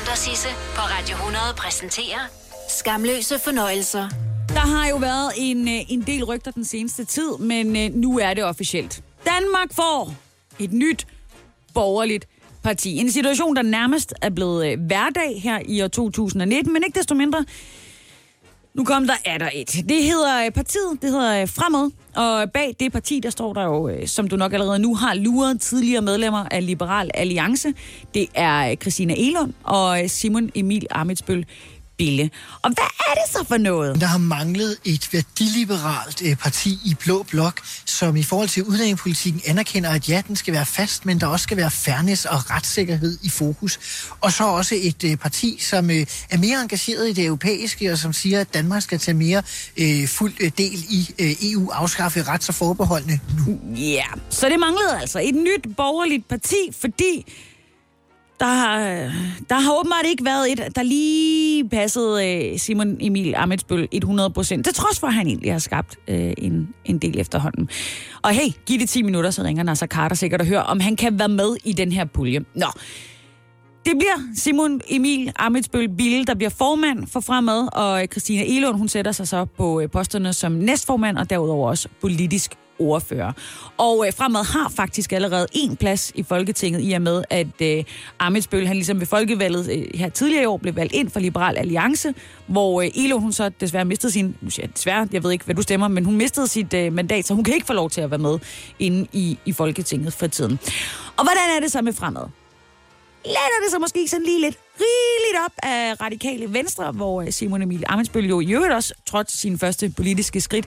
Skam 0.09 0.17
Sisse, 0.17 0.49
på 0.49 0.81
Radio 0.81 1.15
100 1.17 1.43
præsenterer 1.57 2.19
Skamløse 2.69 3.39
fornøjelser. 3.39 4.09
Der 4.49 4.61
har 4.61 4.89
jo 4.89 4.97
været 4.97 5.33
en, 5.37 5.69
øh, 5.69 5.93
en 5.93 6.03
del 6.03 6.25
rygter 6.25 6.51
den 6.51 6.65
seneste 6.65 7.05
tid, 7.05 7.39
men 7.39 7.77
øh, 7.77 7.95
nu 7.95 8.19
er 8.19 8.35
det 8.35 8.45
officielt. 8.45 9.03
Danmark 9.25 9.75
får 9.75 10.15
et 10.59 10.73
nyt 10.73 11.07
borgerligt 11.75 12.29
parti. 12.63 12.97
En 12.97 13.13
situation, 13.13 13.57
der 13.57 13.63
nærmest 13.63 14.15
er 14.23 14.31
blevet 14.31 14.67
øh, 14.67 14.81
hverdag 14.87 15.41
her 15.43 15.61
i 15.67 15.83
år 15.83 15.89
2019, 15.89 16.73
men 16.73 16.83
ikke 16.87 16.99
desto 16.99 17.15
mindre. 17.15 17.45
Nu 18.79 18.85
kom 18.85 19.07
der 19.07 19.15
er 19.25 19.39
der 19.39 19.51
et. 19.55 19.69
Det 19.89 20.05
hedder 20.05 20.45
øh, 20.45 20.51
partiet, 20.51 21.03
det 21.03 21.11
hedder 21.11 21.43
øh, 21.43 21.49
Fremad, 21.49 21.91
og 22.17 22.43
øh, 22.43 22.49
bag 22.49 22.77
det 22.81 22.93
parti, 22.93 23.21
der 23.23 23.31
står 23.31 23.53
der 23.53 23.65
jo, 23.65 24.07
som 24.07 24.29
du 24.29 24.37
nok 24.37 24.53
allerede 24.53 24.79
nu 24.79 24.95
har 24.95 25.15
luret, 25.15 25.61
tidligere 25.61 26.03
medlemmer 26.03 26.45
af 26.51 26.67
Liberal 26.67 27.11
Alliance. 27.15 27.75
Det 28.15 28.27
er 28.35 28.75
Christina 28.75 29.15
Elund 29.17 29.53
og 29.65 29.99
Simon 30.07 30.51
Emil 30.55 30.87
Amitsbøl 30.91 31.47
Bille. 31.99 32.31
Og 32.63 32.71
hvad 32.71 32.85
er 33.09 33.15
det 33.15 33.33
så 33.33 33.45
for 33.49 33.57
noget? 33.57 34.01
Der 34.01 34.07
har 34.07 34.19
manglet 34.19 34.77
et 34.85 35.09
værdiliberalt 35.13 36.23
øh, 36.25 36.37
parti 36.37 36.79
i 36.85 36.95
Blå 37.05 37.23
Blok, 37.23 37.61
som 37.87 38.17
i 38.17 38.23
forhold 38.23 38.49
til 38.49 38.65
udlændingepolitikken 38.65 39.43
anerkender, 39.47 39.91
at 39.91 40.09
ja, 40.09 40.23
den 40.29 40.37
skal 40.37 40.55
være 40.55 40.67
fast, 40.67 41.07
men 41.07 41.21
der 41.21 41.27
også 41.27 41.43
skal 41.43 41.57
være 41.57 41.71
fairness 41.71 42.25
og 42.25 42.51
retssikkerhed 42.51 43.19
i 43.23 43.29
fokus. 43.29 43.79
Og 44.21 44.33
så 44.33 44.45
også 44.45 44.75
et 44.79 45.05
øh, 45.05 45.17
parti, 45.17 45.59
som 45.61 45.91
øh, 45.91 46.07
er 46.31 46.39
mere 46.39 46.63
engageret 46.63 47.09
i 47.09 47.13
det 47.13 47.25
europæiske, 47.25 47.93
og 47.93 47.99
som 47.99 48.13
siger, 48.13 48.41
at 48.41 48.55
Danmark 48.55 48.83
skal 48.83 48.99
tage 48.99 49.15
mere 49.15 49.43
øh, 49.77 50.09
fuld 50.09 50.35
øh, 50.41 50.51
del 50.59 50.85
i 50.91 51.15
øh, 51.19 51.53
EU, 51.53 51.71
afskaffe 51.71 52.23
rets- 52.23 52.49
og 52.49 52.55
forbeholdene 52.55 53.21
nu. 53.39 53.59
Ja, 53.77 54.05
så 54.31 54.49
det 54.49 54.61
manglede 54.61 55.01
altså 55.01 55.19
et 55.19 55.35
nyt 55.35 55.77
borgerligt 55.77 56.29
parti, 56.29 56.71
fordi 56.81 57.33
der 58.41 58.47
har, 58.47 58.79
der 59.49 59.55
har 59.55 59.79
åbenbart 59.81 60.07
ikke 60.07 60.25
været 60.25 60.53
et, 60.53 60.77
der 60.77 60.83
lige 60.83 61.69
passede 61.69 62.27
øh, 62.27 62.59
Simon 62.59 62.97
Emil 63.01 63.35
Amitsbøl 63.37 63.89
100 63.93 64.31
procent, 64.31 64.65
til 64.65 64.75
trods 64.75 65.01
for, 65.01 65.07
at 65.07 65.15
han 65.15 65.27
egentlig 65.27 65.53
har 65.53 65.59
skabt 65.59 65.97
øh, 66.09 66.33
en, 66.39 66.69
en 66.85 66.99
del 66.99 67.19
efterhånden. 67.19 67.69
Og 68.23 68.31
hey, 68.31 68.53
giv 68.67 68.79
det 68.81 68.89
10 68.89 69.03
minutter, 69.03 69.31
så 69.31 69.43
ringer 69.43 69.63
Nasser 69.63 69.87
Carter 69.87 70.17
sikkert 70.17 70.41
og 70.41 70.47
hører, 70.47 70.63
om 70.63 70.81
han 70.81 70.97
kan 70.97 71.19
være 71.19 71.29
med 71.29 71.57
i 71.65 71.73
den 71.73 71.93
her 71.93 72.05
pulje. 72.05 72.41
Nå, 72.55 72.67
det 73.85 73.93
bliver 73.99 74.35
Simon 74.35 74.81
Emil 74.89 75.33
Amitsbøl 75.37 75.89
Bille, 75.97 76.25
der 76.25 76.35
bliver 76.35 76.51
formand 76.51 77.07
for 77.07 77.21
fremad, 77.21 77.69
og 77.73 78.05
Christina 78.13 78.43
Elund, 78.47 78.77
hun 78.77 78.89
sætter 78.89 79.13
sig 79.13 79.29
så 79.29 79.45
på 79.45 79.81
øh, 79.81 79.91
posterne 79.91 80.33
som 80.33 80.53
næstformand, 80.53 81.19
og 81.19 81.31
derudover 81.31 81.69
også 81.69 81.89
politisk 82.01 82.55
ordfører. 82.79 83.33
Og 83.77 84.07
øh, 84.07 84.13
Fremad 84.13 84.45
har 84.45 84.73
faktisk 84.77 85.13
allerede 85.13 85.47
en 85.53 85.77
plads 85.77 86.13
i 86.15 86.23
Folketinget, 86.23 86.81
i 86.85 86.93
og 86.93 87.03
med, 87.03 87.25
at 87.31 87.63
øh, 87.63 87.85
Amitsbøl, 88.19 88.67
han 88.67 88.77
ligesom 88.77 89.01
ved 89.01 89.07
folkevalget 89.07 89.71
øh, 89.73 89.85
her 89.95 90.09
tidligere 90.09 90.43
i 90.43 90.47
år, 90.47 90.57
blev 90.57 90.77
valgt 90.77 90.93
ind 90.93 91.11
for 91.11 91.21
Liberal 91.21 91.57
Alliance, 91.57 92.15
hvor 92.47 92.83
øh, 92.83 92.89
Elo, 92.95 93.19
hun 93.19 93.33
så 93.33 93.49
desværre 93.49 93.85
mistede 93.85 94.13
sin, 94.13 94.37
nu 94.41 94.51
siger 94.51 94.67
jeg 94.67 94.77
desværre, 94.77 95.09
jeg 95.13 95.23
ved 95.23 95.31
ikke, 95.31 95.45
hvad 95.45 95.55
du 95.55 95.63
stemmer, 95.63 95.89
men 95.89 96.05
hun 96.05 96.17
mistede 96.17 96.49
sit 96.49 96.75
øh, 96.75 96.93
mandat, 96.93 97.27
så 97.27 97.35
hun 97.35 97.45
kan 97.45 97.55
ikke 97.55 97.67
få 97.67 97.73
lov 97.73 97.91
til 97.91 98.01
at 98.01 98.11
være 98.11 98.19
med 98.19 98.39
inde 98.79 99.07
i, 99.13 99.39
i 99.45 99.53
Folketinget 99.53 100.13
for 100.13 100.27
tiden. 100.27 100.59
Og 101.17 101.25
hvordan 101.25 101.57
er 101.57 101.61
det 101.61 101.73
så 101.73 101.83
med 101.83 101.93
Fremad? 101.93 102.29
lander 103.25 103.59
det 103.65 103.71
så 103.71 103.79
måske 103.79 104.09
sådan 104.09 104.25
lige 104.25 104.41
lidt 104.41 104.57
rigeligt 104.81 105.45
op 105.47 105.53
af 105.63 106.01
radikale 106.01 106.53
venstre, 106.53 106.93
hvor 106.93 107.23
øh, 107.23 107.33
Simon 107.33 107.63
Emil 107.63 107.85
Amensbøl 107.87 108.29
jo 108.29 108.41
i 108.41 108.53
øvrigt 108.53 108.75
også 108.75 108.95
trådte 109.07 109.39
sin 109.39 109.59
første 109.59 109.93
politiske 109.97 110.41
skridt. 110.41 110.67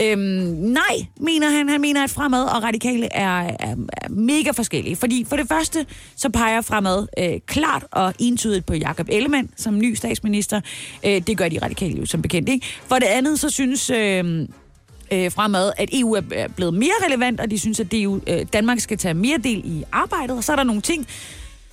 Øhm, 0.00 0.20
nej, 0.20 1.06
mener 1.16 1.50
han. 1.50 1.68
Han 1.68 1.80
mener, 1.80 2.04
at 2.04 2.10
fremad 2.10 2.44
og 2.44 2.62
radikale 2.62 3.12
er, 3.12 3.56
er, 3.60 3.76
er 3.92 4.08
mega 4.08 4.50
forskellige. 4.50 4.96
Fordi 4.96 5.24
for 5.28 5.36
det 5.36 5.48
første, 5.48 5.86
så 6.16 6.28
peger 6.28 6.60
fremad 6.60 7.06
øh, 7.18 7.40
klart 7.46 7.84
og 7.90 8.14
entydigt 8.18 8.66
på 8.66 8.74
Jakob 8.74 9.06
Ellemann 9.10 9.50
som 9.56 9.78
ny 9.78 9.94
statsminister. 9.94 10.60
Øh, 11.06 11.20
det 11.26 11.38
gør 11.38 11.48
de 11.48 11.58
radikale 11.62 11.98
jo 11.98 12.06
som 12.06 12.22
bekendt 12.22 12.48
ikke. 12.48 12.66
For 12.86 12.96
det 12.96 13.06
andet, 13.06 13.40
så 13.40 13.50
synes... 13.50 13.90
Øh, 13.90 14.48
øh, 15.12 15.32
fremad, 15.32 15.72
at 15.76 15.88
EU 15.92 16.14
er 16.14 16.48
blevet 16.48 16.74
mere 16.74 16.92
relevant, 17.06 17.40
og 17.40 17.50
de 17.50 17.58
synes, 17.58 17.80
at 17.80 17.86
EU, 17.92 18.20
øh, 18.26 18.46
Danmark 18.52 18.80
skal 18.80 18.98
tage 18.98 19.14
mere 19.14 19.38
del 19.38 19.62
i 19.64 19.84
arbejdet. 19.92 20.36
Og 20.36 20.44
så 20.44 20.52
er 20.52 20.56
der 20.56 20.64
nogle 20.64 20.82
ting, 20.82 21.06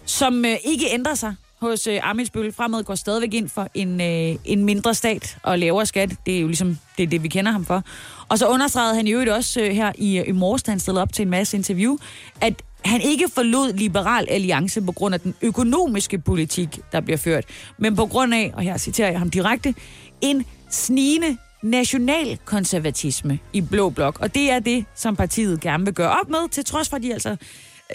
som 0.05 0.45
øh, 0.45 0.55
ikke 0.63 0.85
ændrer 0.93 1.15
sig 1.15 1.35
hos 1.59 1.87
øh, 1.87 1.99
Amitsbøl. 2.03 2.53
Fremad 2.53 2.83
går 2.83 2.95
stadigvæk 2.95 3.33
ind 3.33 3.49
for 3.49 3.67
en, 3.73 4.01
øh, 4.01 4.35
en 4.45 4.65
mindre 4.65 4.93
stat 4.93 5.37
og 5.43 5.59
lavere 5.59 5.85
skat. 5.85 6.15
Det 6.25 6.35
er 6.37 6.39
jo 6.39 6.47
ligesom 6.47 6.77
det, 6.97 7.03
er 7.03 7.07
det 7.07 7.23
vi 7.23 7.27
kender 7.27 7.51
ham 7.51 7.65
for. 7.65 7.83
Og 8.29 8.39
så 8.39 8.47
understregede 8.47 8.95
han 8.95 9.07
jo 9.07 9.33
også 9.35 9.61
øh, 9.61 9.71
her 9.71 9.91
i, 9.97 10.17
øh, 10.17 10.27
i 10.27 10.31
morges, 10.31 10.63
da 10.63 10.71
han 10.71 10.79
stillede 10.79 11.01
op 11.01 11.13
til 11.13 11.23
en 11.23 11.29
masse 11.29 11.57
interview, 11.57 11.97
at 12.41 12.53
han 12.85 13.01
ikke 13.01 13.29
forlod 13.33 13.73
Liberal 13.73 14.25
Alliance 14.29 14.81
på 14.81 14.91
grund 14.91 15.13
af 15.13 15.19
den 15.21 15.35
økonomiske 15.41 16.17
politik, 16.17 16.79
der 16.91 16.99
bliver 16.99 17.17
ført, 17.17 17.45
men 17.77 17.95
på 17.95 18.05
grund 18.05 18.33
af, 18.33 18.51
og 18.53 18.61
her 18.61 18.77
citerer 18.77 19.09
jeg 19.09 19.19
ham 19.19 19.29
direkte, 19.29 19.75
en 20.21 20.45
snigende 20.69 21.37
nationalkonservatisme 21.63 23.39
i 23.53 23.61
Blå 23.61 23.89
Blok. 23.89 24.19
Og 24.19 24.35
det 24.35 24.51
er 24.51 24.59
det, 24.59 24.85
som 24.95 25.15
partiet 25.15 25.61
gerne 25.61 25.85
vil 25.85 25.93
gøre 25.93 26.19
op 26.19 26.29
med, 26.29 26.49
til 26.49 26.65
trods 26.65 26.89
for, 26.89 26.95
at 26.95 27.03
de 27.03 27.13
altså 27.13 27.35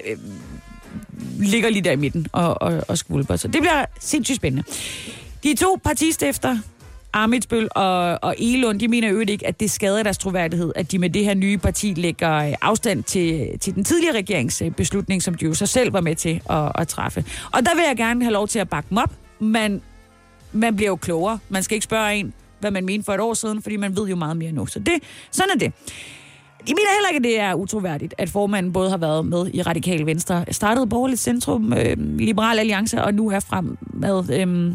øh, 0.07 0.19
ligger 1.39 1.71
lige 1.71 1.83
der 1.83 1.93
i 1.93 1.97
midten 1.97 2.27
og, 2.33 2.63
og, 2.63 2.85
og 2.89 2.99
skvulper. 2.99 3.37
Så 3.37 3.49
det 3.49 3.61
bliver 3.61 3.85
sindssygt 4.01 4.37
spændende. 4.37 4.65
De 5.43 5.55
to 5.55 5.81
partistifter, 5.85 6.59
Amitsbøl 7.13 7.69
og, 7.71 8.19
og 8.23 8.35
Elund, 8.39 8.81
de 8.81 8.89
mener 8.89 9.09
jo 9.09 9.21
ikke, 9.21 9.47
at 9.47 9.61
det 9.61 9.71
skader 9.71 10.03
deres 10.03 10.19
troværdighed, 10.19 10.73
at 10.77 10.93
de 10.93 10.99
med 10.99 11.11
det 11.11 11.25
her 11.25 11.35
nye 11.35 11.59
parti 11.59 11.95
lægger 11.97 12.35
øh, 12.35 12.55
afstand 12.61 13.03
til, 13.03 13.59
til 13.61 13.75
den 13.75 13.85
tidligere 13.85 14.17
regeringsbeslutning, 14.17 15.19
øh, 15.19 15.23
som 15.23 15.35
de 15.35 15.45
jo 15.45 15.55
så 15.55 15.67
selv 15.67 15.93
var 15.93 16.01
med 16.01 16.17
til 16.17 16.41
at, 16.51 16.73
at 16.75 16.89
træffe. 16.89 17.25
Og 17.53 17.67
der 17.67 17.75
vil 17.75 17.85
jeg 17.89 17.97
gerne 17.97 18.25
have 18.25 18.33
lov 18.33 18.49
til 18.49 18.59
at 18.59 18.69
bakke 18.69 18.89
dem 18.91 18.99
op, 18.99 19.11
men 19.39 19.83
man 20.53 20.77
bliver 20.77 20.89
jo 20.89 20.97
klogere. 20.97 21.39
Man 21.49 21.63
skal 21.63 21.75
ikke 21.75 21.85
spørge 21.85 22.15
en, 22.15 22.33
hvad 22.61 22.71
man 22.71 22.85
mente 22.85 23.05
for 23.05 23.13
et 23.13 23.21
år 23.21 23.35
siden, 23.35 23.63
fordi 23.63 23.77
man 23.77 23.97
ved 23.97 24.09
jo 24.09 24.17
meget 24.17 24.37
mere 24.37 24.53
nu. 24.53 24.67
Så 24.67 24.79
det, 24.79 24.95
sådan 25.31 25.51
er 25.55 25.59
det. 25.59 25.73
Jeg 26.69 26.75
mener 26.75 26.95
heller 26.95 27.09
ikke, 27.09 27.17
at 27.17 27.25
det 27.25 27.41
er 27.41 27.55
utroværdigt, 27.55 28.15
at 28.19 28.31
formanden 28.31 28.73
både 28.73 28.91
har 28.91 28.97
været 28.97 29.27
med 29.27 29.51
i 29.55 29.63
Radikal 29.63 30.07
Venstre, 30.07 30.45
startede 30.51 30.87
Borgerligt 30.87 31.21
Centrum, 31.21 31.73
øh, 31.73 31.97
Liberal 32.19 32.59
Alliance, 32.59 33.03
og 33.03 33.15
nu 33.15 33.31
er 33.31 33.41
frem 33.41 33.79
med... 33.95 34.41
Øh, 34.41 34.75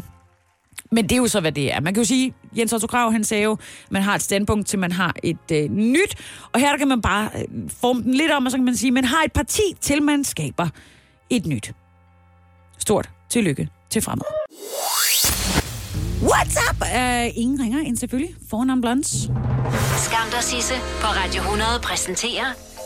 men 0.90 1.04
det 1.04 1.12
er 1.12 1.16
jo 1.16 1.26
så, 1.26 1.40
hvad 1.40 1.52
det 1.52 1.74
er. 1.74 1.80
Man 1.80 1.94
kan 1.94 2.02
jo 2.02 2.06
sige, 2.06 2.34
Jens 2.58 2.72
Otto 2.72 2.86
Krav, 2.86 3.12
han 3.12 3.24
sagde 3.24 3.44
jo, 3.44 3.56
man 3.90 4.02
har 4.02 4.14
et 4.14 4.22
standpunkt 4.22 4.66
til, 4.66 4.78
man 4.78 4.92
har 4.92 5.14
et 5.22 5.50
øh, 5.52 5.70
nyt. 5.70 6.14
Og 6.52 6.60
her 6.60 6.70
der 6.70 6.76
kan 6.78 6.88
man 6.88 7.02
bare 7.02 7.30
øh, 7.34 7.70
forme 7.80 8.02
den 8.02 8.14
lidt 8.14 8.32
om, 8.32 8.44
og 8.44 8.50
så 8.50 8.56
kan 8.56 8.64
man 8.64 8.76
sige, 8.76 8.90
man 8.90 9.04
har 9.04 9.22
et 9.24 9.32
parti 9.32 9.62
til, 9.80 10.02
man 10.02 10.24
skaber 10.24 10.68
et 11.30 11.46
nyt. 11.46 11.72
Stort 12.78 13.10
tillykke 13.28 13.68
til 13.90 14.02
fremad. 14.02 14.26
What's 16.22 16.56
up? 16.70 16.82
Uh, 16.82 17.38
ingen 17.38 17.60
ringer 17.60 17.78
end 17.78 17.96
selvfølgelig. 17.96 18.34
Fornavn 18.50 18.80
Blondes. 18.80 19.30
Skam 19.96 20.30
dig, 20.30 20.42
Sisse, 20.42 20.74
på 20.74 21.06
Radio 21.06 21.40
100 21.40 21.70
præsenterer 21.82 22.44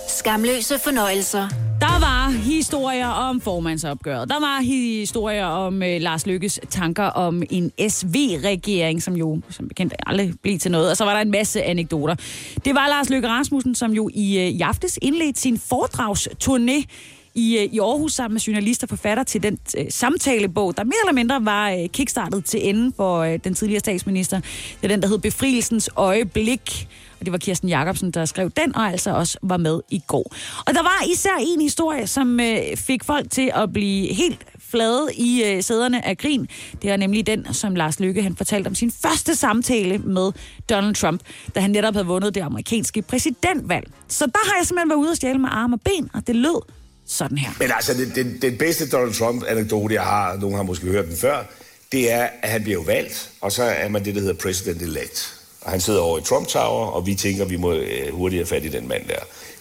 Skamløse 0.09 0.79
fornøjelser. 0.85 1.49
Der 1.81 2.01
var 2.01 2.31
historier 2.31 3.07
om 3.09 3.41
formandsopgøret. 3.41 4.29
Der 4.29 4.41
var 4.41 4.61
historier 4.63 5.45
om 5.45 5.75
uh, 5.75 5.81
Lars 5.83 6.27
Lykkes 6.27 6.61
tanker 6.71 7.05
om 7.05 7.43
en 7.51 7.73
SV-regering, 7.89 9.03
som 9.03 9.17
jo 9.17 9.41
som 9.51 9.69
bekendt 9.69 9.95
aldrig 10.07 10.35
blev 10.43 10.59
til 10.59 10.71
noget. 10.71 10.91
Og 10.91 10.97
så 10.97 11.05
var 11.05 11.15
der 11.15 11.21
en 11.21 11.31
masse 11.31 11.63
anekdoter. 11.63 12.15
Det 12.65 12.75
var 12.75 12.89
Lars 12.89 13.11
Lykke 13.11 13.29
Rasmussen, 13.29 13.75
som 13.75 13.93
jo 13.93 14.11
i, 14.15 14.37
uh, 14.37 14.59
i 14.59 14.61
aftes 14.61 14.99
indledte 15.03 15.41
sin 15.41 15.61
foredragsturné 15.73 16.85
i, 17.35 17.59
øh, 17.59 17.65
i 17.65 17.79
Aarhus 17.79 18.13
sammen 18.13 18.35
med 18.35 18.41
journalister 18.41 18.85
og 18.85 18.89
forfatter 18.89 19.25
til 19.25 19.43
den 19.43 19.59
øh, 19.79 19.85
samtalebog, 19.91 20.77
der 20.77 20.85
mere 20.85 20.95
eller 21.03 21.13
mindre 21.13 21.45
var 21.45 21.71
øh, 21.71 21.89
kickstartet 21.89 22.45
til 22.45 22.69
enden 22.69 22.93
for 22.97 23.19
øh, 23.19 23.39
den 23.45 23.55
tidligere 23.55 23.81
statsminister. 23.81 24.41
Det 24.41 24.85
er 24.85 24.89
den, 24.89 25.03
der 25.03 25.09
hed 25.09 25.19
Befrielsens 25.19 25.91
Øjeblik. 25.97 26.89
Og 27.21 27.27
det 27.27 27.33
var 27.33 27.39
Kirsten 27.39 27.69
Jacobsen, 27.69 28.11
der 28.11 28.25
skrev 28.25 28.51
den, 28.51 28.77
og 28.77 28.83
altså 28.83 29.11
også 29.11 29.39
var 29.43 29.57
med 29.57 29.81
i 29.91 30.03
går. 30.07 30.35
Og 30.67 30.75
der 30.75 30.83
var 30.83 31.07
især 31.13 31.37
en 31.41 31.61
historie, 31.61 32.07
som 32.07 32.41
øh, 32.41 32.77
fik 32.77 33.05
folk 33.05 33.31
til 33.31 33.51
at 33.55 33.73
blive 33.73 34.15
helt 34.15 34.47
flade 34.71 35.09
i 35.15 35.43
øh, 35.47 35.63
sæderne 35.63 36.07
af 36.07 36.19
grin. 36.19 36.49
Det 36.83 36.91
er 36.91 36.97
nemlig 36.97 37.27
den, 37.27 37.55
som 37.55 37.75
Lars 37.75 38.01
Lykke 38.01 38.23
han 38.23 38.37
fortalte 38.37 38.69
om 38.69 38.75
sin 38.75 38.91
første 38.91 39.37
samtale 39.37 39.99
med 39.99 40.33
Donald 40.71 40.95
Trump, 40.95 41.21
da 41.55 41.61
han 41.61 41.71
netop 41.71 41.95
havde 41.95 42.07
vundet 42.07 42.35
det 42.35 42.41
amerikanske 42.41 43.03
præsidentvalg. 43.03 43.91
Så 44.09 44.27
der 44.27 44.51
har 44.51 44.57
jeg 44.59 44.67
simpelthen 44.67 44.91
været 44.91 44.99
ude 44.99 45.11
og 45.11 45.17
stjæle 45.17 45.39
med 45.39 45.49
arme 45.53 45.77
og 45.77 45.81
ben, 45.81 46.11
og 46.15 46.27
det 46.27 46.37
lød 46.37 46.63
sådan 47.07 47.39
her. 47.39 47.51
Men 47.59 47.71
altså, 47.75 47.95
den, 47.95 48.13
den, 48.15 48.39
den 48.43 48.59
bedste 48.59 48.89
Donald 48.89 49.15
Trump-anekdote, 49.15 49.95
jeg 49.95 50.03
har, 50.03 50.37
nogen 50.37 50.57
har 50.57 50.63
måske 50.63 50.87
hørt 50.87 51.07
den 51.07 51.17
før, 51.17 51.45
det 51.93 52.13
er, 52.13 52.29
at 52.43 52.51
han 52.51 52.63
bliver 52.63 52.79
jo 52.79 52.85
valgt, 52.85 53.31
og 53.41 53.53
så 53.53 53.63
er 53.63 53.89
man 53.89 54.05
det, 54.05 54.15
der 54.15 54.21
hedder 54.21 54.49
president-elect. 54.49 55.43
Og 55.61 55.71
han 55.71 55.81
sidder 55.81 56.01
over 56.01 56.19
i 56.19 56.23
Trump 56.23 56.47
Tower, 56.47 56.87
og 56.87 57.07
vi 57.07 57.15
tænker, 57.15 57.45
at 57.45 57.51
vi 57.51 57.57
må 57.57 57.73
øh, 57.73 58.15
hurtigere 58.15 58.47
fat 58.47 58.65
i 58.65 58.69
den 58.69 58.89
mand 58.89 59.09
der. 59.09 59.19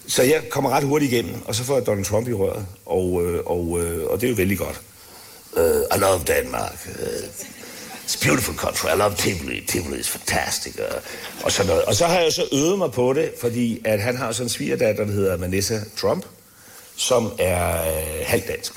Så 0.07 0.23
jeg 0.23 0.41
kommer 0.49 0.69
ret 0.69 0.83
hurtigt 0.83 1.13
igennem, 1.13 1.35
og 1.45 1.55
så 1.55 1.63
får 1.63 1.75
jeg 1.75 1.85
Donald 1.85 2.05
Trump 2.05 2.27
i 2.27 2.33
røret, 2.33 2.65
og, 2.85 3.23
øh, 3.25 3.43
og, 3.45 3.79
øh, 3.81 4.07
og 4.09 4.21
det 4.21 4.27
er 4.27 4.31
jo 4.31 4.35
vældig 4.35 4.57
godt. 4.57 4.81
Uh, 5.53 5.97
I 5.97 5.99
love 5.99 6.19
Denmark. 6.27 6.87
Uh, 6.87 7.27
it's 8.05 8.15
a 8.15 8.25
beautiful 8.25 8.55
country. 8.55 8.87
I 8.87 8.97
love 8.97 9.15
Tivoli. 9.15 9.63
Tivoli 9.67 9.99
is 9.99 10.09
fantastic. 10.09 10.75
Uh, 10.79 10.83
og, 11.43 11.51
sådan 11.51 11.67
noget. 11.69 11.83
og 11.83 11.95
så 11.95 12.05
har 12.05 12.19
jeg 12.19 12.33
så 12.33 12.47
øvet 12.53 12.77
mig 12.77 12.91
på 12.91 13.13
det, 13.13 13.31
fordi 13.41 13.81
at 13.85 14.01
han 14.01 14.17
har 14.17 14.31
sådan 14.31 14.45
en 14.45 14.49
svigerdatter, 14.49 15.05
der 15.05 15.11
hedder 15.11 15.37
Vanessa 15.37 15.79
Trump, 15.97 16.25
som 17.01 17.31
er 17.39 17.81
øh, 17.81 18.25
halvdansk. 18.25 18.73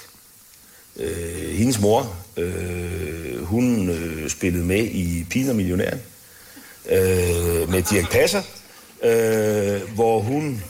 Øh, 0.97 1.51
hendes 1.51 1.81
mor, 1.81 2.17
øh, 2.37 3.43
hun 3.43 3.89
øh, 3.89 4.31
spillede 4.31 4.65
med 4.65 4.85
i 4.85 5.27
Pina 5.31 5.53
Millionæren 5.53 6.03
øh, 6.89 7.71
med 7.71 7.83
Dirk 7.91 8.11
Passer, 8.11 8.43
øh, 9.03 9.95
hvor 9.95 10.21
hun 10.21 10.63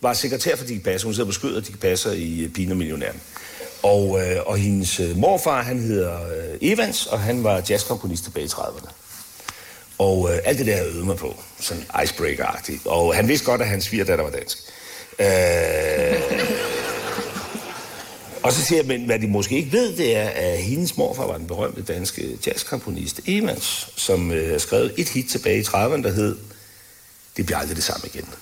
var 0.00 0.12
sekretær 0.12 0.56
for 0.56 0.64
Dirk 0.64 0.82
Passer. 0.82 1.06
Hun 1.06 1.14
sidder 1.14 1.28
på 1.28 1.32
skødet 1.32 1.56
af 1.56 1.62
Dirk 1.62 1.78
Passer 1.78 2.12
i 2.12 2.40
øh, 2.40 2.50
Pina 2.52 2.74
Millionæren. 2.74 3.20
Og, 3.82 4.20
øh, 4.20 4.36
og 4.46 4.56
hendes 4.56 5.00
øh, 5.00 5.16
morfar, 5.16 5.62
han 5.62 5.78
hedder 5.78 6.22
øh, 6.22 6.58
Evans, 6.60 7.06
og 7.06 7.20
han 7.20 7.44
var 7.44 7.62
jazzkomponist 7.70 8.24
tilbage 8.24 8.46
i 8.46 8.48
30'erne. 8.48 8.90
Og 9.98 10.30
øh, 10.32 10.38
alt 10.44 10.58
det 10.58 10.66
der 10.66 10.84
øvede 10.84 11.04
mig 11.04 11.16
på, 11.16 11.36
sådan 11.60 11.82
icebreaker-agtigt. 12.04 12.86
Og 12.86 13.14
han 13.14 13.28
vidste 13.28 13.46
godt, 13.46 13.60
at 13.60 13.68
hans 13.68 13.84
svigerdatter 13.84 14.24
var 14.24 14.30
dansk. 14.30 14.58
Øh, 15.18 15.26
Og 18.42 18.52
så 18.52 18.64
siger 18.64 18.78
jeg, 18.78 18.86
men 18.86 19.04
hvad 19.04 19.18
de 19.18 19.26
måske 19.26 19.56
ikke 19.56 19.72
ved, 19.72 19.96
det 19.96 20.16
er, 20.16 20.28
at 20.28 20.58
hendes 20.58 20.96
morfar 20.96 21.26
var 21.26 21.38
den 21.38 21.46
berømte 21.46 21.82
danske 21.82 22.38
jazzkomponist 22.46 23.20
Evans, 23.26 23.88
som 23.96 24.30
øh, 24.32 24.60
skrev 24.60 24.90
et 24.96 25.08
hit 25.08 25.30
tilbage 25.30 25.58
i 25.58 25.62
30'erne, 25.62 26.02
der 26.02 26.12
hed 26.12 26.36
Det 27.36 27.46
bliver 27.46 27.58
aldrig 27.58 27.76
det 27.76 27.84
samme 27.84 28.08
igen. 28.14 28.24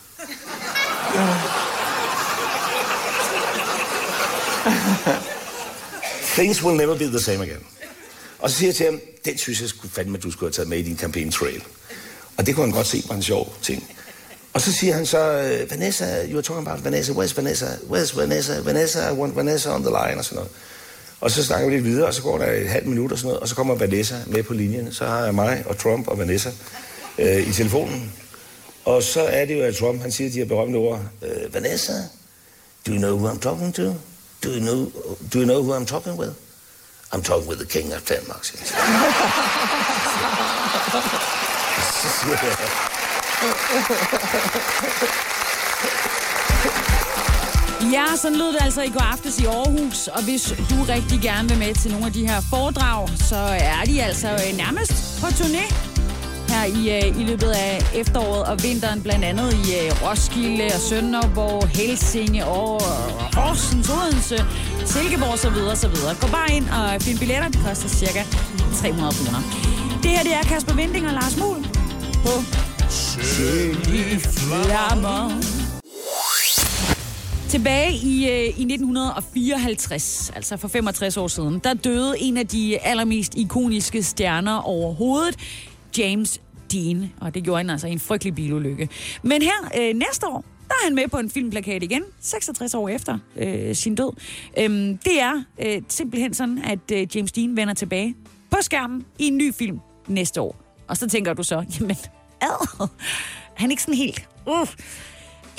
Things 6.35 6.63
will 6.63 6.77
never 6.77 6.99
be 6.99 7.05
the 7.05 7.21
same 7.21 7.43
again. 7.45 7.65
Og 8.39 8.51
så 8.51 8.57
siger 8.57 8.69
jeg 8.69 8.75
til 8.75 8.87
ham, 8.87 9.01
den 9.25 9.39
synes 9.39 9.61
jeg 9.61 9.69
skulle 9.69 9.93
fandme, 9.93 10.17
at 10.17 10.23
du 10.23 10.31
skulle 10.31 10.49
have 10.49 10.55
taget 10.55 10.69
med 10.69 10.79
i 10.79 10.83
din 10.83 10.99
campaign 10.99 11.31
trail. 11.31 11.63
Og 12.37 12.47
det 12.47 12.55
kunne 12.55 12.67
han 12.67 12.75
godt 12.75 12.87
se 12.87 13.03
var 13.09 13.15
en 13.15 13.23
sjov 13.23 13.55
ting. 13.63 13.97
Og 14.53 14.61
så 14.61 14.73
siger 14.73 14.95
han 14.95 15.07
så, 15.07 15.19
øh, 15.19 15.71
Vanessa, 15.71 16.05
you 16.05 16.33
were 16.33 16.43
talking 16.43 16.69
about 16.69 16.85
Vanessa, 16.85 17.13
where's 17.13 17.37
Vanessa, 17.37 17.67
where's 17.67 18.17
Vanessa, 18.17 18.61
Vanessa, 18.61 19.09
I 19.09 19.13
want 19.13 19.37
Vanessa 19.37 19.75
on 19.75 19.83
the 19.83 19.91
line, 19.91 20.19
og 20.19 20.25
sådan 20.25 20.37
noget. 20.37 20.51
Og 21.21 21.31
så 21.31 21.45
snakker 21.45 21.69
vi 21.69 21.75
lidt 21.75 21.85
videre, 21.85 22.07
og 22.07 22.15
så 22.15 22.23
går 22.23 22.39
der 22.39 22.53
et 22.53 22.69
halvt 22.69 22.87
minut 22.87 23.13
og 23.13 23.19
sådan 23.19 23.29
noget, 23.29 23.41
og 23.41 23.49
så 23.49 23.55
kommer 23.55 23.75
Vanessa 23.75 24.15
med 24.27 24.43
på 24.43 24.55
linjen. 24.55 24.93
Så 24.93 25.07
har 25.07 25.25
jeg 25.25 25.35
mig 25.35 25.65
og 25.67 25.79
Trump 25.79 26.09
og 26.09 26.19
Vanessa 26.19 26.51
øh, 27.19 27.49
i 27.49 27.53
telefonen. 27.53 28.13
Og 28.85 29.03
så 29.03 29.23
er 29.23 29.45
det 29.45 29.59
jo, 29.59 29.65
at 29.65 29.77
Trump, 29.77 30.03
han 30.03 30.13
siger 30.13 30.31
de 30.31 30.39
her 30.39 30.45
berømte 30.45 30.77
ord, 30.77 31.01
øh, 31.23 31.55
Vanessa, 31.55 31.93
do 32.87 32.93
you 32.93 32.99
know 32.99 33.17
who 33.17 33.29
I'm 33.29 33.41
talking 33.41 33.75
to? 33.75 33.83
Do 34.45 34.49
you 34.49 34.61
know, 34.61 34.93
do 35.33 35.39
you 35.39 35.45
know 35.45 35.63
who 35.63 35.75
I'm 35.81 35.87
talking 35.87 36.19
with? 36.19 36.33
I'm 37.13 37.23
talking 37.23 37.49
with 37.49 37.59
the 37.59 37.69
king 37.69 37.95
of 37.95 38.03
Denmark, 38.03 38.45
siger 38.45 38.61
så 43.41 43.47
Ja, 47.93 48.05
sådan 48.17 48.39
lød 48.39 48.53
det 48.53 48.59
altså 48.61 48.83
i 48.83 48.91
går 48.91 49.01
aftes 49.13 49.39
i 49.39 49.45
Aarhus, 49.45 50.09
og 50.09 50.23
hvis 50.23 50.55
du 50.71 50.75
rigtig 50.89 51.21
gerne 51.21 51.49
vil 51.49 51.59
med 51.59 51.75
til 51.75 51.91
nogle 51.91 52.07
af 52.07 52.13
de 52.13 52.29
her 52.29 52.41
foredrag, 52.51 53.09
så 53.09 53.37
er 53.61 53.85
de 53.87 54.03
altså 54.03 54.29
øh, 54.29 54.57
nærmest 54.57 55.21
på 55.21 55.27
turné 55.27 55.75
her 56.49 56.65
i, 56.65 56.83
øh, 56.99 57.21
i 57.21 57.25
løbet 57.25 57.51
af 57.51 57.91
efteråret 57.95 58.45
og 58.45 58.63
vinteren, 58.63 59.03
blandt 59.03 59.25
andet 59.25 59.53
i 59.53 59.65
øh, 59.81 60.03
Roskilde 60.03 60.65
og 60.65 60.81
Sønderborg, 60.81 61.69
Helsinge 61.69 62.47
og 62.47 62.83
Horsens, 63.35 63.91
Odense, 63.91 64.45
Silkeborg 64.87 65.33
osv. 65.33 65.59
osv. 65.73 65.97
Gå 66.21 66.27
bare 66.27 66.53
ind 66.53 66.69
og 66.69 67.03
find 67.03 67.19
billetter, 67.19 67.49
det 67.49 67.61
koster 67.67 67.89
cirka 67.89 68.23
300 68.81 69.15
kroner. 69.19 69.43
Det 70.03 70.11
her 70.11 70.23
det 70.23 70.35
er 70.35 70.43
Kasper 70.43 70.75
Vinding 70.75 71.07
og 71.07 71.13
Lars 71.13 71.37
Muhl 71.37 71.67
på 72.25 72.33
Sølige 72.91 74.21
Flammer. 74.21 75.41
Tilbage 77.49 77.93
i, 77.93 78.29
øh, 78.31 78.61
i 78.61 78.65
1954, 78.65 80.33
altså 80.35 80.57
for 80.57 80.69
65 80.69 81.17
år 81.17 81.29
siden, 81.29 81.59
der 81.65 81.75
døde 81.75 82.15
en 82.19 82.37
af 82.37 82.47
de 82.47 82.79
allermest 82.79 83.35
ikoniske 83.35 84.03
stjerner 84.03 84.57
overhovedet, 84.57 85.37
James 85.99 86.41
Dean. 86.73 87.13
Og 87.21 87.35
det 87.35 87.45
gjorde 87.45 87.59
han 87.59 87.71
altså 87.71 87.87
i 87.87 87.93
en 87.93 88.01
frygtelig 88.01 88.35
bilulykke. 88.35 88.89
Men 89.23 89.43
her 89.43 89.71
øh, 89.79 89.95
næste 89.95 90.27
år, 90.27 90.45
der 90.69 90.75
er 90.75 90.85
han 90.85 90.95
med 90.95 91.09
på 91.09 91.19
en 91.19 91.31
filmplakat 91.31 91.83
igen, 91.83 92.03
66 92.21 92.75
år 92.75 92.89
efter 92.89 93.19
øh, 93.37 93.75
sin 93.75 93.95
død. 93.95 94.13
Øhm, 94.59 94.99
det 94.99 95.21
er 95.21 95.43
øh, 95.59 95.83
simpelthen 95.89 96.35
sådan, 96.35 96.59
at 96.65 96.91
øh, 96.93 97.17
James 97.17 97.33
Dean 97.33 97.57
vender 97.57 97.75
tilbage 97.75 98.15
på 98.51 98.57
skærmen 98.61 99.05
i 99.19 99.27
en 99.27 99.37
ny 99.37 99.55
film 99.55 99.81
næste 100.09 100.41
år. 100.41 100.57
Og 100.89 100.97
så 100.97 101.09
tænker 101.09 101.35
du 101.35 101.43
så, 101.43 101.65
jamen, 101.81 101.97
ad, 102.43 102.89
han 103.55 103.69
er 103.69 103.71
ikke 103.71 103.83
sådan 103.83 103.95
helt... 103.95 104.29
Uh. 104.47 104.69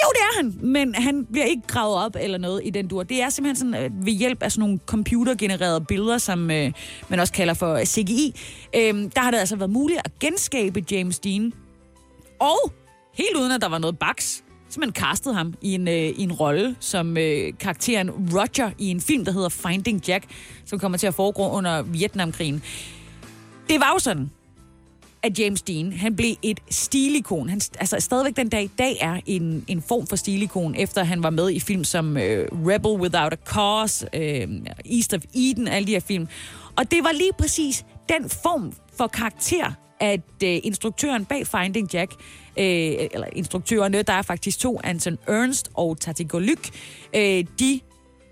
Jo, 0.04 0.08
det 0.14 0.22
er 0.22 0.38
han, 0.38 0.60
men 0.62 0.96
han 0.96 1.26
bliver 1.26 1.46
ikke 1.46 1.64
gravet 1.68 2.06
op 2.06 2.16
eller 2.20 2.38
noget 2.38 2.62
i 2.64 2.70
den 2.70 2.88
dur. 2.88 3.04
Det 3.04 3.22
er 3.22 3.30
simpelthen 3.30 3.74
sådan 3.74 3.86
øh, 3.86 4.06
ved 4.06 4.14
hjælp 4.14 4.44
af 4.44 4.52
sådan 4.52 4.62
nogle 4.62 4.80
computergenererede 4.86 5.82
billeder, 5.82 6.18
som 6.18 6.52
øh, 6.52 6.72
man 7.10 7.20
også 7.20 7.34
kalder 7.34 7.54
for 7.54 7.86
CGI. 7.86 8.36
Øh, 8.76 8.94
der 9.16 9.20
har 9.20 9.32
det 9.32 9.38
altså 9.38 9.56
været 9.56 9.70
muligt 9.70 10.00
at 10.06 10.20
genskabe 10.20 10.86
James 10.92 11.20
Dean. 11.20 11.54
Og 12.40 12.74
helt 13.14 13.38
uden 13.38 13.52
at 13.52 13.62
der 13.62 13.70
var 13.70 13.78
noget 13.78 14.00
baks, 14.00 14.44
så 14.70 14.80
man 14.80 14.92
castede 14.92 15.36
ham 15.36 15.54
i 15.62 15.74
en, 15.74 15.88
øh, 15.88 15.94
i 15.94 16.24
en 16.24 16.32
rolle 16.32 16.76
som 16.80 17.18
øh, 17.18 17.54
karakteren 17.60 18.10
Roger 18.10 18.72
i 18.78 18.88
en 18.88 19.02
film, 19.02 19.26
der 19.26 19.32
hedder 19.32 19.50
Finding 19.50 20.08
Jack, 20.08 20.26
som 20.66 20.80
kommer 20.80 20.98
til 20.98 21.08
at 21.08 21.14
foregå 21.14 21.50
under 21.50 21.82
Vietnamkrigen. 21.82 22.64
Det 23.70 23.80
var 23.80 23.92
jo 23.94 24.00
sådan, 24.00 24.32
at 25.24 25.40
James 25.40 25.62
Dean, 25.62 25.94
han 25.94 26.16
blev 26.16 26.36
et 26.42 26.60
stilikon. 26.70 27.50
Han 27.50 27.62
altså 27.80 28.00
stadigvæk 28.00 28.36
den 28.36 28.50
dag 28.50 28.64
i 28.64 28.72
dag 28.78 28.98
er 29.02 29.20
en, 29.26 29.66
en 29.68 29.82
form 29.82 30.08
for 30.08 30.16
stilikon, 30.16 30.76
efter 30.76 31.04
han 31.04 31.24
var 31.24 31.30
med 31.30 31.52
i 31.52 31.60
film 31.60 31.84
som 31.84 32.18
øh, 32.18 32.48
Rebel 32.52 32.92
Without 32.92 33.34
a 33.34 33.36
Cause, 33.46 34.08
øh, 34.14 34.48
East 34.86 35.14
of 35.14 35.22
Eden, 35.36 35.68
alle 35.68 35.88
de 35.88 35.92
her 35.92 36.00
film. 36.00 36.28
Og 36.78 36.92
det 36.92 37.04
var 37.04 37.12
lige 37.12 37.34
præcis 37.40 37.86
den 38.10 38.30
form 38.30 38.74
for 38.98 39.08
karakter, 39.08 39.72
at 40.00 40.44
øh, 40.44 40.60
instruktøren 40.64 41.26
bag 41.26 41.48
Finding 41.48 41.94
Jack, 41.94 42.12
øh, 42.58 42.66
eller 43.12 43.28
instruktørerne, 43.36 44.02
der 44.02 44.14
er 44.14 44.22
faktisk 44.22 44.60
to, 44.60 44.80
Anton 44.84 45.18
Ernst 45.28 45.72
og 45.74 46.00
Tati 46.00 46.24
Golyk, 46.24 46.70
øh, 47.16 47.46
de 47.60 47.80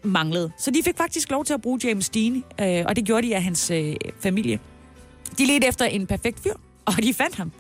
manglede. 0.03 0.51
Så 0.57 0.71
de 0.71 0.83
fik 0.83 0.97
faktisk 0.97 1.31
lov 1.31 1.45
til 1.45 1.53
at 1.53 1.61
bruge 1.61 1.79
James 1.83 2.09
Dean, 2.09 2.43
øh, 2.61 2.83
og 2.87 2.95
det 2.95 3.05
gjorde 3.05 3.27
de 3.27 3.35
af 3.35 3.43
hans 3.43 3.71
øh, 3.71 3.95
familie. 4.19 4.59
De 5.37 5.45
ledte 5.45 5.67
efter 5.67 5.85
en 5.85 6.07
perfekt 6.07 6.39
fyr, 6.39 6.53
og 6.97 7.03
de 7.03 7.13
fandt 7.13 7.35
ham. 7.35 7.51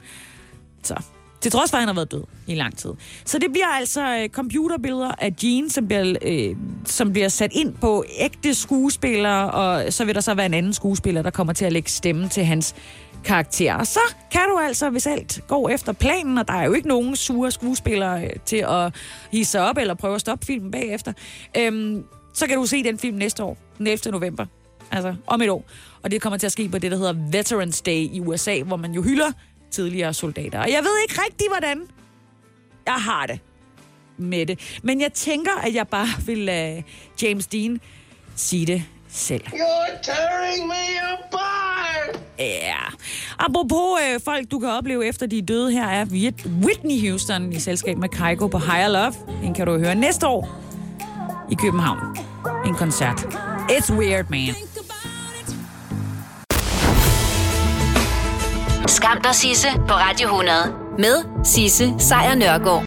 Så 0.83 0.95
til 1.41 1.51
trods 1.51 1.71
for, 1.71 1.77
at 1.77 1.81
han 1.81 1.87
har 1.87 1.95
været 1.95 2.11
død 2.11 2.23
i 2.47 2.55
lang 2.55 2.77
tid. 2.77 2.89
Så 3.25 3.39
det 3.39 3.51
bliver 3.51 3.67
altså 3.67 4.17
øh, 4.17 4.29
computerbilleder 4.29 5.11
af 5.17 5.33
Jean, 5.43 5.69
som 5.69 5.87
bliver, 5.87 6.15
øh, 6.21 6.55
som 6.85 7.11
bliver 7.11 7.29
sat 7.29 7.51
ind 7.53 7.73
på 7.73 8.03
ægte 8.17 8.53
skuespillere, 8.53 9.51
og 9.51 9.93
så 9.93 10.05
vil 10.05 10.15
der 10.15 10.21
så 10.21 10.33
være 10.33 10.45
en 10.45 10.53
anden 10.53 10.73
skuespiller, 10.73 11.21
der 11.21 11.29
kommer 11.29 11.53
til 11.53 11.65
at 11.65 11.73
lægge 11.73 11.89
stemme 11.89 12.29
til 12.29 12.45
hans 12.45 12.75
karakter. 13.23 13.75
Og 13.75 13.87
så 13.87 13.99
kan 14.31 14.41
du 14.53 14.57
altså, 14.57 14.89
hvis 14.89 15.07
alt 15.07 15.41
går 15.47 15.69
efter 15.69 15.93
planen, 15.93 16.37
og 16.37 16.47
der 16.47 16.53
er 16.53 16.65
jo 16.65 16.73
ikke 16.73 16.87
nogen 16.87 17.15
sure 17.15 17.51
skuespillere 17.51 18.23
øh, 18.23 18.29
til 18.45 18.65
at 18.69 18.95
hisse 19.31 19.61
op 19.61 19.77
eller 19.77 19.93
prøve 19.93 20.15
at 20.15 20.21
stoppe 20.21 20.45
filmen 20.45 20.71
bagefter, 20.71 21.13
øhm, 21.57 22.03
så 22.33 22.47
kan 22.47 22.57
du 22.57 22.65
se 22.65 22.83
den 22.83 22.99
film 22.99 23.17
næste 23.17 23.43
år, 23.43 23.57
den 23.77 23.87
11. 23.87 24.11
november. 24.11 24.45
Altså 24.91 25.15
om 25.27 25.41
et 25.41 25.49
år. 25.49 25.65
Og 26.03 26.11
det 26.11 26.21
kommer 26.21 26.37
til 26.37 26.45
at 26.45 26.51
ske 26.51 26.69
på 26.69 26.77
det, 26.77 26.91
der 26.91 26.97
hedder 26.97 27.13
Veterans 27.31 27.81
Day 27.81 28.09
i 28.11 28.19
USA, 28.19 28.61
hvor 28.61 28.77
man 28.77 28.91
jo 28.91 29.01
hylder 29.01 29.31
tidligere 29.71 30.13
soldater. 30.13 30.59
Og 30.59 30.71
jeg 30.71 30.83
ved 30.83 31.01
ikke 31.09 31.21
rigtig, 31.25 31.47
hvordan 31.49 31.81
jeg 32.85 32.93
har 32.93 33.25
det 33.25 33.39
med 34.17 34.45
det. 34.45 34.79
Men 34.83 35.01
jeg 35.01 35.13
tænker, 35.13 35.51
at 35.63 35.75
jeg 35.75 35.87
bare 35.87 36.07
vil 36.25 36.37
lade 36.37 36.83
James 37.21 37.47
Dean 37.47 37.79
sige 38.35 38.65
det 38.65 38.83
selv. 39.09 39.43
You're 39.47 40.03
tearing 40.03 40.67
me 40.67 40.99
apart! 41.13 42.23
Ja. 42.39 42.75
Apropos 43.39 43.99
øh, 44.03 44.19
folk, 44.25 44.51
du 44.51 44.59
kan 44.59 44.69
opleve 44.69 45.07
efter 45.07 45.25
de 45.25 45.37
er 45.37 45.41
døde, 45.41 45.71
her 45.71 45.85
er 45.87 46.05
Whitney 46.65 47.09
Houston 47.09 47.53
i 47.53 47.59
selskab 47.59 47.97
med 47.97 48.09
Kygo 48.09 48.47
på 48.47 48.57
Higher 48.57 48.87
Love. 48.87 49.13
Den 49.41 49.53
kan 49.53 49.67
du 49.67 49.77
høre 49.77 49.95
næste 49.95 50.27
år 50.27 50.49
i 51.51 51.55
København. 51.55 52.17
En 52.65 52.75
koncert. 52.75 53.19
It's 53.71 53.93
weird, 53.93 54.25
man. 54.29 54.55
Skam 58.89 59.21
dig, 59.23 59.35
Sisse, 59.35 59.67
på 59.87 59.93
Radio 59.93 60.27
100. 60.27 60.53
Med 60.97 61.45
Sisse 61.45 61.93
Sejr 61.99 62.35
Nørgaard. 62.35 62.77